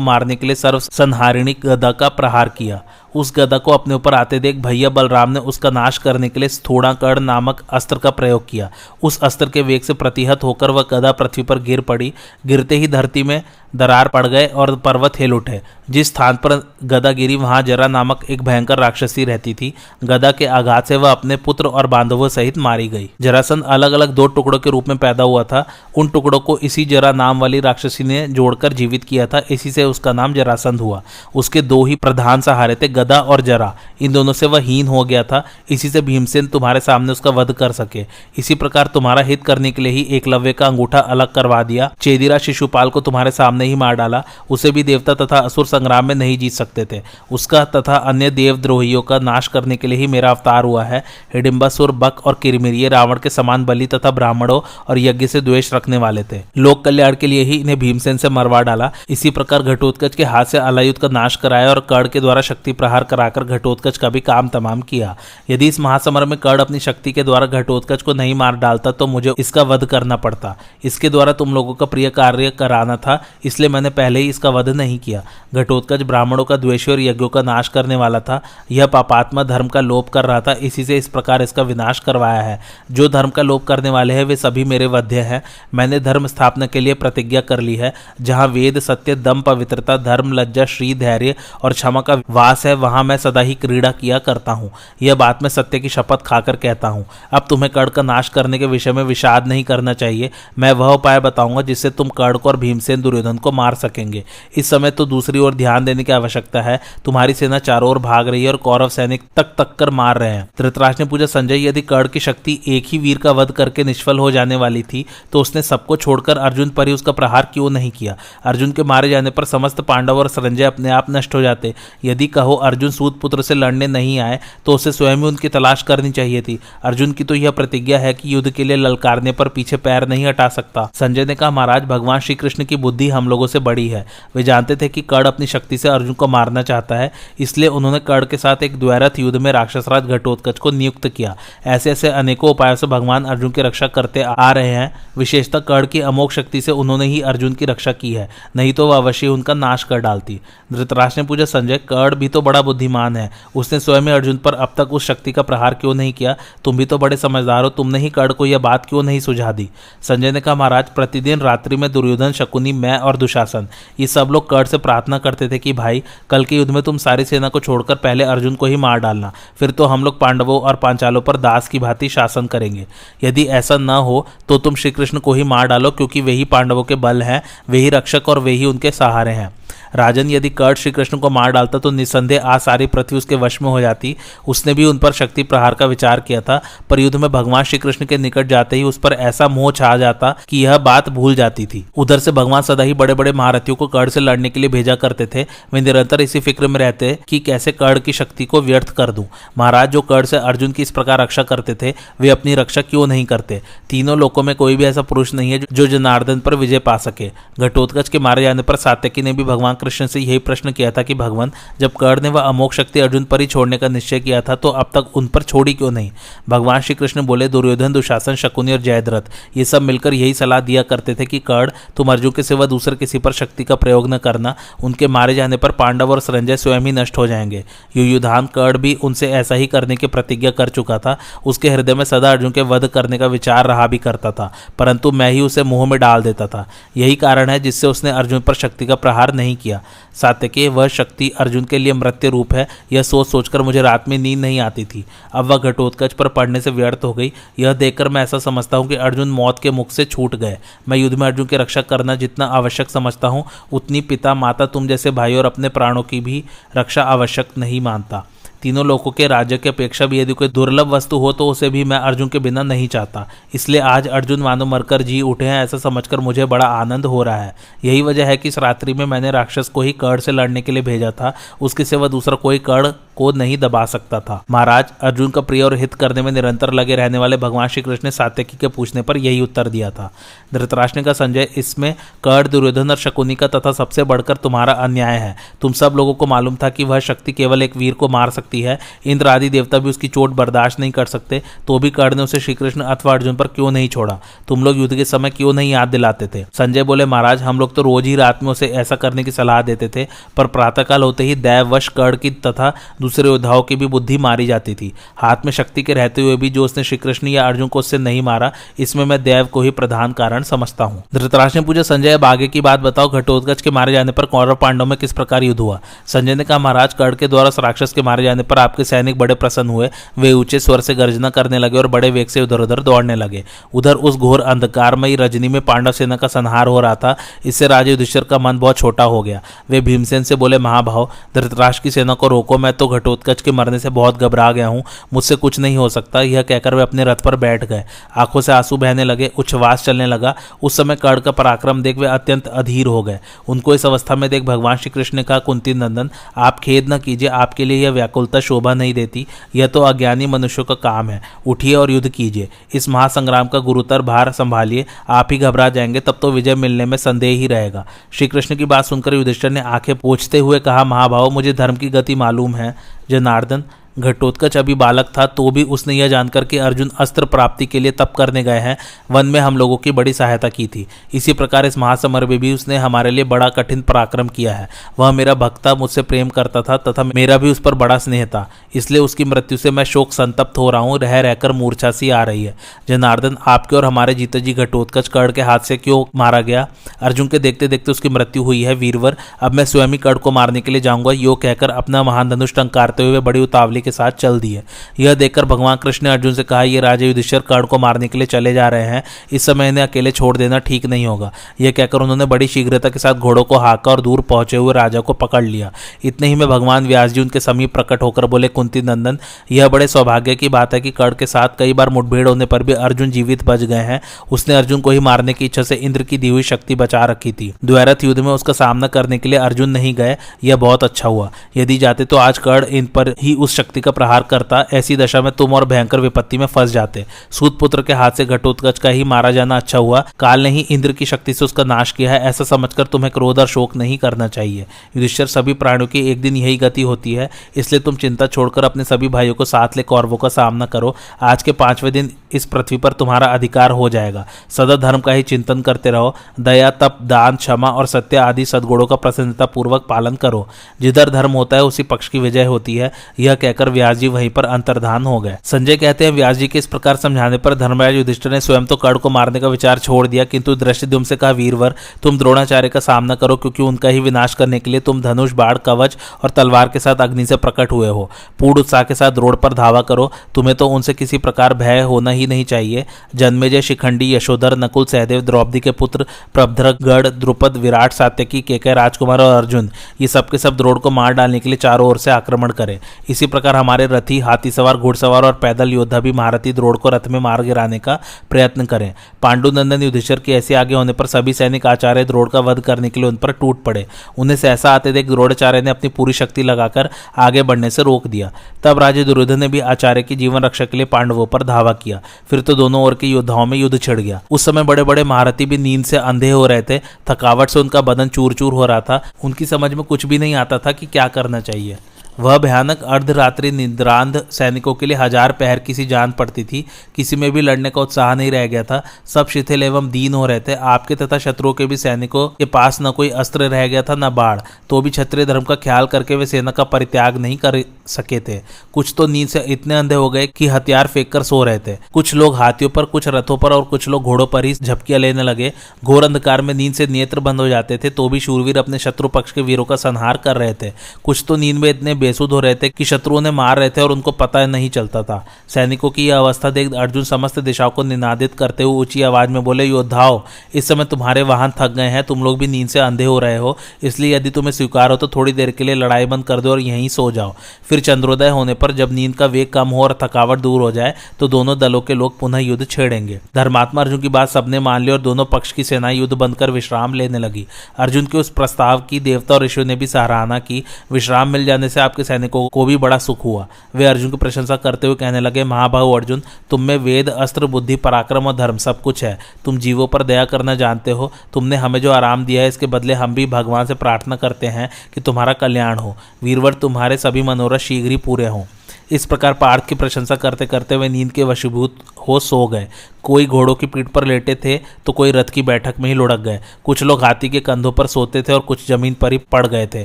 मारने 0.00 0.36
के 0.36 0.46
लिए 0.46 0.56
सर्व 0.56 0.78
संहारिणी 0.78 1.56
गदा 1.64 1.92
का 1.92 2.08
प्रहार 2.08 2.48
किया। 2.48 2.82
उस 3.14 3.32
गदा 3.36 3.58
को 3.58 3.70
अपने 3.70 3.94
ऊपर 3.94 4.14
आते 4.14 4.38
देख 4.38 4.56
भैया 4.56 4.88
बलराम 4.88 5.30
ने 5.30 5.40
उसका 5.40 5.70
नाश 5.70 5.98
करने 5.98 6.28
के 6.28 6.40
लिए 6.40 6.48
स्थूणाकड़ 6.48 7.18
नामक 7.18 7.62
अस्त्र 7.72 7.98
का 7.98 8.10
प्रयोग 8.10 8.48
किया। 8.48 8.70
उस 9.02 9.20
अस्त्र 9.20 9.48
के 9.48 9.62
वेग 9.62 9.82
से 9.82 9.92
प्रतिहत 9.92 10.44
होकर 10.44 10.70
वह 10.70 10.84
गदा 10.90 11.12
पृथ्वी 11.12 11.42
पर 11.42 11.58
गिर 11.58 11.80
पड़ी। 11.80 12.12
गिरते 12.46 12.76
ही 12.76 12.88
धरती 12.88 13.22
में 13.22 13.42
दरार 13.76 14.08
पड़ 14.08 14.26
गए 14.26 14.46
और 14.46 14.76
पर्वत 14.76 15.20
हिल 15.20 15.32
उठे। 15.32 15.60
जिस 15.90 16.06
स्थान 16.06 16.36
पर 16.36 16.74
गदा 16.84 17.12
गिरी 17.12 17.36
वहाँ 17.36 17.62
जरा 17.62 17.86
नामक 17.86 18.20
एक 18.30 18.42
भयंकर 18.42 18.78
राक्षसी 18.78 19.24
रहती 19.24 19.54
थी। 19.54 19.74
गदा 20.04 20.32
के 20.32 20.46
आघात 20.46 20.86
से 20.86 20.96
वह 20.96 21.10
अपने 21.10 21.36
पुत्र 21.36 21.66
और 21.66 21.86
बांधवों 21.86 22.28
सहित 22.28 22.58
मारी 22.58 22.88
गई। 22.88 23.10
जरासंध 23.20 23.64
अलग 23.64 23.92
अलग 23.92 24.08
दो 24.08 24.26
टुकड़ों 24.26 24.58
के 24.58 24.70
रूप 24.70 24.88
में 24.88 24.98
पैदा 24.98 25.24
हुआ 25.24 25.44
था। 25.44 25.66
उन 25.96 26.08
टुकड़ों 26.08 26.40
को 26.40 26.58
इसी 26.58 26.84
जरा 26.84 27.12
नाम 27.12 27.40
वाली 27.40 27.60
राक्षसी 27.60 28.04
ने 28.04 28.28
जोड़कर 28.28 28.72
जीवित 28.72 29.04
किया 29.04 29.26
था। 29.26 29.42
इसी 29.50 29.70
से 29.70 29.84
उसका 29.84 30.12
नाम 30.12 30.34
जरासंध 30.34 30.80
हुआ। 30.80 31.02
उसके 31.34 31.62
दो 31.62 31.84
ही 31.84 31.96
प्रधान 31.96 32.40
सहारे 32.40 32.74
थे 32.74 32.88
गदा 33.00 33.20
और 33.20 33.40
जरा। 33.40 33.74
इन 34.00 34.12
दोनों 34.12 34.32
से 34.32 34.46
वह 34.46 34.60
हीन 34.60 34.86
हो 34.86 35.04
गया 35.04 35.22
था। 35.22 35.44
इसी 35.70 35.88
से 35.88 36.00
भीमसेन 36.00 36.46
तुम्हारे 36.46 36.80
सामने 36.80 37.12
उसका 37.12 37.30
वध 37.30 37.52
कर 37.52 37.72
सके। 37.72 38.06
इसी 38.38 38.54
प्रकार 38.54 38.86
तुम्हारा 38.86 39.22
हित 39.22 39.44
करने 39.44 39.70
के 39.70 39.82
लिए 39.82 39.92
ही 39.92 40.02
एकलव्य 40.10 40.52
का 40.52 40.66
अंगूठा 40.66 40.98
अलग 40.98 41.32
करवा 41.32 41.62
दिया। 41.62 41.90
चेदिरा 42.00 42.38
शिशुपाल 42.38 42.90
को 42.90 43.00
तुम्हारे 43.00 43.30
सामने 43.30 43.64
ही 43.64 43.74
मार 43.74 43.94
डाला। 43.94 44.24
उसे 44.50 44.70
भी 44.70 44.82
देवता 44.82 45.14
तथा 45.14 45.38
असुर 45.38 45.66
संग्राम 45.66 46.04
में 46.04 46.14
नहीं 46.14 46.38
जीत 46.38 46.52
सकते 46.52 46.86
थे। 46.92 47.02
उसका 47.32 47.64
तथा 47.64 47.96
अन्य 47.96 48.30
देवद्रोहियों 48.30 49.02
का 49.02 49.18
नाश 49.18 49.48
करने 49.48 49.76
के 49.76 49.88
लिए 49.88 49.98
ही 49.98 50.06
मेरा 50.06 50.30
अवतार 50.30 50.64
हुआ 50.64 50.84
है। 50.84 51.04
हिडिम्बासुर, 51.34 51.90
बक 51.90 52.26
और 52.26 52.38
किरमिरिय 52.42 52.88
रावण 52.88 53.18
के 53.18 53.30
समान 53.30 53.64
बलि 53.64 53.86
तथा 53.86 54.10
ब्राह्मणों 54.10 54.60
और 54.88 54.98
यज्ञ 54.98 55.26
से 55.26 55.40
द्वेष 55.40 55.74
रखने 55.74 55.96
वाले 55.96 56.22
थे। 56.22 56.42
लोक 56.58 56.84
कल्याण 56.84 57.14
के 57.14 57.26
लिए 57.26 57.42
ही 57.42 57.56
इन्हें 57.56 57.78
भीमसेन 57.78 58.16
से 58.16 58.28
मरवा 58.28 58.62
डाला। 58.62 58.92
इसी 59.10 59.30
प्रकार 59.30 59.62
घटोत्कच 59.62 60.14
के 60.14 60.24
हाथ 60.24 60.44
से 60.44 60.58
अलायुद्ध 60.58 60.98
का 60.98 61.08
नाश 61.08 61.36
कराया 61.36 61.70
और 61.70 61.80
कर्ण 61.80 62.08
के 62.08 62.20
द्वारा 62.20 62.40
शक्ति 62.40 62.72
प्रहार 62.72 62.89
कराकर 63.04 63.44
घटोत्कच 63.44 63.96
का 63.96 64.08
भी 64.08 64.20
काम 64.20 64.48
तमाम 64.48 64.80
किया। 64.82 65.14
यदि 65.50 65.68
इस 65.68 65.80
महासमर 65.80 66.24
में 66.24 66.38
कर्ण 66.38 66.60
अपनी 66.60 66.80
शक्ति 66.80 67.12
के 67.12 67.22
द्वारा 67.22 67.46
घटोत्कच 67.46 68.02
को 68.02 68.12
नहीं 68.12 68.34
मार 68.34 68.56
डालता 68.56 68.90
तो 68.90 69.06
मुझे 69.06 69.32
इसका 69.38 69.62
वध 69.62 69.84
करना 69.84 70.16
पड़ता। 70.16 70.56
इसके 70.84 71.08
द्वारा 71.10 71.32
तुम 71.32 71.54
लोगों 71.54 71.74
का 71.74 71.86
प्रिय 71.86 72.10
कार्य 72.10 72.50
कराना 72.50 72.96
था, 72.96 73.22
इसलिए 73.44 73.68
मैंने 73.68 73.90
पहले 73.90 74.20
ही 74.20 74.28
इसका 74.28 74.50
वध 74.50 74.68
नहीं 74.70 74.98
किया। 74.98 75.22
घटोत्कच 75.54 76.02
ब्राह्मणों 76.02 76.44
का 76.44 76.56
द्वेषी 76.56 76.90
और 76.92 77.00
यज्ञों 77.00 77.28
का 77.28 77.42
नाश 77.42 77.68
करने 77.68 77.96
वाला 77.96 78.20
था। 78.20 78.40
यह 78.70 78.86
पापात्मा 78.86 79.42
धर्म 79.42 79.68
का 79.68 79.80
लोप 79.80 80.08
कर 80.08 80.24
रहा 80.24 80.40
था, 80.40 80.52
इसी 80.52 80.84
से 80.84 80.96
इस 80.96 81.08
प्रकार 81.08 81.42
इसका 81.42 81.62
विनाश 81.62 81.98
करवाया 81.98 82.42
है। 82.42 82.60
जो 82.90 83.08
धर्म 83.08 83.30
का 83.30 83.42
लोप 83.42 83.64
करने 83.64 83.90
वाले 83.90 84.14
हैं, 84.14 84.24
वे 84.24 84.36
सभी 84.36 84.64
मेरे 84.64 84.86
वध्य 84.88 85.20
हैं। 85.22 85.42
मैंने 85.74 86.00
धर्म 86.00 86.26
स्थापना 86.26 86.66
के 86.66 86.80
लिए 86.80 86.94
प्रतिज्ञा 86.94 87.40
कर 87.40 87.60
ली 87.60 87.74
है, 87.76 87.92
जहाँ 88.20 88.46
वेद, 88.48 88.78
सत्य, 88.78 89.14
दम, 89.16 89.40
पवित्रता, 89.42 89.96
धर्म, 89.96 90.32
लज्जा, 90.32 90.64
श्री, 90.66 90.92
धैर्य 90.94 91.34
और 91.62 91.72
क्षमा 91.72 92.00
का 92.00 92.16
वास 92.30 92.64
है 92.66 92.74
वहाँ 92.80 93.02
मैं 93.04 93.16
सदा 93.16 93.40
ही 93.40 93.54
क्रीड़ा 93.54 93.90
किया 93.92 94.18
करता 94.20 94.52
हूँ। 94.52 94.70
यह 95.02 95.14
बात 95.14 95.42
मैं 95.42 95.50
सत्य 95.50 95.78
की 95.80 95.88
शपथ 95.88 96.22
खाकर 96.22 96.56
कहता 96.56 96.88
हूँ। 96.88 97.04
अब 97.32 97.46
तुम्हें 97.50 97.70
कर्ण 97.72 97.90
का 97.90 98.02
नाश 98.02 98.28
करने 98.28 98.58
के 98.58 98.66
विषय 98.66 98.92
में 98.92 99.02
विषाद 99.04 99.46
नहीं 99.48 99.64
करना 99.64 99.92
चाहिए। 99.94 100.30
मैं 100.58 100.72
वह 100.72 100.92
उपाय 100.94 101.20
बताऊँगा 101.20 101.62
जिससे 101.62 101.90
तुम 101.90 102.08
कर्ण 102.10 102.38
को 102.38 102.48
और 102.48 102.56
भीमसेन 102.56 103.02
दुर्योधन 103.02 103.38
को 103.38 103.52
मार 103.52 103.74
सकेंगे। 103.76 104.24
इस 104.56 104.70
समय 104.70 104.90
तो 104.90 105.06
दूसरी 105.06 105.38
ओर 105.38 105.54
ध्यान 105.54 105.84
देने 105.84 106.04
की 106.04 106.12
आवश्यकता 106.12 106.62
है। 106.62 106.78
तुम्हारी 107.04 107.34
सेना 107.34 107.58
चारों 107.60 107.90
ओर 107.90 107.98
भाग 108.00 108.28
रही 108.28 108.44
है 108.44 108.50
और 108.50 108.56
कौरव 108.58 108.88
सैनिक 108.90 109.22
तक 109.36 109.54
तक 109.58 109.74
कर 109.76 109.90
मार 109.92 110.18
रहे 110.18 110.30
हैं। 110.30 110.48
धृतराज 110.58 111.00
ने 111.00 111.06
पूछा, 111.06 111.26
संजय, 111.26 111.66
यदि 111.68 111.80
कड़ 111.82 112.06
की 112.06 112.20
शक्ति 112.20 112.58
एक 112.68 112.86
ही 112.86 112.98
वीर 112.98 113.18
का 113.18 113.32
वध 113.32 113.50
करके 113.52 113.84
निष्फल 113.84 114.18
हो 114.18 114.30
जाने 114.30 114.56
वाली 114.56 114.82
थी 114.82 115.04
तो 115.32 115.40
उसने 115.40 115.62
सबको 115.62 115.96
छोड़कर 115.96 116.38
अर्जुन 116.38 116.70
पर 116.70 116.88
ही 116.88 116.94
उसका 116.94 117.12
प्रहार 117.12 117.48
क्यों 117.54 117.68
नहीं 117.70 117.90
किया? 117.90 118.16
अर्जुन 118.44 118.72
के 118.72 118.82
मारे 118.84 119.08
जाने 119.10 119.30
पर 119.30 119.44
समस्त 119.44 119.80
पांडव 119.80 120.18
और 120.18 120.28
संजय 120.30 120.64
अपने 120.64 120.90
आप 120.90 121.06
नष्ट 121.10 121.34
हो 121.34 121.42
जाते। 121.42 121.74
यदि 122.04 122.26
कहो 122.28 122.54
अर्जुन 122.70 122.90
सूत 122.90 123.18
पुत्र 123.20 123.42
से 123.42 123.54
लड़ने 123.54 123.86
नहीं 123.88 124.18
आए 124.20 124.38
तो 124.66 124.72
उसे 124.72 124.92
स्वयं 124.92 125.22
उनकी 125.24 125.48
तलाश 125.50 125.82
करनी 125.82 126.10
चाहिए 126.12 126.42
थी। 126.42 126.58
अर्जुन 126.84 127.12
की 127.12 127.24
तो 127.24 127.34
यह 127.34 127.50
प्रतिज्ञा 127.52 127.98
है 127.98 128.12
कि 128.14 128.34
युद्ध 128.34 128.50
के 128.50 128.64
लिए 128.64 128.76
ललकारने 128.76 129.32
पर 129.32 129.48
पीछे 129.50 129.76
पैर 129.78 130.06
नहीं 130.08 130.26
हटा 130.26 130.48
सकता। 130.50 130.88
संजय 130.94 131.24
ने 131.24 131.34
कहा, 131.34 131.50
महाराज, 131.50 131.84
भगवान 131.84 132.20
श्री 132.20 132.34
कृष्ण 132.34 132.64
की 132.64 132.76
बुद्धि 132.78 133.08
हम 133.10 133.28
लोगों 133.28 133.46
से 133.46 133.58
बड़ी 133.60 133.88
है। 133.88 134.04
वे 134.36 134.42
जानते 134.42 134.76
थे 134.76 134.88
कि 134.88 135.00
कर्ण 135.02 135.26
अपनी 135.26 135.46
शक्ति 135.46 135.78
से 135.78 135.88
अर्जुन 135.88 136.14
को 136.14 136.26
मारना 136.28 136.62
चाहता 136.62 136.96
है, 136.96 137.10
इसलिए 137.40 137.68
उन्होंने 137.70 137.98
कर्ण 138.00 138.26
के 138.26 138.36
साथ 138.36 138.62
एक 138.62 138.78
द्वैरथ 138.80 139.18
युद्ध 139.18 139.36
में 139.36 139.50
राक्षसराज 139.52 140.06
घटोत्कच 140.06 140.58
को 140.58 140.70
नियुक्त 140.70 141.08
किया। 141.08 141.36
ऐसे 141.66 141.90
ऐसे 141.90 142.08
अनेकों 142.10 142.50
उपायों 142.50 142.76
से 142.76 142.86
भगवान 142.88 143.24
अर्जुन 143.26 143.50
की 143.50 143.62
रक्षा 143.62 143.86
करते 143.88 144.22
आ 144.22 144.50
रहे 144.52 144.68
हैं। 144.68 144.92
विशेषतः 145.18 145.58
कड़ 145.60 145.84
की 145.86 146.00
अमोक 146.02 146.32
शक्ति 146.32 146.60
से 146.60 146.72
उन्होंने 146.72 147.06
ही 147.06 147.20
अर्जुन 147.22 147.54
की 147.54 147.64
रक्षा 147.66 147.92
की 147.94 148.12
है, 148.12 148.28
नहीं 148.56 148.72
तो 148.72 148.86
वह 148.88 148.96
अवश्य 148.96 149.26
उनका 149.28 149.54
नाश 149.56 149.84
कर 149.84 149.98
डालती। 150.00 150.40
धृतराज 150.70 151.14
ने 151.18 151.22
पूछा, 151.24 151.44
संजय 151.46 151.78
कड़ 151.88 152.14
भी 152.14 152.28
तो 152.28 152.42
बड़ा 152.42 152.59
बुद्धिमान 152.62 153.16
है। 153.16 153.30
उसने 153.56 153.80
स्वयं 153.80 154.06
अर्जुन 154.06 154.36
पर 154.36 154.54
अब 154.54 154.72
तक 154.76 154.92
उस 154.92 155.06
शक्ति 155.06 155.32
का 155.32 155.42
प्रहार 155.42 155.74
क्यों 155.74 155.94
नहीं 155.94 156.12
किया? 156.12 156.34
तुम 156.64 156.76
भी 156.76 156.84
तो 156.84 156.98
बड़े 156.98 157.16
समझदार 157.16 157.64
हो, 157.64 157.70
तुमने 157.70 157.98
ही 157.98 158.10
कर्ण 158.10 158.32
को 158.32 158.46
यह 158.46 158.58
बात 158.58 158.86
क्यों 158.86 159.02
नहीं 159.02 159.20
सुझा 159.20 159.52
दी? 159.52 159.68
संजय 160.02 160.32
ने 160.32 160.40
कहा, 160.40 160.54
महाराज, 160.54 160.88
प्रतिदिन 160.94 161.40
रात्रि 161.40 161.76
में 161.76 161.90
दुर्योधन, 161.92 162.32
शकुनी, 162.32 162.72
मैं 162.72 162.96
और 162.98 163.16
दुशासन, 163.16 163.68
ये 164.00 164.06
सब 164.06 164.28
लोग 164.30 164.48
कर्ण 164.50 164.64
से 164.64 164.78
प्रार्थना 164.78 165.18
करते 165.18 165.48
थे 165.48 165.58
कि, 165.58 165.72
भाई, 165.72 166.02
कल 166.30 166.44
के 166.44 166.56
युद्ध 166.56 166.70
में 166.70 166.82
तुम 166.82 166.96
सारी 166.98 167.24
सेना 167.24 167.48
को 167.48 167.60
छोड़कर 167.60 167.94
पहले 167.94 168.24
अर्जुन 168.24 168.54
को 168.54 168.66
ही 168.66 168.76
मार 168.76 168.98
डालना, 168.98 169.32
फिर 169.56 169.70
तो 169.70 169.84
हम 169.84 170.04
लोग 170.04 170.18
पांडवों 170.20 170.60
और 170.60 170.76
पांचालों 170.76 171.20
पर 171.20 171.36
दास 171.36 171.68
की 171.68 171.78
भांति 171.78 172.08
शासन 172.08 172.46
करेंगे। 172.46 172.86
यदि 173.24 173.44
ऐसा 173.44 173.76
न 173.76 173.90
हो 173.90 174.26
तो 174.48 174.58
तुम 174.58 174.74
श्री 174.74 174.90
कृष्ण 174.90 175.18
को 175.18 175.32
ही 175.32 175.42
मार 175.42 175.66
डालो, 175.66 175.90
क्योंकि 175.90 176.20
वे 176.20 176.32
ही 176.32 176.44
पांडवों 176.44 176.84
के 176.84 176.94
बल 176.94 177.22
हैं, 177.22 177.42
वे 177.68 177.78
ही 177.78 177.90
रक्षक 177.90 178.28
और 178.28 178.38
वे 178.38 178.52
ही 178.52 178.64
उनके 178.64 178.90
सहारे 178.90 179.32
हैं। 179.32 179.50
राजन 179.94 180.30
यदि 180.30 180.50
कर्ण 180.50 180.74
श्री 180.74 180.92
कृष्ण 180.92 181.18
को 181.18 181.30
मार 181.30 181.52
डालता 181.52 181.78
तो 181.78 181.90
निसंदेह 181.90 182.42
आ 182.42 182.56
सारी 182.58 182.86
पृथ्वी 182.86 183.18
उसके 183.18 183.36
वश 183.36 183.60
में 183.62 183.68
हो 183.70 183.80
जाती। 183.80 184.16
उसने 184.48 184.74
भी 184.74 184.84
उन 184.84 184.98
पर 184.98 185.12
शक्ति 185.12 185.42
प्रहार 185.42 185.74
का 185.74 185.86
विचार 185.86 186.20
किया 186.20 186.40
था, 186.40 186.60
पर 186.90 187.00
युद्ध 187.00 187.16
में 187.16 187.30
भगवान 187.32 187.64
श्री 187.64 187.78
कृष्ण 187.78 188.06
के 188.06 188.18
निकट 188.18 188.46
जाते 188.46 188.76
ही 188.76 188.82
उस 188.82 188.98
पर 188.98 189.12
ऐसा 189.12 189.48
मोह 189.48 189.72
छा 189.72 189.96
जाता 189.96 190.34
कि 190.48 190.64
यह 190.64 190.78
बात 190.78 191.08
भूल 191.08 191.34
जाती 191.34 191.66
थी। 191.66 191.84
उधर 191.96 192.18
से 192.18 192.32
भगवान 192.32 192.62
सदा 192.62 192.82
ही 192.82 192.94
बड़े 192.94 193.14
बड़े 193.14 193.32
महारथियों 193.32 193.76
को 193.76 193.86
कर्ण 193.86 194.10
से 194.10 194.20
लड़ने 194.20 194.50
के 194.50 194.60
लिए 194.60 194.70
भेजा 194.70 194.94
करते 194.94 195.26
थे। 195.26 195.42
वे 195.42 195.80
निरंतर 195.80 196.20
इसी 196.20 196.40
फ़िक्र 196.40 196.66
में 196.66 196.80
रहते 196.80 197.18
कि 197.28 197.38
कैसे 197.38 197.72
कर्ण 197.72 198.00
की 198.00 198.12
शक्ति 198.12 198.44
को 198.44 198.60
व्यर्थ 198.62 198.90
कर 198.90 199.10
दूँ। 199.10 199.26
महाराज 199.58 199.90
जो 199.90 200.00
कर्ण 200.00 200.24
से 200.24 200.36
अर्जुन 200.36 200.72
की 200.72 200.82
इस 200.82 200.90
प्रकार 200.90 201.20
रक्षा 201.20 201.42
करते 201.42 201.74
थे, 201.74 201.94
वे 202.20 202.28
अपनी 202.28 202.54
रक्षा 202.54 202.80
क्यों 202.80 203.06
नहीं 203.06 203.24
करते? 203.24 203.60
तीनों 203.90 204.18
लोगों 204.18 204.42
में 204.42 204.54
कोई 204.56 204.76
भी 204.76 204.84
ऐसा 204.84 205.02
पुरुष 205.02 205.34
नहीं 205.34 205.52
है 205.52 205.60
जो 205.72 205.86
जनार्दन 205.86 206.40
पर 206.40 206.54
विजय 206.54 206.78
पा 206.78 206.96
सके। 206.96 207.30
घटोत्कच 207.60 208.08
के 208.08 208.18
मारे 208.18 208.42
जाने 208.42 208.62
पर 208.62 208.76
सात्यकी 208.76 209.22
ने 209.22 209.32
भी 209.32 209.44
भगवान 209.44 209.59
कृष्ण 209.60 210.06
से 210.06 210.20
यही 210.20 210.38
प्रश्न 210.38 210.72
किया 210.72 210.90
था 210.90 211.02
कि 211.02 211.14
भगवान, 211.14 211.52
जब 211.80 211.92
कर्ण 211.92 212.22
ने 212.22 212.28
वह 212.28 212.40
अमोक 212.40 212.72
शक्ति 212.72 213.00
अर्जुन 213.00 213.24
पर 213.24 213.40
ही 213.40 213.46
छोड़ने 213.46 213.78
का 213.78 213.88
निश्चय 213.88 214.20
किया 214.20 214.40
था 214.40 214.54
तो 214.54 214.68
अब 214.68 214.90
तक 214.94 215.16
उन 215.16 215.26
पर 215.26 215.42
छोड़ी 215.42 215.74
क्यों 215.74 215.90
नहीं? 215.90 216.10
भगवान 216.48 216.80
श्री 216.80 216.94
कृष्ण 216.94 217.22
बोले, 217.22 217.48
दुर्योधन, 217.48 217.92
दुशासन, 217.92 218.34
शकुनी 218.34 218.72
और 218.72 218.78
जयद्रथ, 218.78 219.22
ये 219.56 219.64
सब 219.64 219.82
मिलकर 219.82 220.14
यही 220.14 220.34
सलाह 220.34 220.60
दिया 220.60 220.82
करते 220.82 221.14
थे 221.14 221.26
कि 221.26 221.38
कर्ण, 221.38 221.70
तुम 221.96 222.12
अर्जुन 222.12 222.30
के 222.30 222.42
सिवा 222.42 222.66
दूसरे 222.66 222.96
किसी 222.96 223.18
पर 223.18 223.32
शक्ति 223.32 223.64
का 223.64 223.74
प्रयोग 223.74 224.08
न 224.08 224.18
करना, 224.18 224.54
उनके 224.84 225.06
मारे 225.06 225.34
जाने 225.34 225.56
पर 225.56 225.70
पांडव 225.70 226.10
और 226.10 226.20
संजय 226.20 226.56
स्वयं 226.56 226.80
ही 226.80 226.92
नष्ट 226.92 227.18
हो 227.18 227.26
जाएँगे। 227.26 227.64
युयुधान 227.96 228.46
कर्ण 228.46 228.78
भी 228.78 228.94
उनसे 228.94 229.30
ऐसा 229.30 229.54
ही 229.54 229.66
करने 229.66 229.96
की 229.96 230.06
प्रतिज्ञा 230.06 230.50
कर 230.50 230.68
चुका 230.68 230.98
था, 230.98 231.16
उसके 231.46 231.70
हृदय 231.70 231.94
में 231.94 232.04
सदा 232.04 232.30
अर्जुन 232.32 232.50
के 232.50 232.62
वध 232.62 232.86
करने 232.86 233.18
का 233.18 233.26
विचार 233.26 233.66
रहा 233.66 233.86
भी 233.86 233.98
करता 233.98 234.32
था, 234.32 234.52
परंतु 234.78 235.10
मैं 235.10 235.30
ही 235.30 235.40
उसे 235.40 235.62
मुँह 235.62 235.90
में 235.90 235.98
डाल 236.00 236.22
देता 236.22 236.46
था। 236.46 236.66
यही 236.96 237.16
कारण 237.16 237.50
है 237.50 237.60
जिससे 237.60 237.86
उसने 237.86 238.10
अर्जुन 238.10 238.40
पर 238.40 238.54
शक्ति 238.54 238.86
का 238.86 238.94
प्रहार 238.94 239.34
नहीं 239.34 239.49
नहीं 239.50 239.56
किया। 239.56 239.80
सात्यकी 240.14 240.66
वह 240.70 240.88
शक्ति 240.88 241.28
अर्जुन 241.38 241.64
के 241.64 241.78
लिए 241.78 241.92
मृत्यु 241.92 242.30
रूप 242.30 242.54
है, 242.54 242.66
यह 242.92 243.02
सोच 243.02 243.26
सोचकर 243.26 243.62
मुझे 243.62 243.82
रात 243.82 244.08
में 244.08 244.16
नींद 244.18 244.38
नहीं 244.38 244.60
आती 244.60 244.84
थी। 244.84 245.04
अब 245.32 245.44
वह 245.44 245.70
घटोत्कच 245.70 246.12
पर 246.12 246.28
पढ़ने 246.30 246.60
से 246.60 246.70
व्यर्थ 246.70 247.04
हो 247.04 247.12
गई। 247.12 247.32
यह 247.58 247.72
देखकर 247.74 248.08
मैं 248.08 248.22
ऐसा 248.22 248.38
समझता 248.38 248.76
हूँ 248.76 248.88
कि 248.88 248.96
अर्जुन 248.96 249.30
मौत 249.30 249.58
के 249.58 249.70
मुख 249.70 249.90
से 249.90 250.04
छूट 250.04 250.34
गए। 250.36 250.58
मैं 250.88 250.96
युद्ध 250.96 251.18
में 251.18 251.26
अर्जुन 251.26 251.46
की 251.46 251.56
रक्षा 251.56 251.82
करना 251.82 252.14
जितना 252.16 252.46
आवश्यक 252.46 252.90
समझता 252.90 253.28
हूँ, 253.28 253.44
उतनी 253.72 254.00
पिता 254.02 254.34
माता 254.34 254.66
तुम 254.66 254.88
जैसे 254.88 255.10
भाई 255.10 255.34
और 255.34 255.46
अपने 255.46 255.68
प्राणों 255.68 256.02
की 256.02 256.20
भी 256.20 256.44
रक्षा 256.76 257.02
आवश्यक 257.04 257.58
नहीं 257.58 257.80
मानता। 257.80 258.26
तीनों 258.62 258.84
लोगों 258.86 259.10
के 259.10 259.26
राज्य 259.26 259.58
की 259.58 259.68
अपेक्षा 259.68 260.06
भी 260.06 260.20
यदि 260.20 260.32
कोई 260.32 260.48
दुर्लभ 260.48 260.88
वस्तु 260.88 261.18
हो 261.18 261.32
तो 261.32 261.48
उसे 261.48 261.70
भी 261.70 261.84
मैं 261.84 261.98
अर्जुन 261.98 262.28
के 262.28 262.38
बिना 262.38 262.62
नहीं 262.62 262.88
चाहता। 262.88 263.26
इसलिए 263.54 263.80
आज 263.80 264.08
अर्जुन 264.08 264.40
मानो 264.40 264.64
मरकर 264.66 265.02
जी 265.02 265.20
उठे 265.22 265.44
हैं 265.44 265.62
ऐसा 265.64 265.78
समझकर 265.78 266.20
मुझे 266.20 266.44
बड़ा 266.44 266.66
आनंद 266.66 267.06
हो 267.06 267.22
रहा 267.22 267.36
है। 267.36 267.54
यही 267.84 268.02
वजह 268.02 268.26
है 268.26 268.36
कि 268.36 268.48
इस 268.48 268.58
रात्रि 268.58 268.94
में 268.94 269.04
मैंने 269.06 269.30
राक्षस 269.30 269.68
को 269.68 269.82
ही 269.82 269.92
कड़ 269.92 270.18
से 270.20 270.32
लड़ने 270.32 270.62
के 270.62 270.72
लिए 270.72 270.82
भेजा 270.82 271.10
था। 271.10 271.34
उसके 271.60 271.84
सिवा 271.84 272.08
दूसरा 272.08 272.36
कोई 272.36 272.58
कर्ण 272.58 272.92
को 273.16 273.32
नहीं 273.32 273.58
दबा 273.58 273.84
सकता 273.84 274.20
था। 274.20 274.44
महाराज, 274.50 274.84
अर्जुन 275.00 275.30
का 275.30 275.40
प्रिय 275.40 275.62
और 275.62 275.74
हित 275.74 275.94
करने 275.94 276.22
में 276.22 276.32
निरंतर 276.32 276.72
लगे 276.72 276.96
रहने 276.96 277.18
वाले 277.18 277.36
भगवान 277.36 277.68
श्री 277.68 277.82
कृष्ण 277.82 278.00
ने 278.04 278.10
सात्यकी 278.10 278.56
के 278.56 278.68
पूछने 278.68 279.02
पर 279.02 279.16
यही 279.16 279.40
उत्तर 279.40 279.68
दिया 279.68 279.90
था। 279.90 280.12
धृतराष्ट्र 280.54 281.02
का 281.02 281.12
संजय, 281.12 281.48
इसमें 281.56 281.94
कर्ण, 282.24 282.48
दुर्योधन 282.48 282.90
और 282.90 282.96
शकुनी 282.96 283.34
का 283.34 283.46
तथा 283.46 283.72
सबसे 283.72 284.04
बढ़कर 284.04 284.36
तुम्हारा 284.36 284.72
अन्याय 284.72 285.18
है। 285.18 285.36
तुम 285.60 285.72
सब 285.72 285.92
लोगों 285.96 286.14
को 286.14 286.26
मालूम 286.26 286.56
था 286.62 286.68
कि 286.68 286.84
वह 286.84 287.00
शक्ति 287.00 287.32
केवल 287.32 287.62
एक 287.62 287.76
वीर 287.76 287.94
को 287.94 288.08
मार 288.08 288.30
सकती 288.30 288.62
है। 288.62 288.78
इंद्र 289.06 289.28
आदि 289.28 289.50
देवता 289.50 289.78
भी 289.78 289.90
उसकी 289.90 290.08
चोट 290.08 290.30
बर्दाश्त 290.30 290.80
नहीं 290.80 290.90
कर 290.90 291.06
सकते। 291.06 291.42
तो 291.66 291.78
भी 291.78 291.90
कर्ण 291.90 292.14
ने 292.14 292.22
उसे 292.22 292.40
श्रीकृष्ण 292.40 292.80
अथवा 292.80 293.12
अर्जुन 293.12 293.36
पर 293.36 293.46
क्यों 293.46 293.70
नहीं 293.70 293.88
छोड़ा? 293.88 294.20
तुम 294.48 294.64
लोग 294.64 294.76
युद्ध 294.76 294.94
के 294.96 295.04
समय 295.04 295.30
क्यों 295.30 295.52
नहीं 295.52 295.70
याद 295.70 295.88
दिलाते 295.88 296.26
थे? 296.34 296.44
संजय 296.52 296.82
बोले, 296.82 297.06
महाराज, 297.06 297.42
हम 297.42 297.58
लोग 297.58 297.74
तो 297.74 297.82
रोज 297.82 298.04
ही 298.04 298.16
रात 298.16 298.42
में 298.42 298.50
उसे 298.50 298.66
ऐसा 298.66 298.96
करने 298.96 299.24
की 299.24 299.30
सलाह 299.30 299.62
देते 299.62 299.88
थे, 299.88 300.06
पर 300.36 300.46
प्रातःकाल 300.46 301.02
होते 301.02 301.24
ही 301.24 301.34
दैववश 301.34 301.88
कर्ण 301.88 302.16
की 302.16 302.30
तथा 302.30 302.72
दूसरे 303.00 303.28
योद्धाओं 303.28 303.62
की 303.62 303.76
भी 303.76 303.86
बुद्धि 303.86 304.18
मारी 304.18 304.46
जाती 304.46 304.74
थी। 304.74 304.92
हाथ 305.16 305.36
में 305.44 305.52
शक्ति 305.52 305.82
के 305.82 305.94
रहते 305.94 306.22
हुए 306.22 306.36
भी 306.36 306.50
जो 306.50 306.64
उसने 306.64 306.84
श्रीकृष्ण 306.84 307.28
या 307.28 307.46
अर्जुन 307.48 307.68
को 307.68 307.78
उससे 307.78 307.98
नहीं 307.98 308.22
मारा, 308.22 308.52
इसमें 308.78 309.04
मैं 309.04 309.22
देव 309.22 309.46
को 309.46 309.62
ही 309.62 309.70
प्रधान 309.70 310.12
कारण 310.12 310.42
समझता 310.42 310.84
हूँ। 310.84 311.02
धृतराज 311.14 311.56
ने 311.56 311.62
पूछा, 311.62 311.82
संजय, 311.82 312.12
अब 312.12 312.24
आगे 312.24 312.48
की 312.48 312.60
बात 312.60 312.80
बताओ, 312.80 313.08
घटोत्कच 313.08 313.62
के 313.62 313.70
मारे 313.70 313.92
जाने 313.92 314.12
पर 314.12 314.24
कौरव 314.24 314.54
पांडव 314.54 314.84
में 314.84 314.98
किस 314.98 315.12
प्रकार 315.12 315.42
युद्ध 315.42 315.60
हुआ? 315.60 315.80
संजय 316.06 316.34
ने 316.34 316.44
कहा, 316.44 316.58
महाराज, 316.58 316.94
कर्ण 316.94 317.14
के 317.14 317.28
द्वारा 317.28 317.50
राक्षस 317.58 317.92
के 317.92 318.02
मारे 318.02 318.22
जाने 318.22 318.42
पर 318.42 318.58
आपके 318.58 318.84
सैनिक 318.84 319.18
बड़े 319.18 319.34
प्रसन्न 319.34 319.68
हुए। 319.68 319.90
वे 320.18 320.32
ऊँचे 320.32 320.60
स्वर 320.60 320.80
से 320.80 320.94
गर्जना 320.94 321.30
करने 321.30 321.58
लगे 321.58 321.78
और 321.78 321.86
बड़े 321.86 322.10
वेग 322.10 322.28
से 322.28 322.40
उधर 322.40 322.60
उधर 322.60 322.80
दौड़ने 322.80 323.14
लगे। 323.14 323.44
उधर 323.74 323.94
उस 323.94 324.16
घोर 324.16 324.40
अंधकारमयी 324.40 325.16
रजनी 325.16 325.48
में 325.48 325.60
पांडव 325.60 325.92
सेना 325.92 326.16
का 326.16 326.28
संहार 326.28 326.66
हो 326.66 326.80
रहा 326.80 326.94
था। 326.94 327.16
इससे 327.46 327.66
राजे 327.66 327.90
युधिष्ठिर 327.90 328.24
का 328.24 328.38
मन 328.38 328.58
बहुत 328.58 328.78
छोटा 328.78 329.04
हो 329.04 329.22
गया। 329.22 329.40
वे 329.70 329.80
भीमसेन 329.80 330.22
से 330.22 330.36
बोले, 330.36 330.58
महाभाव, 330.58 331.10
धृतराष्ट्र 331.34 331.82
की 331.82 331.90
सेना 331.90 332.14
को 332.14 332.28
रोको, 332.28 332.58
मैं 332.58 332.72
तो 332.72 332.88
घटोत्कच 332.90 333.40
के 333.42 333.52
मरने 333.52 333.78
से 333.78 333.90
बहुत 333.90 334.18
घबरा 334.18 334.52
गया 334.52 334.66
हूँ। 334.66 334.82
मुझसे 335.14 335.36
कुछ 335.36 335.58
नहीं 335.58 335.76
हो 335.76 335.88
सकता। 335.88 336.20
यह 336.20 336.42
कहकर 336.42 336.74
वे 336.74 336.82
अपने 336.82 337.04
रथ 337.04 337.16
पर 337.16 337.36
बैठ 337.36 337.64
गए। 337.64 337.84
आँखों 338.16 338.40
से 338.40 338.52
आँसू 338.52 338.76
बहने 338.76 339.04
लगे, 339.04 339.30
उच्छ्वास 339.38 339.84
चलने 339.84 340.06
लगा। 340.06 340.34
उस 340.62 340.76
समय 340.76 340.96
कर्ण 340.96 341.20
का 341.20 341.30
पराक्रम 341.30 341.82
देख 341.82 341.98
वे 341.98 342.06
अत्यंत 342.06 342.46
अधीर 342.46 342.86
हो 342.86 343.02
गए। 343.02 343.18
उनको 343.48 343.74
इस 343.74 343.86
अवस्था 343.86 344.16
में 344.16 344.30
देख 344.30 344.42
भगवान 344.42 344.76
श्री 344.76 344.90
कृष्ण 344.90 345.16
ने 345.16 345.22
कहा 345.22 345.38
कुंती 345.38 345.74
नंदन, 345.74 346.10
आप 346.36 346.60
खेद 346.60 346.92
न 346.92 346.98
कीजिए, 346.98 347.28
आपके 347.28 347.64
लिए 347.64 347.84
यह 347.84 347.90
व्याकुलता 347.90 348.40
शोभा 348.40 348.74
नहीं 348.74 348.94
देती। 348.94 349.26
यह 349.56 349.66
तो 349.66 349.80
अज्ञानी 349.80 350.26
मनुष्यों 350.26 350.64
का 350.64 350.74
काम 350.74 351.10
है। 351.10 351.22
उठिए 351.46 351.74
और 351.74 351.90
युद्ध 351.90 352.08
कीजिए। 352.08 352.48
इस 352.74 352.88
महासंग्राम 352.88 353.48
का 353.48 353.58
गुरुतर 353.58 354.02
भार 354.02 354.32
संभालिए। 354.32 354.86
आप 355.08 355.28
ही 355.30 355.38
घबरा 355.38 355.68
जाएँगे, 355.68 356.00
तब 356.00 356.18
तो 356.22 356.30
विजय 356.30 356.54
मिलने 356.54 356.84
में 356.84 356.96
संदेह 356.96 357.38
ही 357.38 357.46
रहेगा। 357.46 357.86
श्री 358.12 358.26
कृष्ण 358.26 358.56
की 358.56 358.64
बात 358.64 358.84
सुनकर 358.84 359.14
युधिष्ठर 359.14 359.50
ने 359.50 359.60
आँखें 359.60 359.96
पूछते 359.96 360.38
हुए 360.38 360.60
कहा, 360.60 360.84
महाभाव, 360.84 361.30
मुझे 361.30 361.52
धर्म 361.52 361.76
की 361.76 361.88
गति 361.88 362.14
मालूम 362.14 362.56
है। 362.56 362.74
जनार्दन 363.10 363.64
घटोत्कच 364.00 364.56
अभी 364.56 364.74
बालक 364.74 365.10
था 365.18 365.26
तो 365.26 365.50
भी 365.50 365.62
उसने 365.64 365.94
यह 365.94 366.08
जानकर 366.08 366.44
कि 366.44 366.58
अर्जुन 366.58 366.90
अस्त्र 367.00 367.24
प्राप्ति 367.24 367.66
के 367.66 367.80
लिए 367.80 367.92
तप 367.92 368.12
करने 368.16 368.42
गए 368.42 368.58
हैं। 368.58 368.76
वन 369.10 369.26
में 369.26 369.38
हम 369.40 369.56
लोगों 369.56 369.76
की 369.76 369.92
बड़ी 369.92 370.12
सहायता 370.12 370.48
की 370.48 370.66
थी। 370.66 370.86
इसी 371.14 371.32
प्रकार 371.32 371.66
इस 371.66 371.78
महासमर 371.78 372.26
में 372.26 372.38
भी 372.38 372.52
उसने 372.52 372.76
हमारे 372.76 373.10
लिए 373.10 373.24
बड़ा 373.24 373.48
कठिन 373.48 373.82
पराक्रम 373.82 374.28
किया 374.28 374.54
है। 374.54 374.68
वह 374.98 375.10
मेरा 375.12 375.34
भक्ता, 375.34 375.74
मुझसे 375.74 376.02
प्रेम 376.02 376.28
करता 376.28 376.62
था 376.62 376.76
तथा 376.78 377.04
मेरा 377.04 377.36
भी 377.36 377.50
उस 377.50 377.60
पर 377.60 377.74
बड़ा 377.74 377.98
स्नेह 377.98 378.26
था। 378.26 378.48
इसलिए 378.74 379.00
उसकी 379.00 379.24
मृत्यु 379.24 379.58
से 379.58 379.70
मैं 379.70 379.84
शोक 379.84 380.12
संतप्त 380.12 380.58
हो 380.58 380.70
रहा 380.70 380.80
हूँ, 380.80 380.98
रह 380.98 381.20
रहकर 381.20 381.52
मूर्छा 381.52 381.90
सी 381.90 382.10
आ 382.10 382.22
रही 382.22 382.44
है। 382.44 382.54
जनार्दन, 382.88 383.36
आपके 383.46 383.76
और 383.76 383.84
हमारे 383.84 384.14
जीते 384.14 384.40
जी 384.40 384.54
घटोत्कच 384.54 385.08
कर्ण 385.08 385.32
के 385.32 385.42
हाथ 385.42 385.58
से 385.58 385.76
क्यों 385.76 386.04
मारा 386.16 386.40
गया? 386.40 386.66
अर्जुन 387.00 387.28
के 387.28 387.38
देखते 387.38 387.68
देखते 387.68 387.90
उसकी 387.90 388.08
मृत्यु 388.08 388.42
हुई 388.42 388.62
है, 388.62 388.74
वीरवर। 388.74 389.16
अब 389.40 389.54
मैं 389.54 389.64
स्वयं 389.64 389.88
ही 389.88 389.98
कर्ण 389.98 390.18
को 390.18 390.30
मारने 390.30 390.60
के 390.60 390.70
लिए 390.70 390.80
जाऊँगा। 390.80 391.12
यो 391.12 391.34
कहकर 391.34 391.70
अपना 391.70 392.02
महान 392.02 392.28
धनुष 392.28 392.54
टंकारते 392.54 393.02
हुए 393.02 393.20
बड़ी 393.20 393.40
उतावली 393.40 393.80
के 393.80 393.89
साथ 393.90 394.10
चल 394.10 394.40
दिए 394.40 394.62
यह 395.00 395.14
देखकर 395.14 395.44
भगवान 395.44 395.76
कृष्ण 395.76 396.06
ने 396.06 396.12
अर्जुन 396.12 396.34
से 396.34 396.42
कहा, 396.42 396.62
ये 396.62 396.80
राजा 396.80 397.06
युधिष्ठर 397.06 397.40
कर्ण 397.40 397.66
को 397.66 397.78
मारने 397.78 398.08
के 398.08 398.18
लिए 398.18 398.26
चले 398.26 398.52
जा 398.52 398.68
रहे 398.68 398.82
हैं। 398.82 399.02
इस 399.32 399.46
समय 399.46 399.68
इन्हें 399.68 399.86
अकेले 399.86 400.10
छोड़ 400.10 400.36
देना 400.36 400.58
ठीक 400.58 400.86
नहीं 400.86 401.06
होगा। 401.06 401.32
यह 401.60 401.70
कहकर 401.70 401.98
उन्होंने 401.98 402.26
बड़ी 402.26 402.46
शीघ्रता 402.46 402.88
के 402.88 402.98
साथ 402.98 403.14
घोड़ों 403.14 403.44
को 403.44 403.56
हाका 403.56 403.90
और 403.90 404.00
दूर 404.00 404.20
पहुँचे 404.20 404.56
हुए 404.56 404.74
राजा 404.74 405.00
को 405.00 405.12
पकड़ 405.12 405.44
लिया। 405.44 405.72
इतने 406.04 406.26
ही 406.26 406.34
में 406.34 406.48
भगवान 406.48 406.86
व्यास 406.86 407.10
जी 407.10 407.20
उनके 407.20 407.40
समीप 407.40 407.72
प्रकट 407.72 408.02
होकर 408.02 408.26
बोले, 408.26 408.48
कुंती 408.48 408.82
नंदन, 408.82 409.18
यह 409.52 409.68
बड़े 409.68 409.88
सौभाग्य 409.88 410.34
की 410.34 410.48
बात 410.48 410.74
है 410.74 410.80
कि 410.80 410.90
कर्ण 410.90 411.14
के 411.14 411.26
साथ 411.26 411.48
कई 411.58 411.72
बार 411.72 411.88
मुठभेड़ 411.88 412.28
होने 412.28 412.46
पर 412.46 412.62
भी 412.62 412.72
अर्जुन 412.72 413.10
जीवित 413.10 413.44
बच 413.44 413.62
गए 413.62 413.76
हैं। 413.76 414.00
उसने 414.32 414.54
अर्जुन 414.54 414.80
को 414.80 414.90
ही 414.90 414.98
मारने 415.00 415.32
की 415.32 415.44
इच्छा 415.44 415.62
से 415.62 415.74
इंद्र 415.74 416.02
की 416.02 416.18
दी 416.18 416.28
हुई 416.28 416.42
शक्ति 416.42 416.74
बचा 416.74 417.04
रखी 417.04 417.32
थी। 417.32 417.52
द्वैरथ 417.64 418.04
युद्ध 418.04 418.20
में 418.20 418.32
उसका 418.32 418.52
सामना 418.52 418.86
करने 418.86 419.18
के 419.18 419.28
लिए 419.28 419.38
अर्जुन 419.38 419.70
नहीं 419.70 419.94
गए। 419.94 420.16
यह 420.44 420.56
बहुत 420.56 420.84
अच्छा 420.84 421.08
हुआ। 421.08 421.30
यदि 421.56 421.78
जाते 421.78 422.04
तो 422.04 422.16
आज 422.16 422.38
कर्ण 422.38 422.64
इन 422.64 422.86
पर 422.86 423.14
ही 423.22 423.34
उस 423.34 423.56
शक्ति 423.56 423.79
शक्ति 423.80 423.84
का 423.84 423.90
प्रहार 423.90 424.22
करता, 424.22 424.64
ऐसी 424.72 424.96
दशा 424.96 425.20
में 425.22 425.30
तुम 425.32 425.52
और 425.52 425.64
भयंकर 425.64 426.00
विपत्ति 426.00 426.38
में 426.38 426.46
फंस 426.46 426.70
जाते। 426.70 427.04
सूत 427.30 427.58
पुत्र 427.58 427.82
के 427.82 427.92
हाथ 427.92 428.10
से 428.10 428.24
घटोत्कच 428.24 428.78
का 428.78 428.88
ही 428.88 429.04
मारा 429.04 429.30
जाना 429.30 429.56
अच्छा 429.56 429.78
हुआ। 429.78 430.04
काल 430.18 430.40
ने 430.40 430.50
ही 430.50 430.60
इंद्र 430.60 430.92
की 430.92 431.06
शक्ति 431.06 431.34
से 431.34 431.44
उसका 431.44 431.64
नाश 431.64 431.92
किया 431.92 432.12
है, 432.12 432.20
ऐसा 432.20 432.44
समझकर 432.44 432.86
तुम्हें 432.86 433.10
क्रोध 433.10 433.38
और 433.38 433.46
शोक 433.46 433.76
नहीं 433.76 433.98
करना 433.98 434.28
चाहिए। 434.28 434.66
युधिष्ठर, 434.96 435.26
सभी 435.26 435.52
प्राणियों 435.52 435.88
की 435.88 436.10
एक 436.10 436.20
दिन 436.20 436.36
यही 436.36 436.56
गति 436.56 436.82
होती 436.82 437.14
है, 437.14 437.30
इसलिए 437.56 437.80
तुम 437.80 437.96
चिंता 437.96 438.26
छोड़कर 438.26 438.64
अपने 438.64 438.84
सभी 438.84 439.08
भाइयों 439.08 439.34
को 439.34 439.44
साथ 439.44 439.76
ले 439.76 439.82
कौरवों 439.82 440.16
का 440.16 440.28
सामना 440.28 440.66
करो। 440.66 440.94
आज 441.22 441.42
के 441.42 441.52
पाँचवें 441.52 441.92
दिन 441.92 442.10
इस 442.32 442.44
पृथ्वी 442.44 442.76
पर 442.76 442.92
तुम्हारा 442.92 443.26
अधिकार 443.26 443.70
हो 443.70 443.88
जाएगा। 443.88 444.26
सदा 444.50 444.76
धर्म 444.76 445.00
का 445.00 445.12
ही 445.12 445.22
चिंतन 445.22 445.60
करते 445.60 445.90
रहो। 445.90 446.14
दया, 446.40 446.70
तप, 446.70 446.98
दान, 447.02 447.36
क्षमा 447.36 447.68
और 447.68 447.86
सत्य 447.86 448.16
आदि 448.16 448.44
सदगुणों 448.44 448.86
का 448.86 448.96
प्रसन्नता 448.96 449.46
पूर्वक 449.46 449.86
पालन 449.88 450.16
करो। 450.16 450.46
जिधर 450.80 451.10
धर्म 451.10 451.32
होता 451.32 451.56
है, 451.56 451.64
उसी 451.64 451.82
पक्ष 451.82 452.08
की 452.08 452.18
विजय 452.18 452.44
होती 452.44 452.76
है। 452.76 452.92
यह 453.20 453.34
कहकर 453.34 453.59
व्यास 453.68 453.96
जी 453.96 454.08
वहीं 454.08 454.30
पर 454.30 454.44
अंतर्धान 454.44 455.04
हो 455.04 455.18
गए। 455.20 455.36
संजय 455.44 455.76
कहते 455.76 456.04
हैं, 456.04 456.12
व्यास 456.12 456.36
जी 456.36 456.48
के 456.48 456.58
इस 456.58 456.66
प्रकार 456.66 456.96
समझाने 456.96 457.38
पर 457.38 457.54
धर्मराज 457.54 457.94
युधिष्ठिर 457.94 458.32
ने 458.32 458.40
स्वयं 458.40 458.66
तो 458.66 458.76
कर्ण 458.76 458.98
को 458.98 459.10
मारने 459.10 459.40
का 459.40 459.48
विचार 459.48 459.78
छोड़ 459.78 460.06
दिया, 460.06 460.24
किंतु 460.24 460.54
दृष्टिद्युम 460.54 461.02
से 461.02 461.16
कहा, 461.16 461.30
वीरवर, 461.30 461.74
तुम 462.02 462.18
द्रोणाचार्य 462.18 462.68
का 462.68 462.80
सामना 462.80 463.14
करो, 463.14 463.36
क्योंकि 463.36 463.62
उनका 463.62 463.88
ही 463.88 464.00
विनाश 464.00 464.34
करने 464.34 464.58
के 464.58 464.70
लिए 464.70 464.80
तुम 464.80 465.00
धनुष 465.02 465.32
बाढ़ 465.32 465.58
कवच 465.58 465.96
और 466.22 466.30
तलवार 466.30 466.68
के 466.68 466.78
साथ 466.78 467.00
अग्नि 467.00 467.26
से 467.26 467.36
प्रकट 467.36 467.72
हुए 467.72 467.88
हो। 467.88 468.08
पूर्ण 468.38 468.60
उत्साह 468.60 468.82
के 468.82 468.94
साथ 468.94 469.10
द्रोड़ 469.10 469.34
पर 469.36 469.54
धावा 469.54 469.82
करो। 469.82 470.10
तुम्हें 470.34 470.56
तो 470.56 470.68
उनसे 470.68 470.94
किसी 470.94 471.18
प्रकार 471.18 471.54
भय 471.54 471.80
होना 471.82 472.10
ही 472.10 472.26
नहीं 472.26 472.44
चाहिए। 472.44 472.84
जन्मेजय 473.14 473.62
शिखंडी, 473.62 474.14
यशोधर, 474.14 474.56
नकुल 474.58 474.84
सहदेव, 474.84 475.20
द्रौपदी 475.20 475.60
के 475.60 475.70
पुत्र 475.72 476.06
प्रभद्रगढ़ 476.34 477.08
द्रुपद, 477.08 477.56
विराट, 477.56 477.92
सात्यकी, 477.92 478.40
के 478.42 478.74
राजकुमार 478.74 479.20
और 479.20 479.36
अर्जुन, 479.36 479.70
ये 480.00 480.08
सबके 480.08 480.38
सब 480.38 480.56
द्रोड़ 480.56 480.78
को 480.78 480.90
मार 480.90 481.12
डालने 481.12 481.40
के 481.40 481.48
लिए 481.48 481.56
चारों 481.58 481.88
ओर 481.88 481.98
से 481.98 482.10
आक्रमण 482.10 482.50
करें। 482.52 482.78
इसी 483.08 483.26
प्रकार 483.26 483.49
हमारे 483.56 483.86
रथी, 483.86 484.18
हाथी 484.20 484.50
सवार 484.50 484.76
घुड़सवार 484.76 485.24
और 485.24 485.32
पैदल 485.32 485.72
योद्धा 485.72 486.00
भी 486.00 486.12
महारथी 486.12 486.52
द्रोड़ 486.52 486.76
को 486.76 486.88
रथ 486.88 487.08
में 487.08 487.18
मार 487.20 487.42
गिराने 487.42 487.78
का 487.78 487.98
प्रयत्न 488.30 488.64
करें। 488.64 488.92
पांडुनंदन 489.22 489.82
युधिष्ठर 489.82 490.20
के 490.20 490.32
ऐसे 490.32 490.54
आगे 490.54 490.74
होने 490.74 490.92
पर 490.92 491.06
सभी 491.06 491.32
सैनिक 491.32 491.66
आचार्य 491.66 492.04
द्रोड़ 492.04 492.28
का 492.28 492.40
वध 492.40 492.60
करने 492.60 492.90
के 492.90 493.00
लिए 493.00 493.08
उन 493.08 493.16
पर 493.16 493.32
टूट 493.32 493.62
पड़े। 493.62 493.86
उन्हें 494.18 494.36
सहसा 494.36 494.74
आते 494.74 494.92
देख 494.92 495.06
द्रोणाचार्य 495.06 495.62
ने 495.62 495.70
अपनी 495.70 495.90
पूरी 495.90 496.12
शक्ति 496.12 496.42
लगाकर 496.42 496.90
आगे 497.18 497.42
बढ़ने 497.42 497.70
से 497.70 497.82
रोक 497.82 498.06
दिया। 498.06 498.30
तब 498.64 498.78
राजे 498.78 499.04
दुर्योधन 499.04 499.40
ने 499.40 499.48
भी 499.48 499.60
आचार्य 499.60 500.02
की 500.02 500.16
जीवन 500.16 500.44
रक्षा 500.44 500.64
के 500.64 500.76
लिए 500.76 500.86
पांडवों 500.86 501.26
पर 501.26 501.42
धावा 501.42 501.72
किया। 501.72 502.00
फिर 502.30 502.40
तो 502.40 502.54
दोनों 502.54 502.82
ओर 502.82 502.94
के 502.94 503.06
योद्धाओं 503.06 503.46
में 503.46 503.58
युद्ध 503.58 503.78
छिड़ 503.78 504.00
गया। 504.00 504.20
उस 504.30 504.44
समय 504.44 504.62
बड़े 504.62 504.84
बड़े 504.84 505.04
महारथी 505.04 505.46
भी 505.46 505.58
नींद 505.58 505.84
से 505.84 505.96
अंधे 505.96 506.30
हो 506.30 506.46
रहे 506.46 506.62
थे। 506.62 506.78
थकावट 507.10 507.50
से 507.50 507.60
उनका 507.60 507.80
बदन 507.80 508.08
चूर 508.08 508.34
चूर 508.34 508.52
हो 508.52 508.66
रहा 508.66 508.80
था। 508.80 509.02
उनकी 509.24 509.46
समझ 509.46 509.72
में 509.74 509.84
कुछ 509.84 510.06
भी 510.06 510.18
नहीं 510.18 510.34
आता 510.34 510.58
था 510.58 510.72
कि 510.72 510.86
क्या 510.86 511.08
करना 511.08 511.40
चाहिए। 511.40 511.76
वह 512.20 512.36
भयानक 512.38 512.82
अर्धरात्रि 512.84 513.50
निद्रांध 513.50 514.20
सैनिकों 514.30 514.72
के 514.74 514.86
लिए 514.86 514.96
हज़ार 514.96 515.32
पहर 515.32 515.58
किसी 515.58 515.84
जान 515.86 516.12
पड़ती 516.12 516.42
थी। 516.44 516.64
किसी 516.96 517.16
में 517.16 517.30
भी 517.32 517.40
लड़ने 517.40 517.70
का 517.70 517.80
उत्साह 517.80 518.14
नहीं 518.14 518.30
रह 518.30 518.46
गया 518.46 518.62
था। 518.62 518.82
सब 519.06 519.28
शिथिल 519.28 519.62
एवं 519.62 519.88
दीन 519.90 520.14
हो 520.14 520.24
रहे 520.26 520.40
थे। 520.40 520.54
आपके 520.72 520.94
तथा 520.96 521.18
शत्रुओं 521.18 521.52
के 521.52 521.66
भी 521.66 521.76
सैनिकों 521.76 522.26
के 522.30 522.44
पास 522.46 522.78
न 522.82 522.90
कोई 522.90 523.08
अस्त्र 523.10 523.48
रह 523.48 523.66
गया 523.66 523.82
था, 523.82 523.94
न 523.94 524.10
बाढ़ 524.10 524.40
तो 524.70 524.80
भी 524.80 524.90
क्षत्रिय 524.90 525.26
धर्म 525.26 525.42
का 525.42 525.54
ख्याल 525.56 525.86
करके 525.86 526.16
वे 526.16 526.26
सेना 526.26 526.50
का 526.50 526.64
परित्याग 526.66 527.16
नहीं 527.16 527.36
कर 527.36 527.62
सके 527.88 528.20
थे। 528.20 528.38
कुछ 528.72 528.94
तो 528.96 529.06
नींद 529.06 529.28
से 529.28 529.40
इतने 529.48 529.74
अंधे 529.76 529.94
हो 529.94 530.10
गए 530.10 530.26
कि 530.28 530.46
हथियार 530.48 530.86
फेंक 530.86 531.10
कर 531.12 531.22
सो 531.22 531.42
रहे 531.44 531.58
थे। 531.58 531.76
कुछ 531.92 532.14
लोग 532.14 532.36
हाथियों 532.36 532.70
पर, 532.70 532.84
कुछ 532.84 533.08
रथों 533.08 533.36
पर 533.38 533.52
और 533.52 533.64
कुछ 533.64 533.88
लोग 533.88 534.02
घोड़ों 534.02 534.26
पर 534.26 534.44
ही 534.44 534.52
झपकियाँ 534.54 535.00
लेने 535.00 535.22
लगे। 535.22 535.52
घोर 535.84 536.04
अंधकार 536.04 536.42
में 536.42 536.54
नींद 536.54 536.74
से 536.74 536.86
नेत्र 536.88 537.20
बंद 537.20 537.40
हो 537.40 537.48
जाते 537.48 537.78
थे। 537.78 537.90
तो 537.90 538.08
भी 538.08 538.20
शूरवीर 538.20 538.58
अपने 538.58 538.78
शत्रु 538.78 539.08
पक्ष 539.10 539.32
के 539.32 539.42
वीरों 539.42 539.64
का 539.64 539.76
संहार 539.78 540.16
कर 540.16 540.36
रहे 540.36 540.54
थे। 540.54 540.72
कुछ 541.04 541.24
तो 541.28 541.36
नींद 541.36 541.56
में 541.56 541.68
इतने 541.70 541.94
बेसुध 542.10 542.32
हो 542.32 542.38
रहे 542.40 542.54
थे 542.54 542.68
कि 542.68 542.84
शत्रुओं 542.84 543.20
ने 543.20 543.30
मार 543.32 543.58
रहे 543.58 543.70
थे 543.70 543.80
और 543.80 543.92
उनको 543.92 544.10
पता 544.12 544.44
नहीं 544.48 544.68
चलता 544.70 545.02
था। 545.02 545.24
सैनिकों 545.48 545.90
की 545.90 546.06
यह 546.06 546.16
अवस्था 546.18 546.50
देख 546.50 546.72
अर्जुन 546.74 547.04
समस्त 547.04 547.38
दिशाओं 547.40 547.70
को 547.70 547.82
निनादित 547.84 548.34
करते 548.34 548.62
हुए 548.62 548.80
ऊँची 548.80 549.02
आवाज़ 549.02 549.30
में 549.30 549.42
बोले, 549.44 549.64
योद्धाओं, 549.64 550.20
इस 550.54 550.68
समय 550.68 550.84
तुम्हारे 550.84 551.22
वाहन 551.22 551.52
थक 551.58 551.70
गए 551.70 551.88
हैं, 551.88 552.02
तुम 552.04 552.24
लोग 552.24 552.38
भी 552.38 552.46
नींद 552.46 552.68
से 552.68 552.78
अंधे 552.80 553.04
हो 553.04 553.18
रहे 553.18 553.36
हो, 553.36 553.56
इसलिए 553.82 554.14
यदि 554.16 554.30
तुम्हें 554.30 554.52
स्वीकार 554.52 554.90
हो 554.90 554.96
तो 554.96 555.08
थोड़ी 555.08 555.32
देर 555.32 555.50
के 555.50 555.64
लिए 555.64 555.74
लड़ाई 555.74 556.06
बंद 556.06 556.24
कर 556.24 556.40
दो 556.40 556.50
और 556.50 556.60
यहीं 556.60 556.88
सो 556.88 557.10
जाओ। 557.12 557.34
फिर 557.68 557.80
चंद्रोदय 557.80 558.28
होने 558.30 558.54
पर 558.54 558.72
जब 558.72 558.92
नींद 558.92 559.14
का 559.14 559.26
वेग 559.26 559.48
कम 559.52 559.68
हो 559.68 559.82
और 559.82 559.96
थकावट 560.02 560.38
दूर 560.40 560.60
हो 560.60 560.70
जाए 560.72 560.94
तो 561.20 561.28
दोनों 561.28 561.58
दलों 561.58 561.80
के 561.80 561.94
लोग 561.94 562.18
पुनः 562.18 562.38
युद्ध 562.38 562.66
छेड़ेंगे। 562.66 563.20
धर्मात्मा 563.34 563.80
अर्जुन 563.80 564.00
की 564.00 564.08
बात 564.10 564.28
सबने 564.28 564.60
मान 564.60 564.82
ली 564.82 564.92
और 564.92 564.98
दोनों 565.00 565.24
पक्ष 565.26 565.52
की 565.52 565.64
सेना 565.64 565.90
युद्ध 565.90 566.12
बंद 566.14 566.36
कर 566.36 566.50
विश्राम 566.50 566.94
लेने 566.94 567.18
लगी। 567.18 567.46
अर्जुन 567.78 568.06
के 568.06 568.18
उस 568.18 568.30
प्रस्ताव 568.30 568.80
की 568.80 569.00
देवता 569.00 569.34
और 569.34 569.42
ऋषियों 569.44 569.66
ने 569.66 569.76
भी 569.76 569.86
सराहना 569.86 570.38
की। 570.40 570.62
विश्राम 570.92 571.28
मिल 571.28 571.44
जाने 571.46 571.68
से 571.68 571.80
आपके 571.90 572.04
सैनिकों 572.04 572.48
को 572.48 572.64
भी 572.64 572.76
बड़ा 572.76 572.98
सुख 572.98 573.24
हुआ। 573.24 573.46
वे 573.74 573.86
अर्जुन 573.86 574.10
की 574.10 574.16
प्रशंसा 574.16 574.56
करते 574.56 574.86
हुए 574.86 574.96
कहने 574.96 575.20
लगे 575.20 575.44
महाभाव 575.44 575.90
अर्जुन, 575.90 576.22
तुम 576.50 576.60
में 576.60 576.76
वेद, 576.76 577.08
अस्त्र, 577.08 577.46
बुद्धि, 577.46 577.76
पराक्रम 577.76 578.26
और 578.26 578.36
धर्म 578.36 578.56
सब 578.56 578.80
कुछ 578.82 579.04
है। 579.04 579.18
तुम 579.44 579.58
जीवों 579.58 579.86
पर 579.86 580.02
दया 580.02 580.24
करना 580.24 580.54
जानते 580.54 580.90
हो। 580.90 581.12
तुमने 581.32 581.56
हमें 581.56 581.80
जो 581.80 581.92
आराम 581.92 582.24
दिया 582.24 582.42
है, 582.42 582.48
इसके 582.48 582.66
बदले 582.66 582.94
हम 582.94 583.14
भी 583.14 583.26
भगवान 583.26 583.66
से 583.66 583.74
प्रार्थना 583.74 584.16
करते 584.16 584.46
हैं 584.46 584.70
कि 584.94 585.00
तुम्हारा 585.00 585.32
कल्याण 585.32 585.78
हो। 585.78 585.96
वीरवर, 586.22 586.54
तुम्हारे 586.54 586.96
सभी 586.96 587.22
मनोरथ 587.22 587.58
शीघ्र 587.58 587.90
ही 587.90 587.96
पूरे 587.96 588.26
हों। 588.26 588.44
इस 588.92 589.06
प्रकार 589.06 589.32
पार्थ 589.32 589.66
की 589.66 589.74
प्रशंसा 589.74 590.16
करते 590.16 590.46
करते 590.46 590.76
वे 590.76 590.88
नींद 590.88 591.12
के 591.12 591.24
वशीभूत 591.24 591.76
हो 592.08 592.20
सो 592.20 592.46
गए। 592.46 592.68
कोई 593.02 593.26
घोड़ों 593.26 593.54
की 593.54 593.66
पीठ 593.66 593.88
पर 593.88 594.04
लेटे 594.04 594.34
थे 594.34 594.56
तो 594.86 594.92
कोई 594.92 595.12
रथ 595.12 595.30
की 595.30 595.42
बैठक 595.42 595.74
में 595.80 595.88
ही 595.88 595.94
लुढ़क 595.94 596.20
गए। 596.20 596.40
कुछ 596.64 596.82
लोग 596.82 597.04
हाथी 597.04 597.28
के 597.28 597.40
कंधों 597.40 597.72
पर 597.72 597.86
सोते 597.86 598.22
थे 598.22 598.32
और 598.32 598.40
कुछ 598.40 598.66
ज़मीन 598.68 598.94
पर 598.94 599.12
ही 599.12 599.18
पड़ 599.32 599.46
गए 599.46 599.66
थे। 599.66 599.82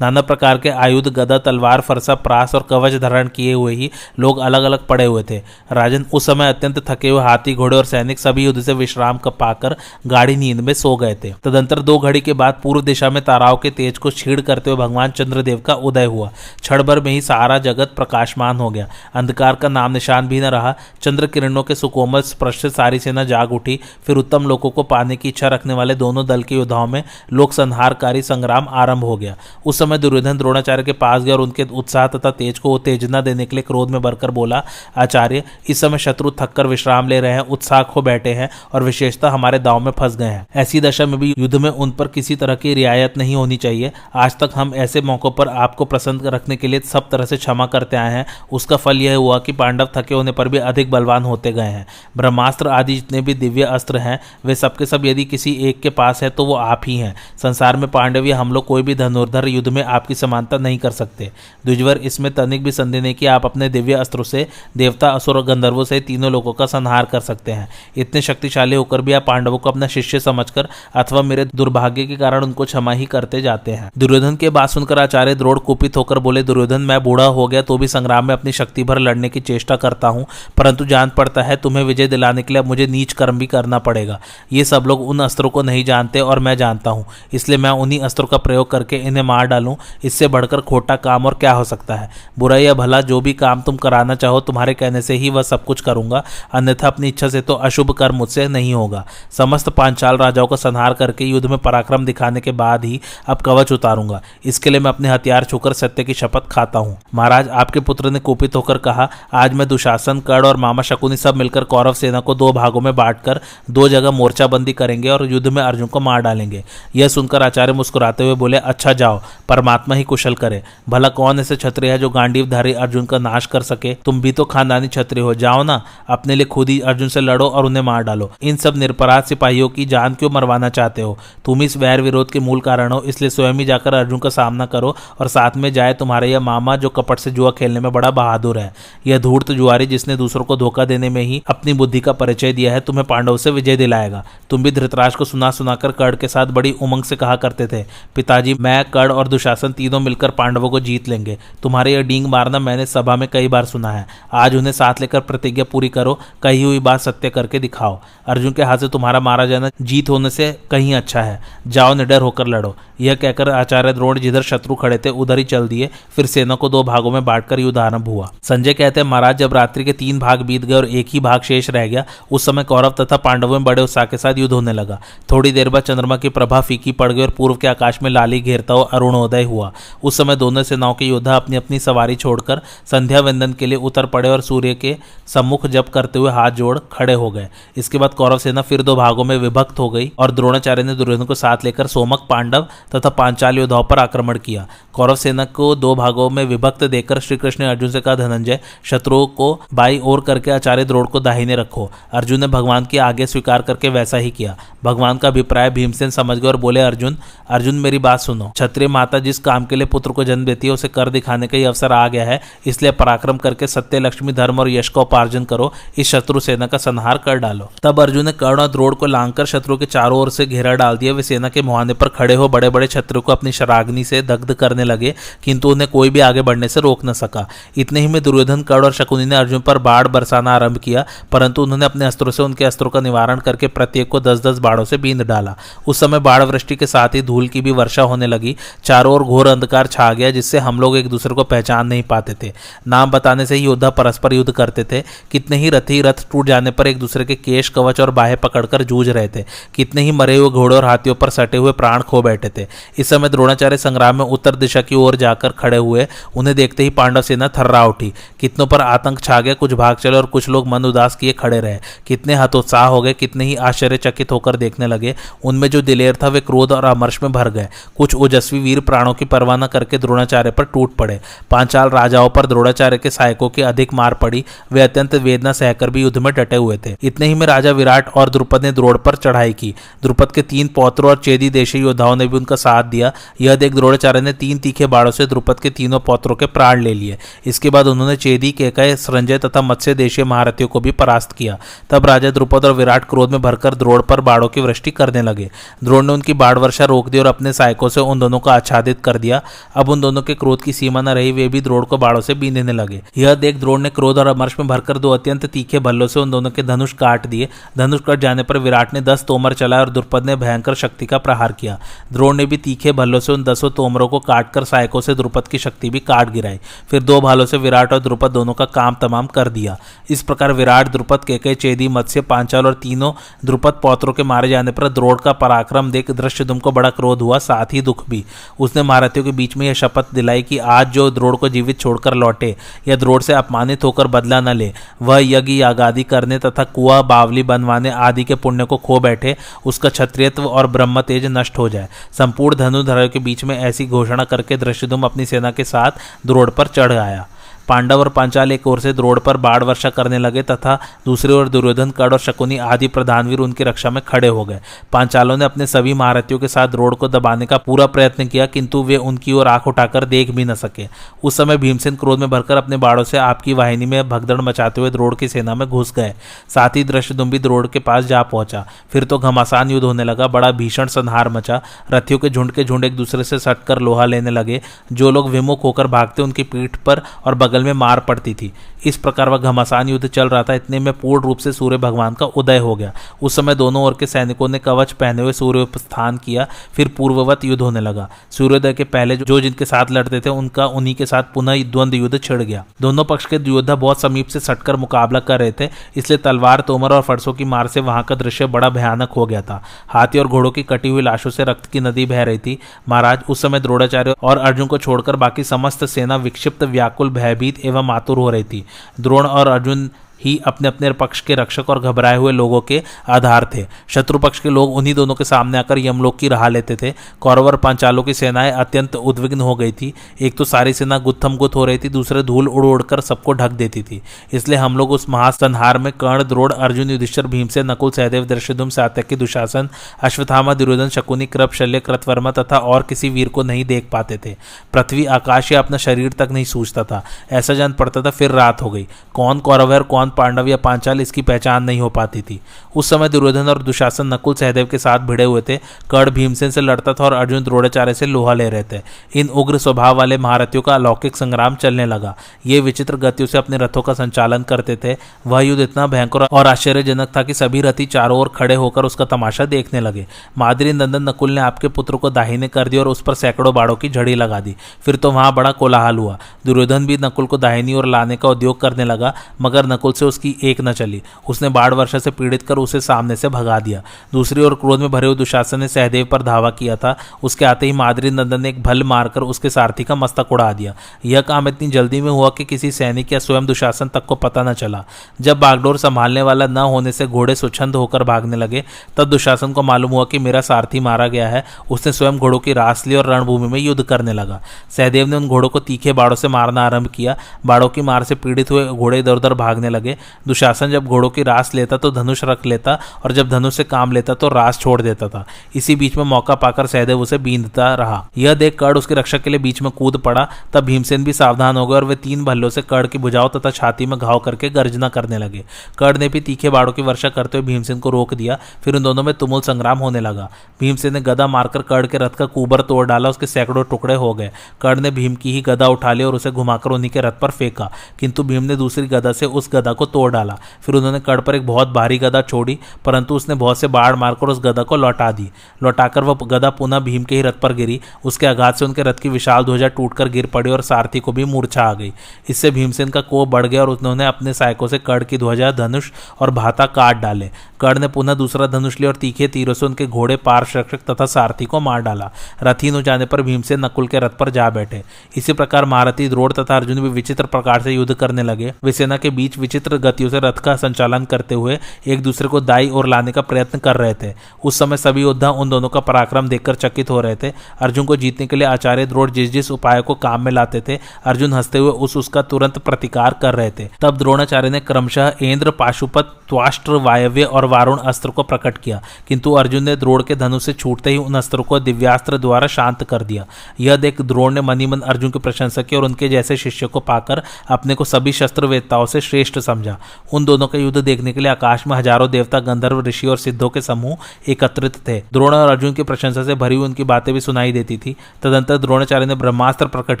नाना 0.00 0.20
प्रकार 0.20 0.58
के 0.58 0.68
आयुध, 0.68 1.08
गदा, 1.08 1.38
तलवार, 1.38 1.80
फरसा, 1.80 2.14
प्रास 2.14 2.54
और 2.54 2.66
कवच 2.70 2.94
धारण 2.94 3.28
किए 3.28 3.52
हुए 3.52 3.74
ही 3.74 3.90
लोग 4.18 4.38
अलग 4.38 4.62
अलग 4.62 4.86
पड़े 4.86 5.04
हुए 5.04 5.22
थे। 5.22 5.38
राजन 5.72 6.04
उस 6.12 6.26
समय 6.26 6.48
अत्यंत 6.48 6.78
थके 6.90 7.08
हुए 7.08 7.22
हाथी, 7.22 7.54
घोड़े 7.54 7.76
और 7.76 7.84
सैनिक 7.84 8.18
सभी 8.18 8.44
युद्ध 8.44 8.60
से 8.60 8.72
विश्राम 8.72 9.18
का 9.18 9.30
पाकर 9.32 9.76
गाढ़ी 10.06 10.36
नींद 10.36 10.60
में 10.60 10.72
सो 10.74 10.96
गए 10.96 11.14
थे। 11.14 11.32
तदंतर 11.42 11.80
दो 11.80 11.98
घड़ी 11.98 12.20
के 12.20 12.32
बाद 12.32 12.60
पूर्व 12.62 12.82
दिशा 12.82 13.10
में 13.10 13.22
ताराओं 13.24 13.56
के 13.56 13.70
तेज 13.70 13.98
को 13.98 14.10
छीड़ 14.10 14.40
करते 14.40 14.70
हुए 14.70 14.78
भगवान 14.78 15.10
चंद्रदेव 15.10 15.58
का 15.58 15.74
उदय 15.74 16.04
हुआ। 16.04 16.30
क्षण 16.60 16.82
भर 16.82 17.00
में 17.00 17.10
ही 17.12 17.20
सारा 17.20 17.58
जगत 17.58 17.92
प्रकाशमान 17.96 18.56
हो 18.56 18.70
गया। 18.70 18.88
अंधकार 19.14 19.54
का 19.54 19.68
नाम 19.68 19.92
निशान 19.92 20.28
भी 20.28 20.40
न 20.40 20.44
रहा। 20.46 20.74
चंद्र 21.02 21.26
किरणों 21.26 21.62
के 21.62 21.74
सुकोमल 21.74 22.20
स्पर्श 22.22 22.64
सारी 22.72 22.98
सेना 22.98 23.24
जाग 23.24 23.52
उठी। 23.52 23.78
फिर 24.06 24.16
उत्तम 24.16 24.42
लोगों 24.42 24.70
को 24.70 24.82
पाने 24.82 25.16
की 25.16 25.28
इच्छा 25.28 25.48
रखने 25.48 25.74
वाले 25.74 25.94
दोनों 25.94 26.26
दल 26.26 26.42
के 26.42 26.54
योद्धाओं 26.54 26.86
में 26.86 27.02
लोक 27.32 27.52
संहारकारी 27.52 28.22
संग्राम 28.22 28.66
आरंभ 28.68 29.04
हो 29.04 29.16
गया। 29.16 29.36
उस 29.66 29.78
समय 29.78 29.98
दुर्योधन 29.98 30.38
द्रोणाचार्य 30.38 30.82
के 30.82 30.92
पास 30.92 31.22
गया 31.22 31.34
और 31.34 31.40
उनके 31.40 31.66
उत्साह 31.72 32.06
तथा 32.06 32.30
तेज 32.30 32.58
को 32.58 32.74
उत्तेजना 32.74 33.20
देने 33.20 33.46
के 33.46 33.56
लिए 33.56 33.62
क्रोध 33.62 33.90
में 33.90 34.00
भरकर 34.02 34.30
बोला, 34.30 34.62
आचार्य, 34.96 35.42
इस 35.68 35.80
समय 35.80 35.98
शत्रु 35.98 36.30
थककर 36.30 36.66
विश्राम 36.66 37.08
ले 37.08 37.20
रहे 37.20 37.32
हैं, 37.32 37.40
उत्साह 37.40 37.82
खो 37.82 38.02
बैठे 38.02 38.32
हैं 38.34 38.48
और 38.72 38.82
विशेषता 38.82 39.30
हमारे 39.30 39.58
दाव 39.58 39.80
में 39.80 39.92
फंस 39.92 40.16
गए 40.16 40.24
हैं। 40.24 40.46
ऐसी 40.56 40.80
दशा 40.80 41.06
में 41.06 41.18
भी 41.20 41.34
युद्ध 41.38 41.54
में 41.54 41.70
उन 41.70 41.90
पर 41.90 42.08
किसी 42.08 42.36
तरह 42.36 42.54
की 42.54 42.74
रियायत 42.74 43.18
नहीं 43.18 43.34
होनी 43.36 43.56
चाहिए। 43.56 43.92
आज 44.14 44.36
तक 44.38 44.50
हम 44.54 44.74
ऐसे 44.74 45.00
मौकों 45.00 45.30
पर 45.30 45.48
आपको 45.48 45.84
प्रसन्न 45.84 46.20
रखने 46.20 46.56
के 46.56 46.68
लिए 46.68 46.80
सब 46.80 47.08
तरह 47.10 47.24
से 47.24 47.36
क्षमा 47.36 47.66
करते 47.66 47.96
आए 47.96 48.12
हैं। 48.12 48.26
उसका 48.52 48.76
फल 48.76 48.96
यह 48.96 49.16
हुआ 49.16 49.38
कि 49.38 49.52
पांडव 49.52 49.88
थके 49.96 50.14
होने 50.14 50.32
पर 50.32 50.48
भी 50.48 50.58
अधिक 50.58 50.90
बलवान 50.90 51.22
होते 51.22 51.52
गए 51.52 51.62
हैं। 51.62 51.86
ब्रह्मास्त्र 52.16 52.61
आदि 52.68 52.94
जितने 52.94 53.20
भी 53.20 53.34
दिव्य 53.34 53.62
अस्त्र 53.64 53.98
हैं, 53.98 54.18
वे 54.44 54.54
सबके 54.54 54.86
सब 54.86 55.04
यदि 55.04 55.24
किसी 55.24 55.52
एक 55.68 55.80
के 55.80 55.90
पास 55.90 56.22
है 56.22 56.30
तो 56.30 56.44
वो 56.44 56.54
आप 56.54 56.82
ही 56.86 56.96
हैं। 56.96 57.14
संसार 57.42 57.76
में 57.76 57.88
पांडव 57.90 58.26
या 58.26 58.38
हम 58.38 58.52
लोग 58.52 58.66
कोई 58.66 58.82
भी 58.82 58.94
धनुर्धर 58.94 59.48
युद्ध 59.48 59.68
में 59.68 59.82
आपकी 59.84 60.14
समानता 60.14 60.58
नहीं 60.58 60.78
कर 60.78 60.90
सकते। 60.92 61.30
द्विजवर, 61.64 61.96
इसमें 61.98 62.30
तनिक 62.34 62.64
भी 62.64 62.72
संदेह 62.72 63.02
नहीं 63.02 63.14
कि 63.14 63.26
आप 63.26 63.44
अपने 63.44 63.68
दिव्य 63.68 63.94
अस्त्रों 63.94 64.24
से, 64.24 64.46
देवता, 64.76 65.10
असुर 65.10 65.36
और 65.36 65.44
गंधर्वों 65.44 65.84
से 65.84 66.00
तीनों 66.02 66.32
लोगों 66.32 66.52
का 66.52 66.66
संहार 66.66 67.04
कर 67.04 67.20
सकते 67.22 67.52
हैं। 67.52 67.68
इतने 67.96 68.20
शक्तिशाली 68.22 68.76
होकर 68.76 69.00
भी 69.00 69.12
आप 69.12 69.24
पांडवों 69.26 69.58
को 69.58 69.70
अपना 69.70 69.86
शिष्य 69.88 70.20
समझकर, 70.20 70.68
अथवा 70.94 71.22
मेरे 71.22 71.44
दुर्भाग्य 71.54 72.06
के 72.06 72.16
कारण 72.16 72.44
उनको 72.44 72.64
क्षमा 72.64 72.92
ही 72.92 73.06
करते 73.06 73.42
जाते 73.42 73.70
हैं। 73.70 73.90
दुर्योधन 73.98 74.36
के 74.36 74.50
बात 74.50 74.70
सुनकर 74.70 74.98
आचार्य 74.98 75.34
द्रोड़ 75.34 75.58
कुपित 75.60 75.96
होकर 75.96 76.18
बोले, 76.18 76.42
दुर्योधन, 76.42 76.80
मैं 76.82 77.02
बूढ़ा 77.02 77.24
हो 77.24 77.46
गया 77.46 77.62
तो 77.62 77.78
भी 77.78 77.88
संग्राम 77.88 78.26
में 78.26 78.34
अपनी 78.34 78.52
शक्ति 78.52 78.84
भर 78.84 78.98
लड़ने 78.98 79.28
की 79.28 79.40
चेष्टा 79.42 79.76
करता 79.76 80.08
हूँ, 80.08 80.26
परंतु 80.56 80.84
जान 80.84 81.10
पड़ता 81.16 81.42
है, 81.42 81.56
तुम्हें 81.56 81.84
विजय 81.84 82.06
दिलाने 82.08 82.42
के 82.42 82.51
लिए 82.52 82.62
अब 82.62 82.66
मुझे 82.66 82.86
नीच 82.86 83.12
कर्म 83.12 83.38
भी 83.38 83.46
करना 83.46 83.78
पड़ेगा। 83.78 84.18
ये 84.52 84.64
सब 84.64 84.84
लोग 84.86 85.08
उन 85.08 85.20
अस्त्रों 85.20 85.50
को 85.50 85.62
नहीं 85.62 85.84
जानते 85.84 86.20
और 86.20 86.38
मैं 86.38 86.56
जानता 86.56 86.90
हूँ। 86.90 87.04
इसलिए 87.32 87.58
मैं 87.58 87.70
उन्हीं 87.70 88.00
अस्त्रों 88.00 88.26
का 88.26 88.36
प्रयोग 88.36 88.70
करके 88.70 88.96
इन्हें 88.96 89.22
मार 89.22 89.46
डालूं। 89.46 89.74
इससे 90.04 90.28
बढ़कर 90.28 90.60
खोटा 90.60 90.96
काम 90.96 91.26
और 91.26 91.34
क्या 91.34 91.52
हो 91.52 91.64
सकता 91.64 91.94
है? 91.94 92.10
बुरा 92.38 92.56
या 92.56 92.74
भला, 92.74 93.00
जो 93.00 93.20
भी 93.20 93.32
काम 93.32 93.60
तुम 93.62 93.76
कराना 93.76 94.14
चाहो, 94.14 94.40
तुम्हारे 94.40 94.74
कहने 94.74 95.02
से 95.02 95.14
ही 95.14 95.30
वह 95.30 95.42
सब 95.42 95.64
कुछ 95.64 95.80
करूँगा। 95.80 96.22
अन्यथा 96.52 96.86
अपनी 96.86 97.08
इच्छा 97.08 97.28
से 97.28 97.40
तो 97.40 97.54
अशुभ 97.54 97.90
कर्म 97.90 98.16
मुझसे 98.16 98.46
नहीं 98.48 98.74
होगा। 98.74 99.04
समस्त 99.30 99.68
पांचाल 99.68 100.16
राजाओं 100.16 100.46
का 100.46 100.56
संहार 100.56 100.94
करके 100.94 101.24
युद्ध 101.24 101.46
में 101.46 101.58
पराक्रम 101.58 102.04
दिखाने 102.04 102.40
के 102.40 102.52
बाद 102.52 102.84
ही 102.84 103.00
अब 103.26 103.40
कवच 103.40 103.72
उतारूँगा। 103.72 104.20
इसके 104.44 104.70
लिए 104.70 104.80
मैं 104.80 104.90
अपने 104.90 105.08
हथियार 105.08 105.44
छूकर 105.44 105.72
सत्य 105.72 106.04
की 106.04 106.14
शपथ 106.14 106.48
खाता 106.50 106.78
हूँ। 106.78 106.96
महाराज, 107.14 107.48
आपके 107.48 107.80
पुत्र 107.80 108.10
ने 108.10 108.18
कुपित 108.20 108.56
होकर 108.56 108.78
कहा, 108.78 109.08
आज 109.34 109.54
मैं 109.54 109.68
दुशासन 109.68 110.20
कड़ 110.20 110.44
और 110.46 110.56
मामा 110.56 110.82
शकुनी 110.82 111.16
सब 111.16 111.36
मिलकर 111.36 111.64
कौरव 111.64 111.94
सेना 111.94 112.20
को 112.20 112.34
दो 112.42 112.52
भागों 112.52 112.80
में 112.80 112.94
बांटकर 112.96 113.40
दो 113.70 113.88
जगह 113.88 114.10
मोर्चाबंदी 114.10 114.72
करेंगे 114.72 115.08
और 115.08 115.26
युद्ध 115.32 115.46
में 115.48 115.62
अर्जुन 115.62 115.86
को 115.86 116.00
मार 116.00 116.20
डालेंगे। 116.20 116.64
यह 116.96 117.08
सुनकर 117.08 117.42
आचार्य 117.42 117.72
मुस्कुराते 117.72 118.24
हुए 118.24 118.34
बोले 118.34 118.56
अच्छा 118.56 118.92
जाओ, 118.92 119.20
परमात्मा 119.48 119.94
ही 119.94 120.02
कुशल 120.02 120.34
करे। 120.34 120.62
भला 120.88 121.08
कौन 121.08 121.40
ऐसे 121.40 121.56
छत्री 121.56 121.88
है 121.88 121.98
जो 121.98 122.10
गांडीवधारी 122.10 122.72
अर्जुन 122.72 123.04
का 123.04 123.18
नाश 123.18 123.46
कर 123.46 123.62
सके? 123.62 123.94
तुम 123.94 124.20
भी 124.20 124.32
तो 124.32 124.44
खानदानी 124.44 124.88
छत्री 124.88 125.20
हो, 125.20 125.34
जाओ 125.34 125.62
ना। 125.62 125.80
अपने 126.08 126.34
लिए 126.34 126.46
खुद 126.46 126.68
ही 126.68 126.80
अर्जुन 126.80 127.08
से 127.08 127.20
लड़ो 127.20 127.46
और 127.46 127.66
उन्हें 127.66 127.82
मार 127.82 128.02
डालो। 128.02 128.30
इन 128.42 128.56
सब 128.56 128.76
निरपराध 128.76 129.24
सिपाहियों 129.24 129.68
की 129.68 129.84
जान 129.84 130.14
क्यों 130.14 130.30
मरवाना 130.30 130.68
चाहते 130.68 131.02
हो? 131.02 131.18
तुम 131.44 131.62
इस 131.62 131.76
वैर 131.76 132.00
विरोध 132.00 132.30
के 132.30 132.40
मूल 132.40 132.60
कारण 132.60 132.92
हो, 132.92 133.00
इसलिए 133.02 133.30
स्वयं 133.30 133.54
ही 133.54 133.64
जाकर 133.64 133.94
अर्जुन 133.94 134.18
का 134.18 134.28
सामना 134.28 134.66
करो 134.66 134.94
और 135.20 135.28
साथ 135.28 135.56
में 135.56 135.72
जाए 135.72 135.94
तुम्हारे 135.94 136.30
यह 136.30 136.40
मामा 136.40 136.76
जो 136.76 136.88
कपट 136.88 137.18
से 137.18 137.30
जुआ 137.30 137.50
खेलने 137.50 137.80
में 137.80 137.92
बड़ा 137.92 138.10
बहादुर 138.10 138.58
है। 138.58 138.72
यह 139.06 139.18
धूर्त 139.18 139.52
जुआरी 139.52 139.86
जिसने 139.86 140.16
दूसरों 140.16 140.44
को 140.44 140.56
धोखा 140.56 140.84
देने 140.84 141.08
में 141.08 141.22
ही 141.22 141.42
अपनी 141.46 141.72
बुद्धि 141.72 142.00
का 142.00 142.12
परिचय 142.12 142.31
दिया 142.34 142.72
है, 142.72 142.80
तुम्हें 142.80 143.06
पांडव 143.06 143.36
से 143.36 143.50
विजय 143.50 143.76
दिलाएगा। 143.76 144.24
तुम 144.50 144.62
भी 144.62 144.70
धृतराज 144.70 145.14
को 145.14 145.24
सुना 145.24 145.50
सुनाकर 145.50 145.92
कर्ण 145.92 146.16
के 146.16 146.28
साथ 146.28 146.46
बड़ी 146.46 146.72
उमंग 146.72 147.04
से 147.04 147.16
कहा 147.16 147.36
करते 147.36 147.66
थे, 147.66 147.84
पिताजी, 148.14 148.54
मैं, 148.54 148.84
कर्ण 148.84 149.12
और 149.12 149.28
दुशासन 149.28 149.72
तीनों 149.72 150.00
मिलकर 150.00 150.30
पांडवों 150.30 150.70
को 150.70 150.80
जीत 150.80 151.08
लेंगे। 151.08 151.38
तुम्हारे 151.62 151.92
यह 151.92 152.02
डींग 152.02 152.26
मारना 152.26 152.58
मैंने 152.58 152.86
सभा 152.86 153.16
में 153.16 153.28
कई 153.32 153.48
बार 153.48 153.64
सुना 153.64 153.92
है। 153.92 154.06
आज 154.32 154.56
उन्हें 154.56 154.72
साथ 154.72 154.94
लेकर 155.00 155.20
प्रतिज्ञा 155.20 155.64
पूरी 155.64 155.88
करो, 155.88 156.18
कही 156.42 156.62
हुई 156.62 156.78
बात 156.78 157.00
सत्य 157.00 157.30
करके 157.30 157.58
दिखाओ। 157.58 158.00
अर्जुन 158.26 158.52
के 158.52 158.62
हाथ 158.62 158.78
से 158.78 158.88
तुम्हारा 158.88 159.20
मारा 159.20 159.46
जाना 159.46 159.70
जीत 159.82 160.10
होने 160.10 160.30
से 160.30 160.60
कहीं 160.70 160.94
अच्छा 160.94 161.22
है। 161.22 161.42
जाओ, 161.66 161.94
निडर 161.94 162.20
होकर 162.20 162.46
लड़ो। 162.46 162.76
यह 163.02 163.14
कहकर 163.14 163.48
आचार्य 163.48 163.92
द्रोण 163.92 164.18
जिधर 164.20 164.42
शत्रु 164.42 164.74
खड़े 164.74 164.98
थे, 164.98 165.08
उधर 165.08 165.38
ही 165.38 165.44
चल 165.44 165.68
दिए। 165.68 165.90
फिर 166.16 166.26
सेना 166.26 166.54
को 166.54 166.68
दो 166.68 166.82
भागों 166.82 167.10
में 167.10 167.24
बांटकर 167.24 167.60
युद्ध 167.60 167.78
आरंभ 167.78 168.08
हुआ। 168.08 168.30
संजय 168.42 168.74
कहते 168.74 169.00
हैं, 169.00 169.06
महाराज, 169.06 169.38
जब 169.38 169.54
रात्रि 169.54 169.84
के 169.84 169.92
तीन 169.92 170.18
भाग 170.18 170.42
बीत 170.42 170.64
गए 170.64 170.74
और 170.74 170.86
एक 170.86 171.06
ही 171.08 171.20
भाग 171.20 171.42
शेष 171.42 171.70
रह 171.70 171.86
गया, 171.86 172.04
उस 172.30 172.46
समय 172.46 172.64
कौरव 172.64 172.94
तथा 173.00 173.16
पांडवों 173.16 173.52
में 173.52 173.64
बड़े 173.64 173.82
उत्साह 173.82 174.04
के 174.04 174.16
साथ 174.16 174.38
युद्ध 174.38 174.52
होने 174.52 174.72
लगा। 174.72 175.00
थोड़ी 175.30 175.52
देर 175.52 175.68
बाद 175.68 175.82
चंद्रमा 175.82 176.16
की 176.16 176.28
प्रभा 176.28 176.60
फीकी 176.60 176.92
पड़ 176.92 177.12
गई 177.12 177.22
और 177.22 177.30
पूर्व 177.30 177.54
के 177.54 177.68
आकाश 177.68 177.98
में 178.02 178.10
लाली 178.10 178.40
घेरता 178.40 178.74
हुआ 178.74 178.84
अरुणोदय 178.92 179.42
हुआ। 179.42 179.72
उस 180.02 180.16
समय 180.16 180.36
दोनों 180.36 180.62
सेनाओं 180.62 180.94
के 180.94 181.04
योद्धा 181.04 181.36
अपनी 181.36 181.56
अपनी 181.56 181.78
सवारी 181.78 182.16
छोड़कर 182.16 182.60
संध्या 182.90 183.20
वंदन 183.20 183.52
के 183.52 183.66
लिए 183.66 183.78
उतर 183.78 184.06
पड़े 184.06 184.28
और 184.28 184.40
सूर्य 184.40 184.74
के 184.74 184.96
सम्मुख 185.26 185.66
जप 185.66 185.88
करते 185.88 186.18
हुए 186.18 186.30
हाथ 186.30 186.50
जोड़ 186.50 186.78
खड़े 186.92 187.12
हो 187.12 187.30
गए। 187.30 187.48
इसके 187.76 187.98
बाद 187.98 188.14
कौरव 188.14 188.38
सेना 188.38 188.62
फिर 188.62 188.82
दो 188.82 188.96
भागों 188.96 189.24
में 189.24 189.36
विभक्त 189.36 189.78
हो 189.78 189.88
गई 189.90 190.10
और 190.18 190.30
द्रोणाचार्य 190.30 190.82
ने 190.82 190.94
दुर्योधन 190.94 191.24
को 191.24 191.34
साथ 191.34 191.64
लेकर 191.64 191.86
सोमक, 191.86 192.26
पांडव 192.30 192.66
तथा 192.94 193.08
पांचाल 193.08 193.58
योद्धाओं 193.58 193.84
पर 193.84 193.98
आक्रमण 193.98 194.38
किया। 194.38 194.66
कौरव 194.92 195.16
सेना 195.16 195.44
को 195.44 195.74
दो 195.74 195.94
भागों 195.94 196.30
में 196.30 196.44
विभक्त 196.44 196.84
देकर 196.84 197.18
श्रीकृष्ण 197.20 197.64
ने 197.64 197.70
अर्जुन 197.70 197.90
से 197.90 198.00
कहा, 198.00 198.14
धनंजय, 198.14 198.60
शत्रुओं 198.84 199.26
को 199.26 199.60
बाई 199.74 200.00
ओर 200.04 200.20
करके 200.20 200.50
आचार्य 200.50 200.84
द्रोड़ 200.84 201.06
को 201.06 201.20
दाहिने 201.20 201.56
रखो। 201.56 201.90
अर्जुन 202.12 202.40
ने 202.40 202.46
भगवान 202.46 202.84
की 202.84 202.98
आगे 202.98 203.26
स्वीकार 203.26 203.62
करके 203.62 203.88
वैसा 203.88 204.16
ही 204.16 204.30
किया। 204.30 204.56
भगवान 204.84 205.18
का 205.18 205.28
अभिप्राय 205.28 205.70
भीमसेन 205.70 206.10
समझ 206.10 206.38
गए 206.38 206.48
और 206.48 206.56
बोले, 206.56 206.80
अर्जुन 206.80 207.16
अर्जुन, 207.48 207.74
मेरी 207.74 207.98
बात 207.98 208.20
सुनो। 208.20 208.44
क्षत्रिय 208.44 208.88
माता 208.88 209.18
जिस 209.18 209.38
काम 209.38 209.64
के 209.64 209.76
लिए 209.76 209.86
पुत्र 209.86 210.10
को 210.10 210.24
जन्म 210.24 210.44
देती 210.44 210.66
है, 210.66 210.72
उसे 210.72 210.88
कर 210.88 211.10
दिखाने 211.10 211.46
का 211.46 211.56
ही 211.56 211.64
अवसर 211.64 211.92
आ 211.92 212.08
गया 212.08 212.24
है। 212.24 212.40
इसलिए 212.66 212.90
पराक्रम 212.90 213.36
करके 213.36 213.66
सत्य, 213.66 214.00
लक्ष्मी 214.00 214.32
धर्म 214.32 214.60
और 214.60 214.68
यश 214.68 214.88
का 214.88 215.00
उपार्जन 215.00 215.44
करो। 215.44 215.72
इस 215.98 216.08
शत्रु 216.08 216.40
सेना 216.40 216.66
का 216.66 216.78
संहार 216.78 217.18
कर 217.18 217.36
डालो। 217.36 217.70
तब 217.82 218.00
अर्जुन 218.00 218.24
ने 218.24 218.32
कर्ण 218.32 218.60
और 218.60 218.68
द्रोड़ 218.68 218.94
को 218.94 219.06
लांघकर 219.06 219.46
शत्रु 219.46 219.76
के 219.76 219.84
चारों 219.84 220.18
ओर 220.18 220.30
से 220.30 220.46
घेरा 220.46 220.74
डाल 220.74 220.96
दिया। 220.96 221.12
वे 221.12 221.22
सेना 221.22 221.48
के 221.48 221.62
मुहाने 221.62 221.94
पर 221.94 222.08
खड़े 222.08 222.34
हो 222.34 222.48
बड़े 222.48 222.70
बड़े 222.70 222.81
शत्रु 222.86 223.20
को 223.20 223.32
अपनी 223.32 223.52
शराग्नि 223.52 224.04
से 224.04 224.22
दग्ध 224.22 224.54
करने 224.54 224.84
लगे, 224.84 225.14
किंतु 225.44 225.70
उन्हें 225.70 225.90
कोई 225.90 226.10
भी 226.10 226.20
आगे 226.20 226.42
बढ़ने 226.42 226.68
से 226.68 226.80
रोक 226.80 227.04
न 227.04 227.12
सका। 227.12 227.46
इतने 227.76 228.00
ही 228.00 228.06
में 228.06 228.22
दुर्योधन 228.22 228.62
कर्ण 228.62 228.84
और 228.84 228.92
शकुनी 228.92 229.24
ने 229.24 229.36
अर्जुन 229.36 229.60
पर 229.60 229.78
बाढ़ 229.78 230.08
बरसाना 230.08 230.54
आरंभ 230.54 230.78
किया, 230.78 231.04
परंतु 231.32 231.62
उन्होंने 231.62 231.84
अपने 231.84 232.04
अस्त्रों 232.04 232.30
से 232.30 232.42
उनके 232.42 232.64
अस्त्रों 232.64 232.90
का 232.90 233.00
निवारण 233.00 233.40
करके 233.40 233.66
प्रत्येक 233.66 234.08
को 234.08 234.20
दस 234.20 234.40
दस 234.40 234.58
बाढ़ों 234.58 234.84
से 234.84 234.96
बींद 234.96 235.22
डाला। 235.22 235.56
उस 235.86 236.00
समय 236.00 236.18
बाढ़ 236.18 236.42
वृष्टि 236.42 236.76
के 236.76 236.86
साथ 236.86 237.08
ही 237.08 237.22
धूल 237.22 237.48
की 237.48 237.60
भी 237.60 237.70
वर्षा 237.70 238.02
होने 238.02 238.26
लगी। 238.26 238.56
चारों 238.84 239.14
ओर 239.14 239.22
घोर 239.22 239.46
अंधकार 239.46 239.86
छा 239.86 240.12
गया, 240.12 240.30
जिससे 240.30 240.58
हम 240.58 240.80
लोग 240.80 240.96
एक 240.96 241.08
दूसरे 241.08 241.34
को 241.34 241.44
पहचान 241.44 241.86
नहीं 241.86 242.02
पाते 242.02 242.34
थे। 242.42 242.52
नाम 242.88 243.10
बताने 243.10 243.46
से 243.46 243.54
ही 243.54 243.64
योद्धा 243.64 243.90
परस्पर 243.90 244.32
युद्ध 244.32 244.52
करते 244.52 244.84
थे। 244.84 245.02
कितने 245.30 245.56
ही 245.56 245.70
रथी 245.70 246.00
रथ 246.02 246.26
टूट 246.32 246.46
जाने 246.46 246.70
पर 246.70 246.86
एक 246.86 246.98
दूसरे 246.98 247.24
के 247.24 247.34
केश, 247.34 247.68
कवच 247.68 248.00
और 248.00 248.10
बाहें 248.10 248.36
पकड़कर 248.36 248.82
जूझ 248.82 249.08
रहे 249.08 249.28
थे। 249.28 249.44
कितने 249.74 250.02
ही 250.02 250.12
मरे 250.12 250.36
हुए 250.36 250.50
घोड़े 250.50 250.76
और 250.76 250.84
हाथियों 250.84 251.14
पर 251.14 251.30
सटे 251.30 251.56
हुए 251.56 251.72
प्राण 251.72 252.02
खो 252.02 252.22
बैठे 252.22 252.48
थे। 252.48 252.61
इस 252.98 253.08
समय 253.08 253.28
द्रोणाचार्य 253.28 253.76
संग्राम 253.76 254.16
में 254.16 254.24
उत्तर 254.24 254.56
दिशा 254.56 254.80
की 254.82 254.94
ओर 254.94 255.16
जाकर 255.16 255.48
खड़े 255.48 255.76
हुए। 255.76 256.06
उन्हें 256.36 256.56
देखते 256.56 256.82
ही 256.82 256.90
पांडव 256.90 257.22
सेना 257.22 257.48
थर्रा 257.48 257.86
उठी। 257.86 258.12
कितनों 258.40 258.66
पर 258.66 258.80
आतंक 258.80 259.20
छा 259.20 259.40
गया, 259.40 259.54
कुछ 259.54 259.72
भाग 259.72 259.96
चले 259.96 260.16
और 260.16 260.26
कुछ 260.26 260.48
लोग 260.48 260.68
मन 260.68 260.84
उदास 260.84 261.16
किए 261.16 261.32
खड़े 261.32 261.60
रहे। 261.60 261.78
कितने 262.06 262.34
हतोत्साह 262.34 262.86
हो 262.86 263.02
गए, 263.02 263.12
कितने 263.12 263.44
ही 263.44 263.56
आश्चर्यचकित 263.56 264.32
होकर 264.32 264.56
देखने 264.56 264.86
लगे। 264.86 265.14
उनमें 265.44 265.70
जो 265.70 265.82
दिलेर 265.82 266.16
था, 266.22 266.28
वे 266.28 266.40
क्रोध 266.40 266.72
और 266.72 266.84
अमर्श 266.84 267.18
में 267.22 267.32
भर 267.32 267.50
गए। 267.50 267.68
कुछ 267.96 268.14
ओजस्वी 268.14 268.60
वीर 268.60 268.80
प्राणों 268.80 269.14
की 269.14 269.24
परवाह 269.24 269.56
न 269.56 269.66
करके 269.66 269.98
द्रोणाचार्य 269.98 270.50
पर 270.50 270.64
टूट 270.64 270.94
पड़े। 270.94 271.20
पांचाल 271.50 271.88
राजाओं 271.88 272.28
पर 272.30 272.46
द्रोणाचार्य 272.46 272.98
के 272.98 273.10
सहायकों 273.10 273.48
की 273.48 273.62
अधिक 273.62 273.94
मार 273.94 274.14
पड़ी। 274.14 274.44
वे 274.72 274.80
अत्यंत 274.80 275.14
वेदना 275.14 275.52
सहकर 275.52 275.90
भी 275.90 276.02
युद्ध 276.02 276.18
में 276.18 276.32
डटे 276.34 276.56
हुए 276.56 276.78
थे। 276.86 276.96
इतने 277.02 277.26
ही 277.26 277.34
में 277.34 277.46
राजा 277.46 277.70
विराट 277.70 278.08
और 278.08 278.30
द्रुपद 278.30 278.62
ने 278.62 278.72
द्रोड़ 278.72 278.96
पर 278.96 279.16
चढ़ाई 279.16 279.52
की। 279.52 279.74
द्रुपद 280.02 280.32
के 280.32 280.42
तीन 280.42 280.68
पौत्रों 280.68 281.10
और 281.10 281.16
चेदी 281.16 281.50
देशी 281.50 281.78
योद्धाओं 281.78 282.16
ने 282.16 282.26
भी 282.26 282.36
उनका 282.36 282.51
साथ 282.56 282.84
दिया। 282.84 283.12
यह 283.40 283.56
देख 283.56 283.74
द्रोणाचार्य 283.74 284.20
ने 284.20 284.32
तीन 284.32 284.58
तीखे 284.58 284.86
बाड़ों 284.86 285.10
से 285.10 285.26
द्रुपद 285.26 285.60
के 285.60 285.70
तीनों 285.70 286.00
पौत्रों 286.00 286.36
के 286.36 286.46
प्राण 286.46 286.82
ले 286.82 286.94
लिए। 286.94 287.18
इसके 287.46 287.70
बाद 287.70 287.86
उन्होंने 287.86 288.16
चेदी, 288.16 288.52
केकय, 288.52 288.96
संजय 288.96 289.38
तथा 289.38 289.62
मत्स्य 289.62 289.94
देशीय 289.94 290.24
महारथियों 290.24 290.68
को 290.68 290.80
भी 290.80 290.90
परास्त 290.90 291.32
किया। 291.32 291.58
तब 291.90 292.06
राजा 292.06 292.30
द्रुपद 292.30 292.64
और 292.64 292.72
विराट 292.72 293.04
क्रोध 293.04 293.30
में 293.30 293.42
भरकर 293.42 293.74
द्रोड़ 293.74 294.02
पर 294.02 294.20
बाड़ों 294.20 294.48
की 294.48 294.60
वृष्टि 294.60 294.90
करने 294.90 295.22
लगे। 295.22 295.50
द्रोड़ 295.84 296.04
ने 296.04 296.12
उनकी 296.12 296.32
बाढ़ 296.32 296.58
वर्षा 296.58 296.84
रोक 296.84 297.08
दी 297.08 297.18
और 297.18 297.26
अपने 297.26 297.52
सहायकों 297.52 297.88
से 297.88 298.00
उन 298.00 298.18
दोनों 298.18 298.38
को 298.38 298.50
आच्छादित 298.50 299.00
कर 299.04 299.18
दिया। 299.18 299.42
अब 299.74 299.88
उन 299.88 300.00
दोनों 300.00 300.22
के 300.22 300.34
क्रोध 300.34 300.62
की 300.62 300.72
सीमा 300.72 301.00
न 301.00 301.08
रही, 301.08 301.32
वे 301.32 301.48
भी 301.48 301.60
द्रोड़ 301.60 301.84
को 301.84 301.98
बाड़ों 301.98 302.20
से 302.20 302.34
बीनने 302.34 302.72
लगे। 302.72 303.02
यह 303.18 303.34
देख 303.34 303.56
द्रोड़ 303.56 303.80
ने 303.80 303.90
क्रोध 303.90 304.18
और 304.18 304.26
अमर्श 304.26 304.56
में 304.58 304.68
भरकर 304.68 304.98
दो 304.98 305.10
अत्यंत 305.10 305.46
तीखे 305.46 305.78
भल्लों 305.78 306.06
से 306.06 306.20
उन 306.20 306.30
दोनों 306.30 306.50
के 306.50 306.62
धनुष 306.62 306.92
काट 306.92 307.26
दिए। 307.26 307.48
धनुष 307.78 308.00
कट 308.06 308.20
जाने 308.20 308.42
पर 308.42 308.58
विराट 308.58 308.94
ने 308.94 309.00
दस 309.00 309.24
तोमर 309.24 309.52
चलाए 309.52 309.80
और 309.80 309.90
द्रुपद 309.90 310.26
ने 310.26 310.36
भयंकर 310.36 310.74
शक्ति 310.74 311.06
का 311.06 311.18
प्रहार 311.18 311.52
किया। 311.52 311.78
द्रोण 312.12 312.36
ने 312.42 312.46
भी 312.46 312.56
तीखे 312.56 312.92
भल्लों 312.92 313.20
से 313.20 313.32
उन 313.32 313.44
दसों 313.44 313.70
तोमरों 313.70 314.08
को 314.08 314.18
काटकर 314.18 314.64
सहायकों 314.64 315.00
से 315.00 315.14
द्रुपद 315.14 315.48
की 315.48 315.58
शक्ति 315.58 315.90
भी 315.90 316.00
काट 316.00 316.30
गिराई। 316.30 316.58
फिर 316.90 317.02
दो 317.02 317.20
भालों 317.20 317.46
से 317.46 317.56
विराट 317.56 317.92
और 317.92 317.98
द्रुपद 317.98 318.30
दोनों 318.30 318.54
का 318.54 318.64
काम 318.64 318.96
तमाम 319.00 319.26
कर 319.26 319.48
दिया। 319.48 319.76
इस 320.10 320.22
प्रकार 320.22 320.52
विराट, 320.52 320.88
द्रुपद, 320.88 321.24
केके, 321.24 321.54
चेदी, 321.54 321.88
मत्स्य, 321.88 322.20
पांचाल 322.20 322.66
और 322.66 322.74
तीनों 322.74 323.12
द्रुपद 323.44 323.78
पौत्रों 323.82 324.12
के 324.12 324.22
मारे 324.22 324.48
जाने 324.48 324.72
पर 324.72 324.88
द्रोड़ 324.88 325.20
का 325.20 325.32
पराक्रम 325.32 325.90
देख 325.90 326.10
दृश्य 326.10 326.44
को 326.44 326.72
बड़ा 326.72 326.90
क्रोध 326.90 327.22
हुआ, 327.22 327.38
साथ 327.38 327.72
ही 327.72 327.80
दुख 327.82 328.04
भी। 328.10 328.24
उसने 328.60 328.82
महारथियों 328.82 329.24
के 329.24 329.32
बीच 329.32 329.56
में 329.56 329.66
यह 329.66 329.74
शपथ 329.74 330.14
दिलाई 330.14 330.42
कि 330.42 330.58
आज 330.58 330.92
जो 330.92 331.10
द्रोड़ 331.10 331.36
को 331.36 331.48
जीवित 331.48 331.80
छोड़कर 331.80 332.14
लौटे 332.14 332.56
या 332.88 332.96
द्रोड़ 332.96 333.22
से 333.22 333.32
अपमानित 333.32 333.84
होकर 333.84 334.06
बदला 334.06 334.40
न 334.40 334.48
ले, 334.48 334.72
वह 335.02 335.18
यज्ञ 335.22 335.52
यागादि 335.52 336.02
करने 336.02 336.38
तथा 336.38 336.64
कुआ, 336.64 337.00
बावली 337.02 337.42
बनवाने 337.42 337.90
आदि 337.90 338.24
के 338.24 338.34
पुण्य 338.34 338.64
को 338.64 338.76
खो 338.76 339.00
बैठे, 339.00 339.36
उसका 339.66 339.88
क्षत्रियत्व 339.88 340.44
और 340.44 340.66
ब्रह्म 340.66 341.00
तेज 341.00 341.26
नष्ट 341.26 341.58
हो 341.58 341.68
जाए। 341.68 341.88
संपूर्ण 342.32 342.56
धनुधरों 342.56 343.08
के 343.08 343.18
बीच 343.18 343.44
में 343.44 343.58
ऐसी 343.58 343.86
घोषणा 343.86 344.24
करके 344.24 344.56
दृश्यधुम 344.56 345.04
अपनी 345.04 345.26
सेना 345.26 345.50
के 345.50 345.64
साथ 345.64 346.26
द्रोड़ 346.26 346.50
पर 346.50 346.66
चढ़ 346.66 346.92
आया। 346.92 347.26
पांडव 347.68 348.00
और 348.00 348.08
पांचाल 348.08 348.52
एक 348.52 348.66
ओर 348.66 348.80
से 348.80 348.92
द्रोड़ 348.92 349.18
पर 349.18 349.36
बाढ़ 349.36 349.62
वर्षा 349.64 349.90
करने 349.90 350.18
लगे 350.18 350.42
तथा 350.42 350.78
दूसरी 351.04 351.32
ओर 351.32 351.48
दुर्योधन 351.48 351.90
कड़ 351.90 352.12
और 352.12 352.18
शकुनी 352.18 352.58
आदि 352.58 352.88
प्रधानवीर 352.88 353.38
उनकी 353.38 353.64
रक्षा 353.64 353.90
में 353.90 354.02
खड़े 354.04 354.28
हो 354.28 354.44
गए। 354.44 354.60
पांचालों 354.92 355.36
ने 355.36 355.44
अपने 355.44 355.66
सभी 355.66 355.94
महारथियों 355.94 356.38
के 356.38 356.48
साथ 356.48 356.68
द्रोड़ 356.68 356.94
को 356.94 357.08
दबाने 357.08 357.46
का 357.46 357.56
पूरा 357.56 357.86
प्रयत्न 357.86 358.26
किया, 358.26 358.46
किंतु 358.46 358.82
वे 358.82 358.96
उनकी 358.96 359.32
ओर 359.32 359.48
आँख 359.48 359.66
उठाकर 359.66 360.04
देख 360.04 360.30
भी 360.30 360.44
न 360.44 360.54
सके। 360.54 360.86
उस 361.24 361.36
समय 361.36 361.56
भीमसेन 361.56 361.96
क्रोध 361.96 362.18
में 362.18 362.28
भरकर 362.30 362.56
अपने 362.56 362.76
बाड़ों 362.76 363.04
से 363.04 363.18
आपकी 363.18 363.52
वाहिनी 363.52 363.86
में 363.86 364.08
भगदड़ 364.08 364.40
मचाते 364.40 364.80
हुए 364.80 364.90
द्रोड़ 364.90 365.14
की 365.14 365.28
सेना 365.28 365.54
में 365.54 365.68
घुस 365.68 365.92
गए। 365.94 366.12
साथ 366.48 366.76
ही 366.76 366.84
दृश्यदुम 366.84 367.30
भी 367.30 367.38
द्रोड़ 367.38 367.66
के 367.66 367.78
पास 367.78 368.04
जा 368.04 368.22
पहुँचा। 368.22 368.64
फिर 368.92 369.04
तो 369.04 369.18
घमासान 369.18 369.70
युद्ध 369.70 369.84
होने 369.84 370.04
लगा, 370.04 370.26
बड़ा 370.26 370.50
भीषण 370.50 370.86
संहार 370.86 371.28
मचा। 371.28 371.60
रथियों 371.92 372.18
के 372.18 372.30
झुंड 372.30 372.52
के 372.52 372.64
झुंड 372.64 372.84
एक 372.84 372.96
दूसरे 372.96 373.24
से 373.24 373.38
सटकर 373.38 373.78
लोहा 373.78 374.04
लेने 374.04 374.30
लगे। 374.30 374.60
जो 374.92 375.10
लोग 375.10 375.30
विमुख 375.30 375.64
होकर 375.64 375.86
भागते, 375.86 376.22
उनकी 376.22 376.42
पीठ 376.42 376.76
पर 376.76 377.02
और 377.24 377.34
में 377.60 377.72
मार 377.72 378.00
पड़ती 378.00 378.34
थी। 378.34 378.52
इस 378.86 378.96
प्रकार 378.96 379.28
वह 379.28 379.38
घमासान 379.38 379.88
युद्ध 379.88 380.06
चल 380.06 380.28
रहा 380.28 380.42
था, 380.42 380.54
इतने 380.54 380.78
में 380.78 380.92
पूर्ण 380.92 381.24
रूप 381.24 381.38
से 381.38 381.52
सूर्य 381.52 381.76
भगवान 381.76 382.14
का 382.14 382.26
उदय 382.26 382.58
हो 382.58 382.74
गया। 382.76 382.92
उस 383.22 383.36
समय 383.36 383.54
दोनों 383.54 383.82
ओर 383.84 383.96
के 384.00 384.06
सैनिकों 384.06 384.48
ने 384.48 384.58
कवच 384.58 384.92
पहने 384.92 385.22
हुए 385.22 385.32
सूर्य 385.32 385.66
स्थान 385.76 386.16
किया, 386.16 386.46
फिर 386.74 386.88
पूर्ववत 386.88 387.44
युद्ध 387.44 387.62
होने 387.62 387.80
लगा। 387.80 388.08
सूर्योदय 388.30 388.72
के 388.72 388.84
पहले 388.84 389.16
जो 389.16 389.40
जिनके 389.40 389.64
साथ 389.64 389.90
लड़ते 389.90 390.20
थे, 390.20 390.30
उनका, 390.30 390.66
उन्हीं 390.66 390.94
के 390.94 391.06
साथ 391.06 391.22
पुनः 391.34 391.62
द्वंद्व 391.72 391.96
युद्ध 391.96 392.20
छिड़ 392.22 392.42
गया। 392.42 392.64
दोनों 392.80 393.04
पक्ष 393.04 393.26
के 393.26 393.36
योद्धा 393.36 393.74
बहुत 393.74 394.00
समीप 394.00 394.26
से 394.26 394.40
सटकर 394.40 394.76
मुकाबला 394.76 395.20
कर 395.20 395.38
रहे 395.40 395.52
थे, 395.52 395.68
इसलिए 395.96 396.18
तलवार, 396.18 396.60
तोमर 396.60 396.92
और 396.92 397.02
फरसों 397.02 397.32
की 397.32 397.44
मार 397.44 397.66
से 397.66 397.80
वहाँ 397.80 398.02
का 398.02 398.14
दृश्य 398.14 398.46
बड़ा 398.46 398.68
भयानक 398.68 399.12
हो 399.12 399.26
गया 399.26 399.42
था। 399.42 399.62
हाथी 399.88 400.18
और 400.18 400.26
घोड़ों 400.26 400.50
की 400.50 400.62
कटी 400.62 400.88
हुई 400.88 401.02
लाशों 401.02 401.30
से 401.30 401.44
रक्त 401.44 401.66
की 401.66 401.80
नदी 401.80 402.06
बह 402.06 402.22
रही 402.22 402.38
थी। 402.38 402.58
महाराज 402.88 403.24
उस 403.28 403.42
समय 403.42 403.60
द्रोणाचार्य 403.60 404.14
और 404.22 404.38
अर्जुन 404.38 404.66
को 404.66 404.78
छोड़कर 404.78 405.16
बाकी 405.16 405.44
समस्त 405.44 405.84
सेना 405.84 406.16
विक्षिप्त, 406.16 406.62
व्याकुल, 406.62 407.10
भयभीत 407.10 407.41
एवं 407.64 407.90
आतुर 407.90 408.18
हो 408.18 408.30
रही 408.30 408.44
थी। 408.44 408.66
द्रोण 409.00 409.26
और 409.26 409.48
अर्जुन 409.48 409.90
ही 410.24 410.40
अपने 410.46 410.68
अपने 410.68 410.92
पक्ष 410.92 411.20
के 411.20 411.34
रक्षक 411.34 411.70
और 411.70 411.80
घबराए 411.80 412.16
हुए 412.16 412.32
लोगों 412.32 412.60
के 412.60 412.82
आधार 413.08 413.50
थे। 413.54 413.66
शत्रु 413.88 414.18
पक्ष 414.18 414.40
के 414.40 414.50
लोग 414.50 414.74
उन्हीं 414.74 414.94
दोनों 414.94 415.14
के 415.14 415.24
सामने 415.24 415.58
आकर 415.58 415.78
यमलोक 415.78 416.18
की 416.18 416.28
राह 416.28 416.48
लेते 416.48 416.76
थे। 416.76 416.94
कौरव 417.20 417.46
और 417.46 417.56
पांचालों 417.56 418.02
की 418.02 418.14
सेनाएँ 418.14 418.52
अत्यंत 418.52 418.96
उद्विग्न 418.96 419.40
हो 419.40 419.54
गई 419.54 419.72
थी। 419.72 419.94
एक 420.20 420.36
तो 420.36 420.44
सारी 420.44 420.72
सेना 420.72 420.98
गुत्थम 420.98 421.36
गुत्थ 421.36 421.56
हो 421.56 421.64
रही 421.64 421.78
थी, 421.78 421.88
दूसरे 421.88 422.22
धूल 422.22 422.48
उड़ 422.48 422.66
उड़कर 422.66 423.00
सबको 423.00 423.32
ढक 423.32 423.50
देती 423.50 423.82
थी। 423.82 424.02
इसलिए 424.32 424.58
हम 424.58 424.76
लोग 424.76 424.90
उस 424.90 425.08
महासंहार 425.08 425.78
में 425.78 425.92
कर्ण 425.92 426.24
द्रोड़ 426.24 426.52
अर्जुन, 426.52 426.90
युधिष्ठर, 426.90 427.26
भीमसेन, 427.26 427.70
नकुल, 427.70 427.90
सहदेव, 427.90 428.24
दृश्यधुम, 428.24 428.68
सात्यकी, 428.68 429.16
दुशासन 429.16 429.68
अश्वथामा 430.02 430.54
दुर्योधन, 430.54 430.88
शकुनी 430.88 431.26
कृप 431.26 431.52
शल्य 431.52 431.80
कृतवर्मा 431.80 432.30
तथा 432.30 432.58
और 432.58 432.82
किसी 432.82 433.10
वीर 433.10 433.28
को 433.28 433.42
नहीं 433.42 433.64
देख 433.64 433.88
पाते 433.92 434.18
थे। 434.26 434.36
पृथ्वी, 434.72 435.04
आकाश 435.04 435.52
या 435.52 435.58
अपना 435.58 435.76
शरीर 435.76 436.12
तक 436.12 436.28
नहीं 436.32 436.44
सूझता 436.44 436.84
था। 436.84 437.04
ऐसा 437.32 437.54
जान 437.54 437.72
पड़ता 437.72 438.02
था, 438.02 438.10
फिर 438.10 438.30
रात 438.30 438.62
हो 438.62 438.70
गई। 438.70 438.88
कौन 439.14 439.38
कौरव 439.38 439.72
है 439.72 439.78
और 439.78 439.84
कौन 439.84 440.11
पांडव 440.12 440.48
या 440.48 440.56
पांचाल 440.56 441.00
इसकी 441.00 441.22
पहचान 441.22 441.64
नहीं 441.64 441.80
हो 441.80 441.88
पाती 441.90 442.22
थी। 442.22 442.40
उस 442.76 442.90
समय 442.90 443.08
दुर्योधन 443.08 443.48
और 443.48 443.62
दुशासन 443.62 444.06
नकुल 444.06 444.34
सहदेव 444.34 444.66
के 444.66 444.78
साथ 444.78 444.98
भिड़े 444.98 445.24
हुए 445.24 445.42
थे। 445.48 445.56
कर्ण 445.90 446.10
भीमसेन 446.10 446.50
से 446.50 446.60
लड़ता 446.60 446.92
था 446.92 447.04
और 447.04 447.12
अर्जुन 447.12 447.44
द्रोणाचार्य 447.44 447.94
से 447.94 448.06
लोहा 448.06 448.34
ले 448.34 448.48
रहे 448.50 448.64
थे। 448.72 448.80
इन 449.14 449.28
उग्र 449.28 449.58
स्वभाव 449.58 449.96
वाले 449.96 450.18
महारथियों 450.18 450.62
का 450.62 450.74
अलौकिक 450.74 451.16
संग्राम 451.16 451.54
चलने 451.54 451.86
लगा। 451.86 452.14
ये 452.46 452.60
विचित्र 452.60 452.96
गतियों 452.96 453.26
से 453.26 453.38
अपने 453.38 453.56
रथों 453.56 453.82
का 453.82 453.94
संचालन 453.94 454.42
करते 454.42 454.76
थे। 454.76 454.96
वह 455.26 455.40
युद्ध 455.40 455.60
इतना 455.62 455.86
भयंकर 455.86 456.22
और 456.22 456.46
आश्चर्यजनक 456.46 457.16
था 457.16 457.22
कि 457.22 457.34
सभी 457.34 457.60
रथी 457.60 457.86
चारों 457.86 458.18
ओर 458.18 458.28
खड़े 458.28 458.54
होकर 458.54 458.84
उसका 458.84 459.04
तमाशा 459.06 459.44
देखने 459.46 459.80
लगे। 459.80 460.06
मादरी 460.38 460.72
नंदन 460.72 461.02
नकुल 461.02 461.30
ने 461.30 461.40
आपके 461.40 461.68
पुत्र 461.68 461.96
को 461.96 462.10
दाहिने 462.10 462.48
कर 462.48 462.68
दिया 462.68 462.82
और 462.82 462.88
उस 462.88 463.02
पर 463.02 463.14
सैकड़ों 463.14 463.54
बाड़ों 463.54 463.76
की 463.76 463.88
झड़ी 463.88 464.14
लगा 464.14 464.40
दी। 464.40 464.54
फिर 464.84 464.96
तो 464.96 465.10
वहाँ 465.10 465.34
बड़ा 465.34 465.52
कोलाहल 465.52 465.98
हुआ। 465.98 466.16
दुर्योधन 466.46 466.86
भी 466.86 466.96
नकुल 466.96 467.26
को 467.26 467.38
दाहिनी 467.38 467.74
ओर 467.74 467.86
लाने 467.86 468.16
का 468.16 468.28
उद्योग 468.28 468.60
करने 468.60 468.84
लगा, 468.84 469.12
मगर 469.40 469.66
नकुल 469.66 469.92
से 470.02 470.06
उसकी 470.06 470.34
एक 470.42 470.60
न 470.60 470.72
चली। 470.72 471.02
उसने 471.28 471.48
बाढ़ 471.48 471.74
वर्षा 471.74 471.98
से 471.98 472.10
पीड़ित 472.10 472.42
कर 472.42 472.58
उसे 472.58 472.80
सामने 472.80 473.16
से 473.16 473.28
भगा 473.28 473.58
दिया। 473.60 473.82
दूसरी 474.12 474.44
ओर 474.44 474.54
क्रोध 474.54 474.80
में 474.80 474.90
भरे 474.90 475.06
हुए 475.06 475.16
दुशासन 475.16 475.60
ने 475.60 475.68
सहदेव 475.68 476.06
पर 476.06 476.22
धावा 476.22 476.50
किया 476.50 476.76
था। 476.76 476.96
उसके 477.22 477.44
आते 477.44 477.66
ही 477.66 477.72
माधुरी 477.72 478.10
नंदन 478.10 478.40
ने 478.40 478.48
एक 478.48 478.62
भल 478.62 478.82
मारकर 478.82 479.20
उसके 479.22 479.50
सारथी 479.50 479.84
का 479.84 479.94
मस्तक 479.94 480.32
उड़ा 480.32 480.52
दिया। 480.52 480.74
यह 481.04 481.20
काम 481.20 481.48
इतनी 481.48 481.68
जल्दी 481.68 482.00
में 482.00 482.10
हुआ 482.10 482.28
कि 482.28 482.44
किसी 482.44 482.70
सैनिक 482.72 483.12
या 483.12 483.18
स्वयं 483.18 483.46
दुशासन 483.46 483.88
तक 483.88 484.06
को 484.06 484.14
पता 484.14 484.42
न 484.42 484.52
चला। 484.52 484.84
जब 485.20 485.40
बागडोर 485.40 485.78
संभालने 485.78 486.22
वाला 486.22 486.46
न 486.46 486.56
होने 486.56 486.92
से 486.92 487.06
घोड़े 487.06 487.34
स्वच्छंद 487.34 487.76
होकर 487.76 488.04
भागने 488.04 488.36
लगे, 488.36 488.64
तब 488.96 489.04
दुशासन 489.04 489.52
को 489.52 489.62
मालूम 489.62 489.90
हुआ 489.90 490.04
कि 490.04 490.18
मेरा 490.18 490.40
सारथी 490.40 490.80
मारा 490.80 491.08
गया 491.08 491.28
है। 491.28 491.44
उसने 491.70 491.92
स्वयं 491.92 492.18
घोड़ों 492.18 492.38
की 492.38 492.52
रास 492.52 492.86
ली 492.86 492.94
और 492.94 493.06
रणभूमि 493.06 493.48
में 493.48 493.60
युद्ध 493.60 493.82
करने 493.82 494.12
लगा। 494.12 494.40
सहदेव 494.70 495.06
ने 495.06 495.16
उन 495.16 495.28
घोड़ों 495.28 495.48
को 495.48 495.60
तीखे 495.60 495.92
बाड़ों 495.92 496.16
से 496.16 496.28
मारना 496.28 496.66
आरंभ 496.66 496.86
किया। 496.86 497.16
बाड़ों 497.46 497.68
की 497.68 497.80
मार 497.80 498.04
से 498.04 498.14
पीड़ित 498.14 498.50
हुए 498.50 498.66
घोड़े 498.66 498.98
इधर 498.98 499.12
उधर 499.12 499.34
भागने 499.34 499.68
लगे। 499.68 499.91
दुशासन 500.28 500.70
जब 500.70 500.84
घोड़ों 500.84 501.10
की 501.10 501.22
रास 501.22 501.54
लेता 501.54 501.76
तो 501.76 501.90
धनुष 501.90 502.24
रख 502.24 502.46
लेता 502.46 502.78
और 503.04 503.12
जब 503.12 503.28
धनुष 503.28 503.56
से 503.56 503.64
काम 503.64 503.92
लेता 503.92 504.14
तो 504.14 504.28
रास 504.28 504.58
छोड़ 504.58 504.80
देता 504.82 505.08
था। 505.08 505.24
इसी 505.54 505.76
बीच 505.76 505.96
में 505.96 506.04
मौका 506.04 506.34
पाकर 506.34 506.66
सहदेव 506.66 507.00
उसे 507.00 507.18
बींदता 507.18 507.74
रहा। 507.74 508.06
यह 508.18 508.34
देख 508.34 508.58
कर्ण 508.58 508.78
उसके 508.78 508.94
रक्षक 508.94 509.22
के 509.22 509.30
लिए 509.30 509.38
बीच 509.38 509.62
में 509.62 509.70
कूद 509.70 509.96
पड़ा। 509.96 510.28
तब 510.52 510.64
भीमसेन 510.64 511.04
भी 511.04 511.12
सावधान 511.12 511.56
हो 511.56 511.66
गए 511.66 511.76
और 511.76 511.84
वे 511.84 511.96
तीन 511.96 512.24
भल्लों 512.24 512.50
से 512.50 512.62
कर्ण 512.62 512.88
की 512.88 512.98
बुझाव 512.98 513.30
तथा 513.36 513.50
छाती 513.50 513.86
में 513.86 513.98
घाव 513.98 514.18
करके 514.18 514.50
गर्जना 514.50 514.88
करने 514.88 515.18
लगे। 515.18 515.44
कर्ण 515.78 515.98
ने 515.98 516.08
भी 516.08 516.20
तीखे 516.20 516.50
बाड़ों 516.50 516.72
की 516.72 516.82
वर्षा 516.82 517.08
करते 517.08 517.38
हुए 517.38 517.46
भीमसेन 517.46 517.78
को 517.78 517.90
रोक 517.90 518.14
दिया। 518.14 518.38
फिर 518.64 518.76
उन 518.76 518.82
दोनों 518.82 519.02
में 519.02 519.14
तुमुल 519.14 519.40
संग्राम 519.40 519.78
होने 519.78 520.00
लगा। 520.00 520.28
भीमसेन 520.60 520.92
ने 520.92 521.00
गदा 521.00 521.26
मारकर 521.26 521.62
कर्ण 521.62 521.86
के 521.86 521.98
रथ 521.98 522.10
का 522.10 522.26
कुबर 522.26 522.60
तोड़ 522.60 522.86
डाला। 522.86 523.08
उसके 523.08 523.26
सैकड़ों 523.26 523.64
टुकड़े 523.64 523.94
हो 523.94 524.12
गए। 524.14 524.30
कर्ण 524.60 524.80
ने 524.80 524.90
भीम 524.90 525.14
की 525.14 525.32
ही 525.32 525.42
गदा 525.42 525.68
उठा 525.68 525.92
ली 525.92 526.04
और 526.04 526.14
उसे 526.14 526.30
घुमाकर 526.30 526.70
उन्हीं 526.70 526.90
के 526.90 527.00
रथ 527.00 527.12
पर 527.12 527.30
फेंका। 527.30 527.70
किंतु 528.00 528.22
भीम 528.22 528.42
ने 528.42 528.56
दूसरी 528.56 528.86
गदा 528.86 529.12
से 529.12 529.26
उस 529.26 529.48
गदा 529.52 529.72
को 529.72 529.81
तोड़ 529.84 530.10
डाला। 530.12 530.38
फिर 530.62 530.74
उन्होंने 530.74 531.00
कड़ 531.00 531.20
पर 531.20 531.34
एक 531.34 531.46
बहुत 531.46 531.68
भारी 531.68 531.98
गदा 531.98 532.22
छोड़ी, 532.22 532.58
परंतु 532.84 533.14
उसने 533.14 533.34
बहुत 533.34 533.58
से 533.58 533.66
बाढ़ 533.66 533.96
मारकर 533.96 534.26
उस 534.26 534.40
गदा 534.40 534.62
को 534.62 534.76
लौटा 534.76 535.10
दी। 535.12 535.30
लौटाकर 535.62 536.04
वह 536.04 536.18
गदा 536.22 536.50
पुनः 536.50 536.78
भीम 536.78 537.04
के 537.04 537.16
ही 537.16 537.22
रथ 537.22 537.32
पर 537.32 537.52
गिरी। 537.52 537.80
उसके 538.04 538.26
आघात 538.26 538.56
से 538.56 538.64
उनके 538.64 538.82
रथ 538.82 538.94
की 538.94 539.08
विशाल 539.08 539.44
ध्वजा 539.44 539.68
टूटकर 539.68 540.08
गिर 540.08 540.26
पड़ी 540.26 540.50
और 540.50 540.60
सारथी 540.62 541.00
को 541.00 541.12
भी 541.12 541.24
मूर्छा 541.24 541.62
आ 541.62 541.72
गई। 541.74 541.92
इससे 542.30 542.50
भीमसेन 542.50 542.88
का 542.88 543.00
कोप 543.00 543.28
बढ़ 543.28 543.46
गया 543.46 543.62
और 543.62 543.68
उन्होंने 543.68 544.06
अपने 544.06 544.32
सहायकों 544.34 544.68
से 544.68 544.78
कड़ 544.78 545.02
की 545.04 545.18
ध्वजा, 545.18 545.50
धनुष 545.50 545.90
और 546.20 546.30
भाता 546.30 546.66
काट 546.66 546.96
डाले। 546.96 547.30
कर्ण 547.62 547.78
ने 547.78 547.88
पुनः 547.88 548.14
दूसरा 548.14 548.46
धनुष 548.46 548.80
लिया 548.80 548.90
और 548.90 548.96
तीखे 548.96 549.28
तीरों 549.28 549.54
से 549.54 549.66
उनके 549.66 549.86
घोड़े 549.86 550.16
पार्श्व 550.16 550.62
तथा 550.90 551.06
सारथी 551.06 551.44
को 551.44 551.60
मार 551.60 551.82
डाला। 551.82 552.10
रथीन 552.42 552.74
हो 552.74 552.82
जाने 552.82 553.06
पर 553.06 553.22
भीमसेन 553.22 553.64
नकुल 553.64 553.86
के 553.86 553.98
रथ 553.98 554.16
पर 554.20 554.30
जा 554.30 554.50
बैठे। 554.50 554.82
इसी 555.16 555.32
प्रकार 555.32 555.64
महारथी 555.64 556.08
द्रोड़ 556.08 556.32
तथा 556.32 556.56
अर्जुन 556.56 556.80
भी 556.80 556.88
विचित्र 556.88 557.26
प्रकार 557.26 557.62
से 557.62 557.72
युद्ध 557.72 557.94
करने 557.94 558.22
लगे। 558.22 558.52
वे 558.64 558.72
सेना 558.72 558.96
के 558.96 559.10
बीच 559.10 559.38
विचित्र 559.38 559.76
गतियों 559.76 560.10
से 560.10 560.20
रथ 560.20 560.32
का 560.32 560.56
संचालन 560.56 561.04
करते 561.04 561.34
हुए 561.34 561.58
एक 561.86 562.02
दूसरे 562.02 562.28
को 562.28 562.40
दाई 562.40 562.68
और 562.68 562.86
लाने 562.86 563.12
का 563.12 563.20
प्रयत्न 563.20 563.58
कर 563.58 563.76
रहे 563.76 563.94
थे। 563.94 564.14
उस 564.44 564.58
समय 564.58 564.76
सभी 564.76 565.02
योद्धा 565.02 565.30
उन 565.30 565.50
दोनों 565.50 565.68
का 565.68 565.80
पराक्रम 565.80 566.28
देखकर 566.28 566.54
चकित 566.54 566.90
हो 566.90 567.00
रहे 567.00 567.16
थे। 567.16 567.32
अर्जुन 567.60 567.86
को 567.86 567.96
जीतने 567.96 568.26
के 568.26 568.36
लिए 568.36 568.46
आचार्य 568.46 568.86
द्रोड़ 568.86 569.10
जिस 569.10 569.30
जिस 569.30 569.50
उपाय 569.50 569.82
को 569.82 569.94
काम 569.94 570.24
में 570.24 570.32
लाते 570.32 570.62
थे, 570.68 570.78
अर्जुन 571.04 571.32
हँसते 571.32 571.58
हुए 571.58 571.70
उस 571.70 571.96
उसका 571.96 572.22
तुरंत 572.22 572.58
प्रतिकार 572.58 573.14
कर 573.22 573.34
रहे 573.34 573.50
थे। 573.50 573.68
तब 573.80 573.96
द्रोणाचार्य 573.96 574.50
ने 574.50 574.60
क्रमशः 574.60 575.12
इंद्र 575.22 575.50
पाशुपत, 575.50 576.12
त्वाष्ट्र, 576.28 576.72
वायव्य 576.72 577.24
और 577.24 577.44
वारुण 577.52 577.78
अस्त्र 577.84 578.10
को 578.10 578.22
प्रकट 578.24 578.58
किया, 578.58 578.80
किंतु 579.08 579.32
अर्जुन 579.34 579.64
ने 579.64 579.76
द्रोण 579.76 580.02
के 580.02 580.14
धनु 580.16 580.38
से 580.38 580.52
छूटते 580.54 580.90
ही 580.90 580.96
उन 580.98 581.14
अस्त्रों 581.14 581.44
को 581.44 581.60
दिव्यास्त्र 581.60 582.18
द्वारा 582.18 582.46
शांत 582.48 582.82
कर 582.84 583.02
दिया। 583.04 583.26
यह 583.60 583.76
देख 583.78 584.00
द्रोण 584.02 584.34
ने 584.34 584.40
मनी 584.42 584.66
मन 584.66 584.80
अर्जुन 584.82 585.10
की 585.10 585.18
प्रशंसा 585.18 585.62
की 585.62 585.76
और 585.76 585.84
उनके 585.84 586.08
जैसे 586.08 586.36
शिष्य 586.36 586.66
को 586.66 586.80
पाकर 586.82 587.22
अपने 587.50 587.74
को 587.74 587.84
सभी 587.84 588.12
शस्त्र 588.12 588.46
वेदताओं 588.46 588.86
से 588.86 589.00
श्रेष्ठ 589.00 589.38
समझा। 589.40 589.76
उन 590.12 590.24
दोनों 590.24 590.46
का 590.46 590.58
युद्ध 590.58 590.78
देखने 590.78 591.12
के 591.12 591.20
लिए 591.20 591.30
आकाश 591.30 591.66
में 591.66 591.76
हज़ारों 591.76 592.10
देवता, 592.10 592.40
गंधर्व, 592.40 592.80
ऋषि 592.82 593.06
और 593.06 593.16
सिद्धों 593.18 593.48
के 593.48 593.60
समूह 593.62 594.30
एकत्रित 594.30 594.76
थे। 594.88 594.98
द्रोण 595.12 595.34
और 595.34 595.50
अर्जुन 595.50 595.72
की 595.72 595.82
प्रशंसा 595.82 596.22
से 596.22 596.34
भरी 596.34 596.56
हुई 596.56 596.64
उनकी 596.64 596.84
बातें 596.84 597.12
भी 597.14 597.20
सुनाई 597.20 597.52
देती 597.52 597.76
थी। 597.76 597.96
तदंतर 598.22 598.58
द्रोणाचार्य 598.58 599.06
ने 599.06 599.14
ब्रह्मास्त्र 599.16 599.66
प्रकट 599.68 600.00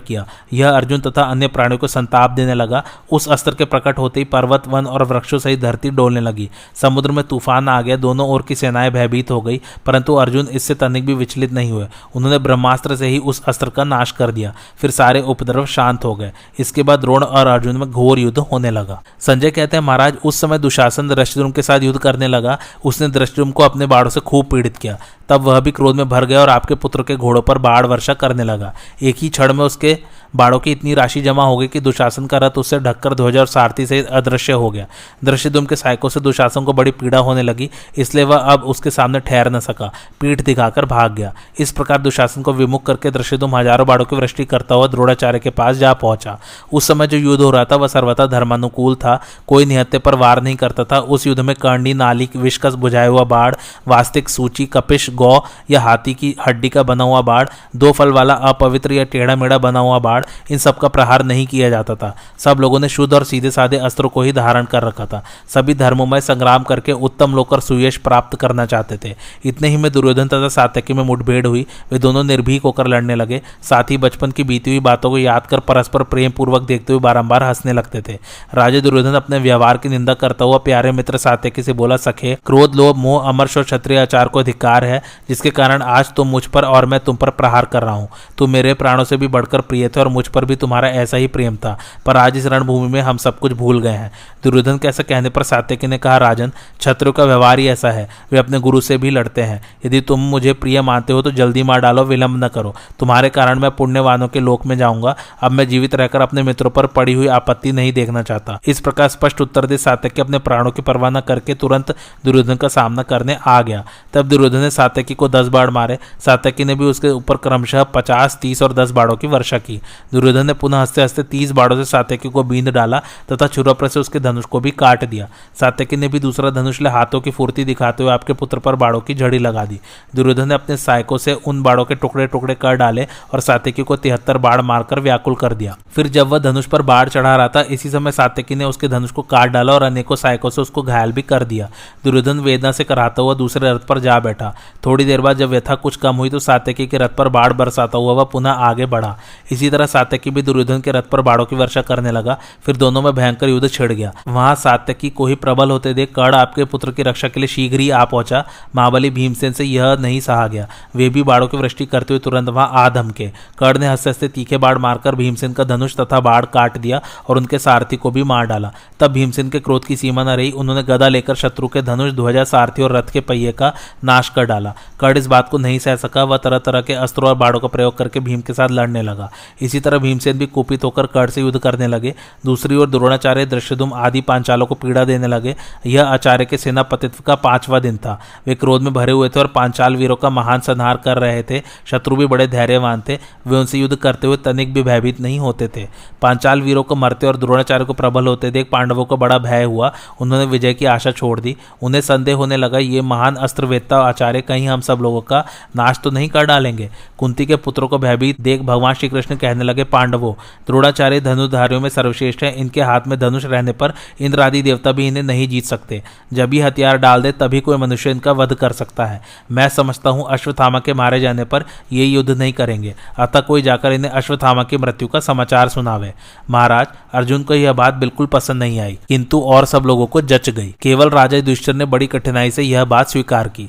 किया। 0.00 0.26
यह 0.52 0.70
अर्जुन 0.70 1.00
तथा 1.00 1.22
अन्य 1.24 1.48
प्राणियों 1.48 1.78
को 1.78 1.86
संताप 1.88 2.30
देने 2.32 2.54
लगा। 2.54 2.82
उस 3.12 3.28
अस्त्र 3.28 3.54
के 3.54 3.64
प्रकट 3.66 3.98
होते 3.98 4.20
ही 4.20 4.24
पर्वत, 4.26 4.68
वन 4.68 4.86
और 4.86 5.04
वृक्षों 5.04 5.38
सहित 5.38 5.60
धरती 5.60 5.90
डोलने 5.92 6.20
लगी। 6.20 6.48
समुद्र 6.74 7.10
में 7.10 7.24
तूफ़ान 7.24 7.41
आ 7.48 7.82
गया, 7.82 7.96
दोनों 7.96 8.28
ओर 8.28 8.42
की 8.42 8.54
सेनाएँ 8.54 8.90
भयभीत 8.90 9.30
हो 9.30 9.40
गई, 9.40 9.60
परंतु 9.86 10.14
अर्जुन 10.14 10.46
इससे 10.46 10.74
तनिक 10.74 11.06
भी 11.06 11.14
विचलित 11.14 11.52
नहीं 11.52 11.72
हुए। 11.72 11.86
उन्होंने 12.14 12.38
ब्रह्मास्त्र 12.38 12.96
से 12.96 13.06
ही 13.06 13.18
उस 13.18 13.42
अस्त्र 13.44 13.70
का 13.70 13.84
नाश 13.84 14.10
कर 14.10 14.30
दिया। 14.30 14.54
फिर 14.76 14.90
सारे 14.90 15.20
उपद्रव 15.20 15.66
शांत 15.66 16.04
हो 16.04 16.14
गए। 16.14 16.32
इसके 16.58 16.82
बाद 16.82 17.00
द्रोण 17.00 17.24
और 17.24 17.46
अर्जुन 17.46 17.76
में 17.76 17.90
घोर 17.90 18.18
युद्ध 18.18 18.38
होने 18.38 18.70
लगा। 18.70 19.02
संजय 19.20 19.50
कहते 19.50 19.76
हैं, 19.76 19.84
महाराज, 19.84 20.16
उस 20.24 20.40
समय 20.40 20.58
दुशासन 20.58 21.08
दृष्टिद्रुम 21.08 21.52
के 21.52 21.62
साथ 21.62 21.80
युद्ध 21.80 22.00
करने 22.00 22.28
लगा। 22.28 22.58
उसने 22.84 23.08
दृष्टिद्रुम 23.08 23.50
को 23.50 23.62
अपने 23.62 23.86
बाड़ों 23.86 24.10
से 24.10 24.20
खूब 24.20 24.46
पीड़ित 24.46 24.76
किया। 24.76 24.98
तब 25.32 25.42
वह 25.42 25.60
भी 25.60 25.70
क्रोध 25.72 25.96
में 25.96 26.08
भर 26.08 26.24
गया 26.24 26.40
और 26.40 26.48
आपके 26.50 26.74
पुत्र 26.76 27.02
के 27.02 27.16
घोड़ों 27.16 27.42
पर 27.42 27.58
बाढ़ 27.60 27.86
वर्षा 27.86 28.14
करने 28.14 28.44
लगा। 28.44 28.72
एक 29.02 29.16
ही 29.18 29.28
क्षण 29.30 29.52
में 29.52 29.64
उसके 29.64 29.98
बाड़ों 30.36 30.58
की 30.58 30.72
इतनी 30.72 30.94
राशि 30.94 31.20
जमा 31.22 31.44
हो 31.44 31.56
गई 31.56 31.66
कि 31.68 31.80
दुशासन 31.80 32.26
का 32.26 32.38
रथ 32.38 32.58
उससे 32.58 32.78
ढककर 32.80 33.14
ध्वजा 33.14 33.40
और 33.40 33.46
सारथी 33.46 33.86
से 33.86 34.00
अदृश्य 34.12 34.52
हो 34.52 34.70
गया। 34.70 34.86
दृश्यदुम 35.24 35.66
के 35.66 35.76
सहायकों 35.76 36.08
से 36.08 36.20
दुशासन 36.20 36.64
को 36.64 36.72
बड़ी 36.72 36.90
पीड़ा 36.92 37.18
होने 37.18 37.42
लगी, 37.42 37.68
इसलिए 37.96 38.24
वह 38.24 38.36
अब 38.36 38.62
उसके 38.64 38.90
सामने 38.90 39.20
ठहर 39.20 39.50
न 39.50 39.60
सका, 39.60 39.90
पीठ 40.20 40.42
दिखाकर 40.42 40.84
भाग 40.84 41.14
गया। 41.14 41.32
इस 41.58 41.72
प्रकार 41.72 42.00
दुशासन 42.00 42.42
को 42.42 42.52
विमुख 42.52 42.84
करके 42.86 43.10
दृश्यदुम 43.10 43.56
हज़ारों 43.56 43.86
बाड़ों 43.86 44.04
की 44.04 44.16
वृष्टि 44.16 44.44
करता 44.44 44.74
हुआ 44.74 44.86
द्रोणाचार्य 44.86 45.38
के 45.38 45.50
पास 45.52 45.76
जा 45.76 45.92
पहुँचा। 45.94 46.38
उस 46.72 46.88
समय 46.88 47.06
जो 47.06 47.18
युद्ध 47.18 47.42
हो 47.42 47.50
रहा 47.50 47.64
था, 47.64 47.76
वह 47.76 47.86
सर्वथा 47.88 48.26
धर्मानुकूल 48.28 48.94
था, 48.94 49.20
कोई 49.48 49.64
निहत्ते 49.64 49.98
पर 49.98 50.14
वार 50.14 50.42
नहीं 50.42 50.56
करता 50.56 50.84
था। 50.84 50.98
उस 50.98 51.26
युद्ध 51.26 51.40
में 51.40 51.54
कर्णी, 51.56 51.94
नाली, 51.94 52.28
विष्कस 52.36 52.74
बुझाया 52.76 53.08
हुआ 53.08 53.24
बाढ़ 53.26 53.54
वास्तिक 53.88 54.28
सूची, 54.28 54.66
कपिश 54.68 55.08
गौ 55.22 55.38
या 55.70 55.80
हाथी 55.80 56.14
की 56.14 56.34
हड्डी 56.46 56.68
का 56.68 56.82
बना 56.82 57.04
हुआ 57.04 57.20
बाढ़, 57.22 57.48
दो 57.76 57.92
फल 57.92 58.12
वाला 58.12 58.34
अपवित्र 58.50 58.92
या 58.92 59.04
टेढ़ा 59.04 59.36
मेढ़ा 59.36 59.58
बना 59.58 59.80
हुआ 59.80 59.98
बाढ़, 59.98 60.24
इन 60.50 60.58
सब 60.58 60.78
का 60.78 60.88
प्रहार 60.88 61.22
नहीं 61.22 61.46
किया 61.46 61.70
जाता 61.70 61.94
था। 61.94 62.14
सब 62.38 62.58
लोगों 62.60 62.80
ने 62.80 62.88
शुद्ध 62.88 63.12
और 63.14 63.24
सीधे 63.24 63.50
साधे 63.50 63.76
अस्त्रों 63.78 64.08
को 64.08 64.22
ही 64.22 64.32
धारण 64.32 64.64
कर 64.64 64.82
रखा 64.82 65.06
था। 65.06 65.22
सभी 65.48 65.74
धर्मों 65.74 66.06
में 66.06 66.18
संग्राम 66.20 66.62
करके 66.62 66.92
उत्तम 66.92 67.34
लोकर 67.34 67.60
सुयश 67.60 67.96
प्राप्त 67.96 68.38
करना 68.38 68.66
चाहते 68.66 68.98
थे। 69.04 69.14
इतने 69.44 69.68
ही 69.68 69.76
में 69.76 69.90
दुर्योधन 69.92 70.28
तथा 70.28 70.48
सात्यकी 70.48 70.92
में 70.92 71.02
मुठभेड़ 71.04 71.46
हुई, 71.46 71.66
वे 71.92 71.98
दोनों 71.98 72.24
निर्भीक 72.24 72.62
होकर 72.62 72.86
लड़ने 72.86 73.14
लगे। 73.14 73.40
साथ 73.62 73.90
ही 73.90 73.96
बचपन 73.96 74.30
की 74.30 74.44
बीती 74.44 74.70
हुई 74.70 74.80
बातों 74.80 75.10
को 75.10 75.18
याद 75.18 75.46
कर 75.46 75.60
परस्पर 75.60 76.02
प्रेम 76.02 76.30
पूर्वक 76.30 76.62
देखते 76.62 76.92
हुए 76.92 77.00
बारंबार 77.00 77.42
हंसने 77.42 77.72
लगते 77.72 78.02
थे। 78.08 78.18
राजे 78.54 78.80
दुर्योधन 78.80 79.14
अपने 79.14 79.38
व्यवहार 79.38 79.76
की 79.76 79.88
निंदा 79.88 80.14
करता 80.14 80.44
हुआ 80.44 80.58
प्यारे 80.58 80.92
मित्र 80.92 81.16
सात्यकी 81.16 81.62
से 81.62 81.72
बोला, 81.72 81.96
सखे, 81.96 82.36
क्रोध, 82.46 82.74
लोभ, 82.74 82.96
मोह 82.96 83.28
अमर्ष 83.28 83.56
और 83.56 83.62
क्षत्रिय 83.62 83.98
आचार 83.98 84.28
को 84.28 84.38
अधिकार 84.38 84.84
है। 84.84 85.02
जिसके 85.28 85.50
कारण 85.50 85.82
आज 85.82 86.12
तुम 86.12 86.28
मुझ 86.28 86.46
पर 86.46 86.64
और 86.64 86.86
मैं 86.86 87.00
तुम 87.00 87.16
पर 87.16 87.30
प्रहार 87.30 87.64
कर 87.64 87.82
रहा 87.82 87.94
हूँ। 87.94 88.08
तुम 88.38 88.50
मेरे 88.50 88.74
प्राणों 88.74 89.04
से 89.04 89.16
भी 89.16 89.26
बढ़कर 89.26 89.60
प्रिय 89.60 89.88
थे 89.88 90.00
और 90.00 90.08
मुझ 90.08 90.26
पर 90.28 90.44
भी 90.44 90.56
तुम्हारा 90.56 90.88
ऐसा 90.88 91.16
ही 91.16 91.26
प्रेम 91.26 91.56
था। 91.56 91.78
पर 92.06 92.16
आज 92.16 92.36
इस 92.36 92.46
रणभूमि 92.46 92.88
में 92.88 93.00
हम 93.00 93.16
सब 93.16 93.38
कुछ 93.38 93.52
भूल 93.52 93.80
गए 93.80 93.90
हैं। 93.90 94.12
दुर्योधन 94.44 94.78
के 94.78 94.88
ऐसा 94.88 95.02
कहने 95.02 95.28
पर 95.28 95.42
सात्यकी 95.42 95.86
ने 95.86 95.98
कहा, 95.98 96.16
राजन 96.16 96.52
छत्रों 96.80 97.12
का 97.12 97.24
व्यवहार 97.24 97.58
ही 97.58 97.68
ऐसा 97.68 97.90
है। 97.90 98.08
वे 98.32 98.38
अपने 98.38 98.58
गुरु 98.60 98.80
से 98.80 98.98
भी 98.98 99.10
लड़ते 99.10 99.42
हैं। 99.42 99.62
यदि 99.86 100.00
तुम 100.00 100.20
मुझे 100.20 100.52
प्रिय 100.52 100.82
मानते 100.82 101.12
हो 101.12 101.22
तो 101.22 101.30
जल्दी 101.30 101.62
मार 101.62 101.80
डालो, 101.80 102.04
विलंब 102.04 102.44
न 102.44 102.48
करो। 102.48 102.74
तुम्हारे 102.98 103.28
कारण 103.30 103.58
मैं 103.58 103.70
पुण्यवानों 103.70 104.28
के 104.28 104.40
लोक 104.40 104.66
में 104.66 104.78
जाऊँगा। 104.78 105.16
अब 105.42 105.52
मैं 105.52 105.68
जीवित 105.68 105.94
रहकर 105.94 106.20
अपने 106.20 106.42
मित्रों 106.42 106.70
पर 106.70 106.86
पड़ी 106.86 107.12
हुई 107.12 107.26
आपत्ति 107.26 107.72
नहीं 107.72 107.92
देखना 107.92 108.22
चाहता। 108.22 108.58
इस 108.66 108.80
प्रकार 108.80 109.08
स्पष्ट 109.08 109.40
उत्तर 109.40 109.66
दे 109.66 109.78
सात्यकी 109.78 110.20
अपने 110.20 110.38
प्राणों 110.38 110.70
की 110.70 110.82
परवाह 110.82 111.10
न 111.10 111.20
करके 111.20 111.54
तुरंत 111.54 111.94
दुर्योधन 112.24 112.56
का 112.56 112.68
सामना 112.68 113.02
करने 113.02 113.36
आ 113.46 113.62
गया। 113.62 113.84
तब 114.12 114.28
दुर्योधन 114.28 114.58
ने 114.58 114.70
सात्यकी 114.92 115.14
को 115.14 115.28
दस 115.28 115.46
बाढ़ 115.48 115.70
मारे। 115.70 115.98
सात्यकी 116.20 116.64
ने 116.64 116.74
भी 116.74 116.84
उसके 116.84 117.08
ऊपर 117.08 117.36
क्रमशः 117.36 117.82
पचास, 117.84 118.38
तीस 118.42 118.62
और 118.62 118.72
दस 118.72 118.90
बाढ़ों 118.90 119.16
की 119.16 119.26
वर्षा 119.26 119.58
की। 119.58 119.80
दुर्योधन 120.12 120.46
ने 120.46 120.52
पुनः 120.52 120.80
हँसते 120.80 121.02
हँसते 121.02 121.22
तीस 121.22 121.50
बाड़ों 121.50 121.76
से 121.76 121.84
सात्यकी 121.84 122.28
को 122.28 122.42
बींद 122.42 122.68
डाला 122.68 122.98
तथा 123.32 123.46
छुरप्र 123.46 123.88
से 123.88 124.00
उसके 124.00 124.20
धनुष 124.20 124.44
को 124.44 124.60
भी 124.60 124.70
काट 124.70 125.04
दिया। 125.04 125.28
सात्यकी 125.60 125.96
ने 125.96 126.08
भी 126.08 126.18
दूसरा 126.18 126.50
धनुष 126.50 126.80
ले 126.80 126.88
हाथों 126.88 127.20
की 127.20 127.30
फुर्ती 127.30 127.64
दिखाते 127.64 128.02
हुए 128.02 128.12
आपके 128.12 128.32
पुत्र 128.32 128.58
पर 128.58 128.74
बाड़ों 128.74 129.00
की 129.00 129.14
झड़ी 129.14 129.38
लगा 129.38 129.64
दी। 129.64 129.80
दुर्योधन 130.14 130.48
ने 130.48 130.54
अपने 130.54 130.76
सहायकों 130.76 131.18
से 131.18 131.34
उन 131.46 131.62
बाड़ों 131.62 131.84
के 131.84 131.94
टुकड़े 131.94 132.26
टुकड़े 132.26 132.54
कर 132.54 132.74
डाले 132.74 133.06
और 133.32 133.40
सात्यकी 133.40 133.82
को 133.82 133.96
तिहत्तर 133.96 134.38
बाढ़ 134.38 134.60
मारकर 134.60 135.00
व्याकुल 135.00 135.34
कर 135.34 135.54
दिया। 135.54 135.76
फिर 135.94 136.06
जब 136.08 136.28
वह 136.28 136.38
धनुष 136.38 136.66
पर 136.66 136.82
बाढ़ 136.82 137.08
चढ़ा 137.08 137.36
रहा 137.36 137.48
था, 137.48 137.60
इसी 137.60 137.90
समय 137.90 138.12
सातकी 138.12 138.54
ने 138.54 138.64
उसके 138.64 138.88
धनुष 138.88 139.10
को 139.10 139.22
काट 139.22 139.50
डाला 139.50 139.72
और 139.72 139.82
अनेकों 139.82 140.16
सहायकों 140.16 140.50
से 140.50 140.60
उसको 140.60 140.82
घायल 140.82 141.12
भी 141.12 141.22
कर 141.22 141.44
दिया। 141.44 141.70
दुर्योधन 142.04 142.40
वेदना 142.40 142.72
से 142.72 142.84
कराता 142.84 143.22
हुआ 143.22 143.34
दूसरे 143.34 143.72
रथ 143.72 143.78
पर 143.78 143.98
जा 143.98 144.18
बैठा। 144.20 144.54
थोड़ी 144.86 145.04
देर 145.04 145.20
बाद 145.20 145.36
जब 145.36 145.48
व्यथा 145.48 145.74
कुछ 145.74 145.96
कम 145.96 146.16
हुई 146.16 146.30
तो 146.30 146.38
सात्यकी 146.38 146.86
के 146.86 146.98
रथ 146.98 147.08
पर 147.08 147.28
बाढ़ 147.28 147.52
बरसाता 147.52 147.98
हुआ 147.98 148.12
वह 148.12 148.24
पुनः 148.24 148.50
आगे 148.50 148.86
बढ़ा। 148.86 149.16
इसी 149.52 149.70
तरह 149.70 149.86
सात्यकी 149.86 150.30
भी 150.30 150.42
दुर्योधन 150.42 150.80
के 150.80 150.90
रथ 150.90 151.02
पर 151.02 151.20
बाढ़ों 151.20 151.44
की 151.46 151.56
वर्षा 151.56 151.82
करने 151.82 152.12
लगा, 152.12 152.36
फिर 152.66 152.76
दोनों 152.76 153.02
में 153.02 153.12
भयंकर 153.14 153.48
युद्ध 153.48 153.68
छिड़ 153.68 153.92
गया। 153.92 154.12
वहाँ 154.28 154.54
सात्यकी 154.54 155.10
को 155.10 155.26
ही 155.26 155.34
प्रबल 155.34 155.70
होते 155.70 155.94
देख 155.94 156.12
कर्ण 156.14 156.34
आपके 156.34 156.64
पुत्र 156.64 156.90
की 156.90 157.02
रक्षा 157.02 157.28
के 157.28 157.40
लिए 157.40 157.46
शीघ्र 157.46 157.80
ही 157.80 157.90
आ 157.90 158.04
पहुँचा। 158.04 158.44
महाबली 158.76 159.10
भीमसेन 159.10 159.52
से 159.52 159.64
यह 159.64 159.96
नहीं 160.00 160.20
सहा 160.20 160.46
गया। 160.46 160.66
वे 160.96 161.08
भी 161.08 161.22
बाढ़ों 161.22 161.48
की 161.48 161.56
वृष्टि 161.56 161.86
करते 161.86 162.14
हुए 162.14 162.20
तुरंत 162.20 162.48
वहाँ 162.48 162.70
आ 162.74 162.88
धमके। 162.88 163.30
कर्ण 163.58 163.78
ने 163.78 163.88
हँसते 163.88 164.10
हँसते 164.10 164.28
तीखे 164.28 164.56
बाढ़ 164.56 164.78
मारकर 164.78 165.14
भीमसेन 165.14 165.52
का 165.52 165.64
धनुष 165.64 165.96
तथा 165.96 166.20
बाढ़ 166.20 166.44
काट 166.44 166.78
दिया 166.78 167.00
और 167.28 167.36
उनके 167.36 167.58
सारथी 167.58 167.96
को 167.96 168.10
भी 168.10 168.22
मार 168.22 168.46
डाला। 168.46 168.72
तब 169.00 169.12
भीमसेन 169.12 169.50
के 169.50 169.60
क्रोध 169.60 169.84
की 169.84 169.96
सीमा 169.96 170.24
न 170.24 170.28
रही, 170.28 170.50
उन्होंने 170.50 170.82
गदा 170.82 171.08
लेकर 171.08 171.34
शत्रु 171.34 171.68
के 171.68 171.82
धनुष, 171.82 172.12
ध्वजा, 172.12 172.44
सारथी 172.44 172.82
और 172.82 172.92
रथ 172.92 173.10
के 173.12 173.20
पहिए 173.20 173.52
का 173.52 173.72
नाश 174.04 174.28
कर 174.28 174.44
डाला। 174.44 174.71
कर्ण 175.00 175.18
इस 175.18 175.26
बात 175.26 175.48
को 175.48 175.58
नहीं 175.58 175.78
सह 175.78 175.96
सका, 175.96 176.24
वह 176.24 176.36
तरह 176.36 176.58
तरह 176.58 176.80
के 176.80 176.92
अस्त्रों 176.92 177.28
और 177.28 177.34
बाड़ों 177.34 177.60
का 177.60 177.68
प्रयोग 177.68 177.98
करके 177.98 178.20
भीम 178.20 178.40
के 178.40 178.52
साथ 178.52 178.68
लड़ने 178.68 179.02
लगा। 179.02 179.30
इसी 179.62 179.80
तरह 179.80 179.98
भीमसेन 179.98 180.38
भी 180.38 180.46
कुपित 180.46 180.84
होकर 180.84 181.06
कर्ण 181.06 181.30
से 181.30 181.40
युद्ध 181.40 181.58
करने 181.58 181.86
लगे। 181.86 182.14
दूसरी 182.46 182.76
ओर 182.76 182.90
द्रोणाचार्य 182.90 183.46
दृश्यधुम 183.46 183.92
आदि 183.94 184.20
पांचालों 184.20 184.66
को 184.66 184.74
पीड़ा 184.74 185.04
देने 185.04 185.26
लगे। 185.26 185.54
यह 185.86 186.04
आचार्य 186.04 186.44
के 186.44 186.56
सेनापतित्व 186.56 187.22
का 187.26 187.34
पांचवा 187.34 187.78
दिन 187.78 187.96
था। 187.96 188.18
वे 188.46 188.54
क्रोध 188.54 188.82
में 188.82 188.92
भरे 188.92 189.12
हुए 189.12 189.28
थे 189.28 189.40
और 189.40 189.46
पांचाल 189.46 189.96
वीरों 189.96 190.16
का 190.16 190.30
महान 190.30 190.60
संहार 190.60 190.96
कर 190.96 191.18
रहे 191.18 191.42
थे। 191.42 191.62
शत्रु 191.86 192.16
भी 192.16 192.26
बड़े 192.26 192.46
धैर्यवान 192.46 193.02
थे। 193.08 193.18
वे 193.46 193.56
उनसे 193.56 193.78
युद्ध 193.78 193.96
करते 193.96 194.26
हुए 194.26 194.36
तनिक 194.36 194.74
भी 194.74 194.82
भयभीत 194.82 195.20
नहीं 195.20 195.38
होते 195.38 195.68
थे। 195.68 195.88
पांचाल 196.22 196.62
वीरों 196.62 196.82
को 196.82 196.94
मरते 196.94 197.26
और 197.26 197.36
द्रोणाचार्य 197.36 197.84
को 197.84 197.92
प्रबल 197.92 198.26
होते 198.26 198.50
देख 198.50 198.68
पांडवों 198.72 199.04
को 199.04 199.16
बड़ा 199.16 199.38
भय 199.38 199.64
हुआ। 199.64 199.92
उन्होंने 200.20 200.44
विजय 200.44 200.74
की 200.74 200.84
आशा 200.84 201.10
छोड़ 201.10 201.38
दी। 201.40 201.56
उन्हें 201.82 202.00
संदेह 202.00 202.36
होने 202.36 202.56
लगा, 202.56 202.78
ये 202.78 203.00
महान 203.00 203.36
अस्त्रवेत्ता 203.36 203.98
आचार्य 203.98 204.40
कहीं 204.40 204.61
हम 204.66 204.80
सब 204.80 204.98
लोगों 204.98 205.20
का 205.20 205.44
नाश 205.76 206.00
तो 206.04 206.10
नहीं 206.10 206.28
कर 206.28 206.46
डालेंगे। 206.46 206.90
कुंती 207.18 207.46
के 207.46 207.56
पुत्रों 207.56 207.88
को 207.88 207.98
भयभीत 207.98 208.40
देख 208.40 208.60
भगवान 208.62 208.94
श्री 208.94 209.08
कृष्ण 209.08 209.36
कहने 209.36 209.64
लगे, 209.64 209.84
पांडवों, 209.84 210.32
द्रोणाचार्य 210.66 211.20
धनुधारियों 211.20 211.80
में 211.80 211.88
सर्वश्रेष्ठ 211.88 212.42
है। 212.42 212.52
इनके 212.52 212.80
हाथ 212.82 213.06
में 213.06 213.18
धनुष 213.18 213.44
रहने 213.44 213.72
पर 213.72 213.92
इंद्र 214.20 214.40
आदि 214.40 214.62
देवता 214.62 214.92
भी 214.92 215.06
इन्हें 215.08 215.22
नहीं 215.22 215.48
जीत 215.48 215.64
सकते। 215.64 216.02
जब 216.32 216.50
भी 216.50 216.60
हथियार 216.60 216.98
डाल 216.98 217.22
दे, 217.22 217.32
तभी 217.32 217.60
कोई 217.60 217.76
मनुष्य 217.76 218.10
इनका 218.10 218.32
वध 218.32 218.54
कर 218.54 218.72
सकता 218.72 219.04
है। 219.04 219.20
मैं 219.52 219.68
समझता 219.68 220.10
हूँ 220.10 220.26
अश्वत्थामा 220.30 220.80
के 220.80 220.94
मारे 220.94 221.20
जाने 221.20 221.44
पर 221.44 221.64
ये 221.92 222.04
युद्ध 222.04 222.30
नहीं 222.30 222.52
करेंगे। 222.52 222.94
अतः 223.18 223.40
कोई 223.40 223.62
जाकर 223.62 223.92
इन्हें 223.92 224.12
अश्वत्थामा 224.12 224.62
की 224.62 224.76
मृत्यु 224.76 225.08
का 225.08 225.20
समाचार 225.20 225.68
सुनावे। 225.68 226.12
महाराज, 226.50 226.86
अर्जुन 227.12 227.42
को 227.42 227.54
यह 227.54 227.72
बात 227.72 227.94
बिल्कुल 227.94 228.26
पसंद 228.26 228.62
नहीं 228.62 228.80
आई, 228.80 228.98
किंतु 229.08 229.40
और 229.40 229.66
सब 229.66 229.86
लोगों 229.86 230.06
को 230.06 230.20
जच 230.22 230.50
गई। 230.50 230.74
केवल 230.82 231.10
राजा 231.10 231.36
युधिष्ठिर 231.36 231.74
ने 231.74 231.84
बड़ी 231.84 232.06
कठिनाई 232.06 232.50
से 232.50 232.62
यह 232.62 232.84
बात 232.84 233.08
स्वीकार 233.08 233.48
की। 233.48 233.68